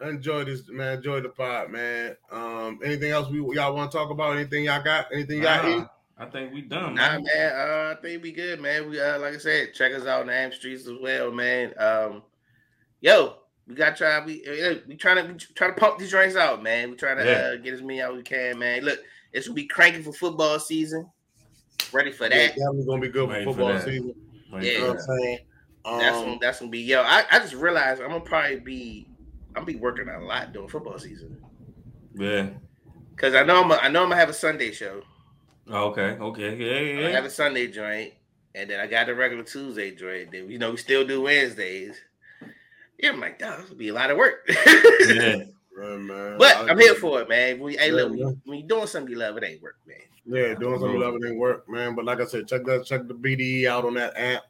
[0.01, 0.98] enjoy this, man.
[0.98, 2.16] Enjoy the pod, man.
[2.30, 4.36] Um, anything else we y'all want to talk about?
[4.36, 5.06] Anything y'all got?
[5.12, 5.86] Anything y'all uh, eat?
[6.18, 6.94] I think we done.
[6.94, 7.24] Nah, man.
[7.24, 8.88] man uh, I think we good, man.
[8.88, 11.72] We uh, like I said, check us out on the Amp Streets as well, man.
[11.78, 12.22] Um,
[13.01, 13.36] yo,
[13.66, 14.24] we got to try.
[14.24, 16.90] We we trying to we try to pump these drinks out, man.
[16.90, 17.52] We trying to yeah.
[17.55, 18.82] uh, get as many out we can, man.
[18.82, 19.01] Look,
[19.32, 21.10] it's gonna be cranking for football season.
[21.93, 22.34] Ready for that?
[22.34, 24.14] Yeah, definitely gonna be good for football for season.
[24.52, 25.38] yeah, you know what I'm saying.
[25.87, 27.03] Um, that's gonna, that's gonna be yo.
[27.03, 29.07] I, I just realized I'm gonna probably be
[29.51, 31.41] I'm gonna be working a lot during football season.
[32.15, 32.49] Yeah,
[33.15, 35.03] because I know I'm a, I know I'm gonna have a Sunday show.
[35.71, 37.09] Okay, okay, yeah, yeah.
[37.09, 38.15] I have a Sunday joint,
[38.55, 40.33] and then I got the regular Tuesday joint.
[40.33, 41.97] Then you know we still do Wednesdays.
[42.99, 44.45] Yeah, I'm like, that would be a lot of work.
[44.49, 45.45] yeah.
[45.77, 46.39] Right, man.
[46.39, 47.61] But I'm here for it, man.
[47.61, 49.99] We, hey, look, when, when you're doing something you love, it ain't work, man.
[50.25, 51.95] Yeah, doing something you love, it ain't work, man.
[51.95, 54.45] But like I said, check that, check the BDE out on that app.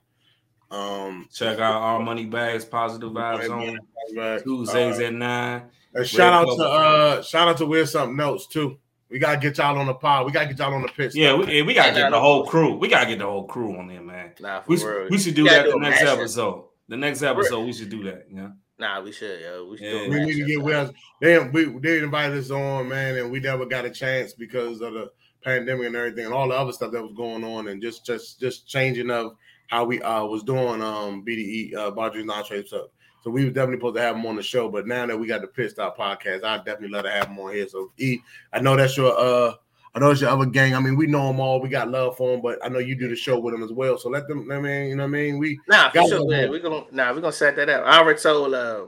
[0.71, 5.63] Um, check out our money bags, positive vibes on Tuesdays uh, at nine.
[5.95, 8.79] And shout out to uh, shout out to We're Something Else too.
[9.09, 10.27] We gotta get y'all on the pod.
[10.27, 11.15] We gotta get y'all on the pitch.
[11.15, 12.77] Yeah, we, we gotta get the whole crew.
[12.77, 14.33] We gotta get the whole crew on there, man.
[14.41, 16.65] Nah, we, should, we should do that the next episode.
[16.89, 18.27] The next episode, we should do that.
[18.31, 18.51] Yeah.
[18.79, 19.69] Nah, we should, yo.
[19.71, 19.87] We should.
[19.87, 20.09] Yeah.
[20.09, 20.93] We need to get with us.
[21.21, 24.93] They we they invited us on, man, and we never got a chance because of
[24.93, 25.11] the
[25.43, 28.41] pandemic and everything, and all the other stuff that was going on, and just just
[28.41, 29.37] just changing of
[29.69, 32.87] how we uh was doing um BDE uh Baudry Entree stuff.
[33.23, 35.27] So we were definitely supposed to have him on the show, but now that we
[35.27, 37.69] got the Pit Stop podcast, I definitely love to have him on here.
[37.69, 38.19] So E,
[38.53, 39.55] I know that's your uh
[39.97, 40.75] I know it's your other gang.
[40.75, 41.59] I mean, we know them all.
[41.59, 43.73] We got love for them, but I know you do the show with them as
[43.73, 43.97] well.
[43.97, 44.53] So let them.
[44.53, 45.39] I mean, you know what I mean.
[45.39, 46.51] We nah, for sure, man.
[46.51, 47.85] We're gonna nah, we're gonna set that up.
[47.87, 48.53] I already told.
[48.53, 48.85] Uh,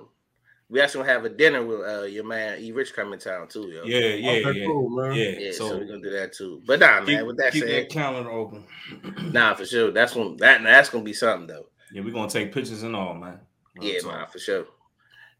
[0.70, 3.68] we actually gonna have a dinner with uh, your man E Rich coming town too,
[3.68, 3.84] yo.
[3.84, 4.66] Yeah, yeah, okay, yeah.
[4.66, 5.14] Cool, man.
[5.14, 5.52] Yeah, yeah.
[5.52, 6.62] So, so, we're gonna do that too.
[6.66, 7.26] But nah, keep, man.
[7.26, 8.64] With that keep said, that calendar open.
[9.32, 9.90] nah, for sure.
[9.90, 10.36] That's one.
[10.36, 11.66] That that's gonna be something though.
[11.92, 13.40] Yeah, we're gonna take pictures and all, man.
[13.80, 14.66] Yeah, man, for sure.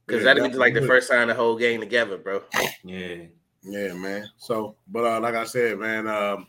[0.07, 2.43] Because yeah, that'd be like the first time the whole gang together, bro.
[2.83, 3.25] Yeah.
[3.63, 4.27] Yeah, man.
[4.39, 6.47] So, but uh, like I said, man, um,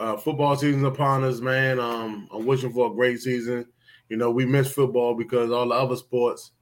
[0.00, 1.78] uh, football season's upon us, man.
[1.78, 3.66] Um, I'm wishing for a great season.
[4.08, 6.52] You know, we miss football because all the other sports,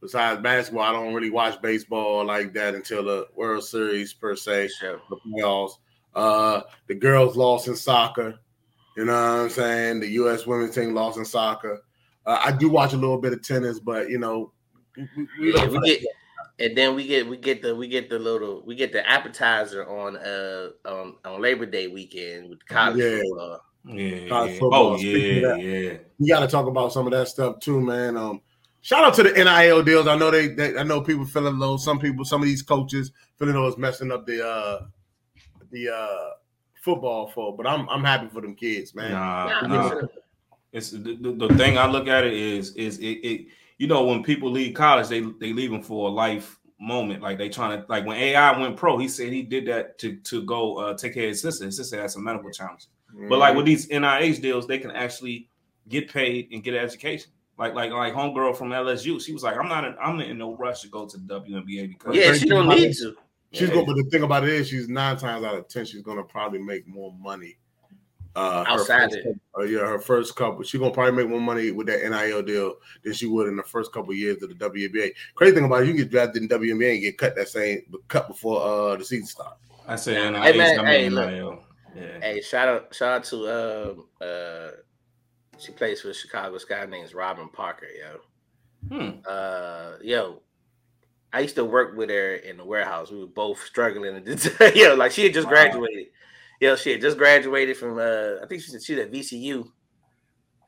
[0.00, 4.68] besides basketball, I don't really watch baseball like that until the World Series per se,
[4.68, 5.00] sure.
[5.10, 5.72] the playoffs.
[6.14, 8.38] Uh, the girls lost in soccer.
[8.96, 10.00] You know what I'm saying?
[10.00, 10.46] The U.S.
[10.46, 11.82] women's team lost in soccer.
[12.26, 14.52] Uh, I do watch a little bit of tennis, but you know,
[14.96, 16.02] we, yeah, we get,
[16.58, 19.88] and then we get we get the we get the little we get the appetizer
[19.88, 23.20] on uh on, on Labor Day weekend with college yeah.
[23.22, 23.60] football.
[23.84, 24.58] Yeah, college yeah.
[24.58, 24.86] football.
[24.86, 25.98] Oh yeah, that, yeah.
[26.18, 28.16] We got to talk about some of that stuff too, man.
[28.16, 28.40] Um,
[28.80, 30.06] shout out to the NIL deals.
[30.06, 31.76] I know they, they I know people feeling low.
[31.76, 34.86] Some people, some of these coaches feeling those messing up the uh
[35.70, 36.30] the uh
[36.82, 37.56] football for.
[37.56, 39.12] But I'm I'm happy for them kids, man.
[39.12, 40.02] Nah, nah.
[40.72, 43.46] It's the, the, the thing I look at it is is it, it
[43.78, 47.22] you know, when people leave college, they they leave them for a life moment.
[47.22, 50.16] Like they trying to like when AI went pro, he said he did that to
[50.16, 51.64] to go uh, take care of his sister.
[51.64, 52.88] His sister had some medical challenges.
[53.10, 53.28] Mm-hmm.
[53.28, 55.48] But like with these NIL deals, they can actually
[55.88, 57.30] get paid and get an education.
[57.58, 60.56] Like like like homegirl from LSU, she was like, I'm not in, I'm in no
[60.56, 63.16] rush to go to the WNBA because yeah, she don't need to.
[63.52, 63.74] She's yeah.
[63.74, 66.18] going, but the thing about it is, she's nine times out of ten, she's going
[66.18, 67.56] to probably make more money
[68.36, 69.26] uh, outside it.
[69.58, 72.74] Uh, yeah, her first couple, she's gonna probably make more money with that NIL deal
[73.02, 75.12] than she would in the first couple of years of the WNBA.
[75.34, 78.28] Crazy thing about it, you get drafted in WNBA and get cut that same cut
[78.28, 79.56] before uh the season starts.
[79.86, 80.42] I say NIL.
[80.42, 81.62] Hey, man, hey, look,
[81.96, 82.20] yeah.
[82.20, 84.70] hey, shout out, shout out to um uh,
[85.58, 86.86] she plays for the Chicago Sky.
[86.86, 88.20] Name's Robin Parker, yo.
[88.96, 89.18] Hmm.
[89.26, 90.40] Uh, yo,
[91.32, 93.10] I used to work with her in the warehouse.
[93.10, 94.14] We were both struggling.
[94.74, 95.52] Yo, like she had just wow.
[95.52, 96.06] graduated.
[96.60, 99.70] Yo, she had just graduated from uh, I think she said she at VCU.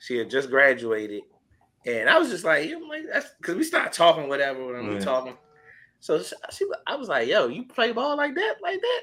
[0.01, 1.23] She had just graduated,
[1.87, 4.89] and I was just like, you know, like that's because we started talking, whatever, when
[4.89, 5.37] we talking.
[6.01, 9.01] So she, I was like, yo, you play ball like that, like that.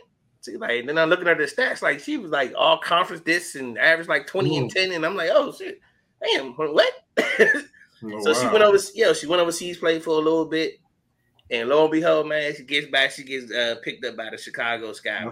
[0.48, 3.56] See, like, then I'm looking at the stats, like she was like all conference this
[3.56, 4.62] and average like 20 mm.
[4.62, 5.82] and 10, and I'm like, oh shit,
[6.24, 6.94] damn, what?
[7.20, 7.34] oh,
[8.22, 8.34] so wow.
[8.34, 10.80] she went over, yeah, she went overseas, played for a little bit.
[11.50, 13.12] And lo and behold, man, she gets back.
[13.12, 15.26] She gets uh, picked up by the Chicago Sky.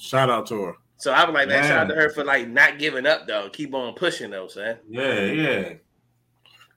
[0.00, 0.74] Shout out to her.
[0.96, 3.26] So I was like, man, man, shout out to her for like not giving up
[3.26, 3.48] though.
[3.52, 4.78] Keep on pushing though, son.
[4.88, 5.72] Yeah, yeah.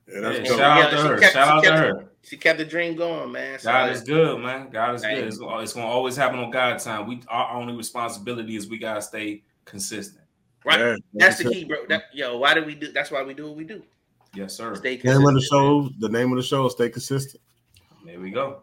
[0.08, 1.18] Yeah, that's yeah, shout out to her.
[1.18, 2.10] Kept, shout out to her.
[2.24, 3.60] She kept the dream going, man.
[3.60, 4.70] So God is good, man.
[4.70, 5.12] God is good.
[5.12, 7.08] It's, it's, gonna always happen on God's time.
[7.08, 10.24] We our only responsibility is we gotta stay consistent.
[10.64, 10.80] Right.
[10.80, 11.86] Yeah, that's the key, bro.
[11.90, 12.92] That, yo, why do we do?
[12.92, 13.84] That's why we do what we do.
[14.34, 14.76] Yes, sir.
[14.76, 15.24] Stay consistent.
[15.24, 15.90] Name of the show.
[16.00, 16.68] The name of the show.
[16.70, 17.42] Stay consistent.
[18.06, 18.62] There we go.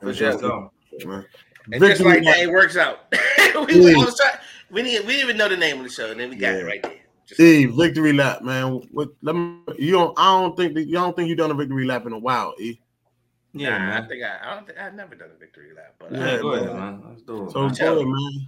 [0.00, 0.70] For sure.
[1.04, 1.24] Man.
[1.72, 3.00] And just like that, it works out.
[3.66, 4.38] we, trying,
[4.70, 6.54] we, didn't, we didn't even know the name of the show, and then we got
[6.54, 6.60] yeah.
[6.60, 6.92] it right there.
[7.26, 8.82] Just e, like victory lap, man.
[8.92, 10.16] What, let me, you don't.
[10.16, 12.54] I don't think that you don't think you've done a victory lap in a while.
[12.60, 12.78] E.
[13.52, 14.38] Yeah, nah, I think I.
[14.50, 15.94] I don't think I've never done a victory lap.
[15.98, 17.02] But yeah, uh, go ahead, man.
[17.08, 17.50] Let's do it.
[17.50, 18.46] So go ahead, man.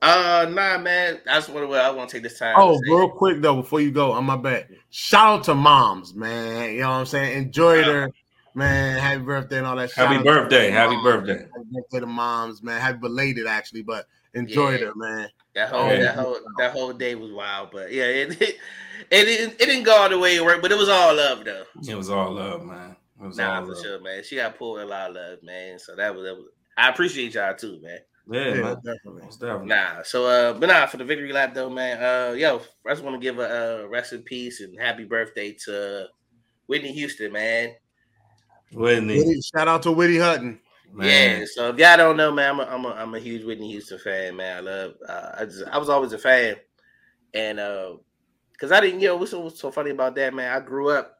[0.00, 1.20] Uh, nah, man.
[1.26, 2.54] That's what I want to take this time.
[2.56, 4.70] Oh, real quick though, before you go, on my back.
[4.90, 6.72] Shout out to moms, man.
[6.72, 7.36] You know what I'm saying?
[7.36, 8.12] Enjoy their
[8.54, 8.98] man.
[8.98, 9.92] Happy birthday and all that.
[9.92, 10.70] Happy birthday.
[10.70, 11.38] Happy birthday.
[11.38, 12.80] Happy birthday to moms, man.
[12.80, 14.88] Happy belated, actually, but enjoy yeah.
[14.88, 15.28] it, man.
[15.54, 18.58] That whole that whole that whole day was wild, but yeah, it it,
[19.10, 21.64] it, it didn't go all the way it worked, but it was all love though.
[21.88, 22.94] It was all love, man.
[23.20, 23.82] It was nah, for love.
[23.82, 24.22] sure, man.
[24.22, 25.78] She got pulled a lot of love, man.
[25.78, 26.46] So that was, that was
[26.76, 27.98] I appreciate y'all too, man.
[28.28, 29.22] Yeah, yeah definitely.
[29.22, 29.66] definitely.
[29.66, 32.02] Nah, so uh, but nah, for the victory lap though, man.
[32.02, 35.56] Uh, yo, I just want to give a uh, rest in peace and happy birthday
[35.64, 36.06] to
[36.66, 37.74] Whitney Houston, man.
[38.72, 39.40] Whitney.
[39.40, 40.60] shout out to Whitney Houston.
[40.92, 41.40] Man.
[41.40, 43.70] Yeah, so if y'all don't know, man, I'm a, I'm a, I'm a huge Whitney
[43.72, 44.56] Houston fan, man.
[44.56, 46.56] I love, uh, I just, I was always a fan,
[47.34, 47.96] and uh,
[48.58, 50.56] cause I didn't, you know, what's so, what's so funny about that, man?
[50.56, 51.18] I grew up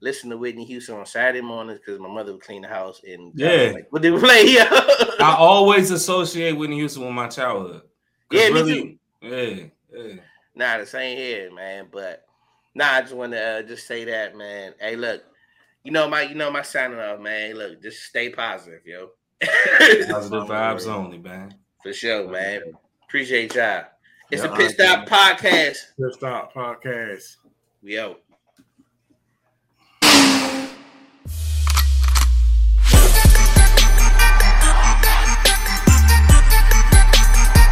[0.00, 3.32] listening to Whitney Houston on Saturday mornings because my mother would clean the house, and
[3.34, 4.68] yeah, like, what did we play here?
[4.70, 7.82] I always associate Whitney Houston with my childhood.
[8.30, 9.70] Yeah, really, me too.
[9.92, 10.14] Yeah, yeah.
[10.54, 11.88] Nah, the same here, man.
[11.90, 12.24] But
[12.74, 14.74] nah, I just want to uh, just say that, man.
[14.78, 15.22] Hey, look,
[15.84, 17.54] you know my you know my signing off, man.
[17.56, 19.10] Look, just stay positive, yo.
[19.42, 21.54] positive vibes only, man.
[21.82, 22.60] For sure, man.
[23.04, 23.84] Appreciate y'all.
[24.30, 25.78] It's yeah, a Pit Stop Podcast.
[25.96, 27.36] Pit Stop Podcast.
[27.82, 28.20] We out.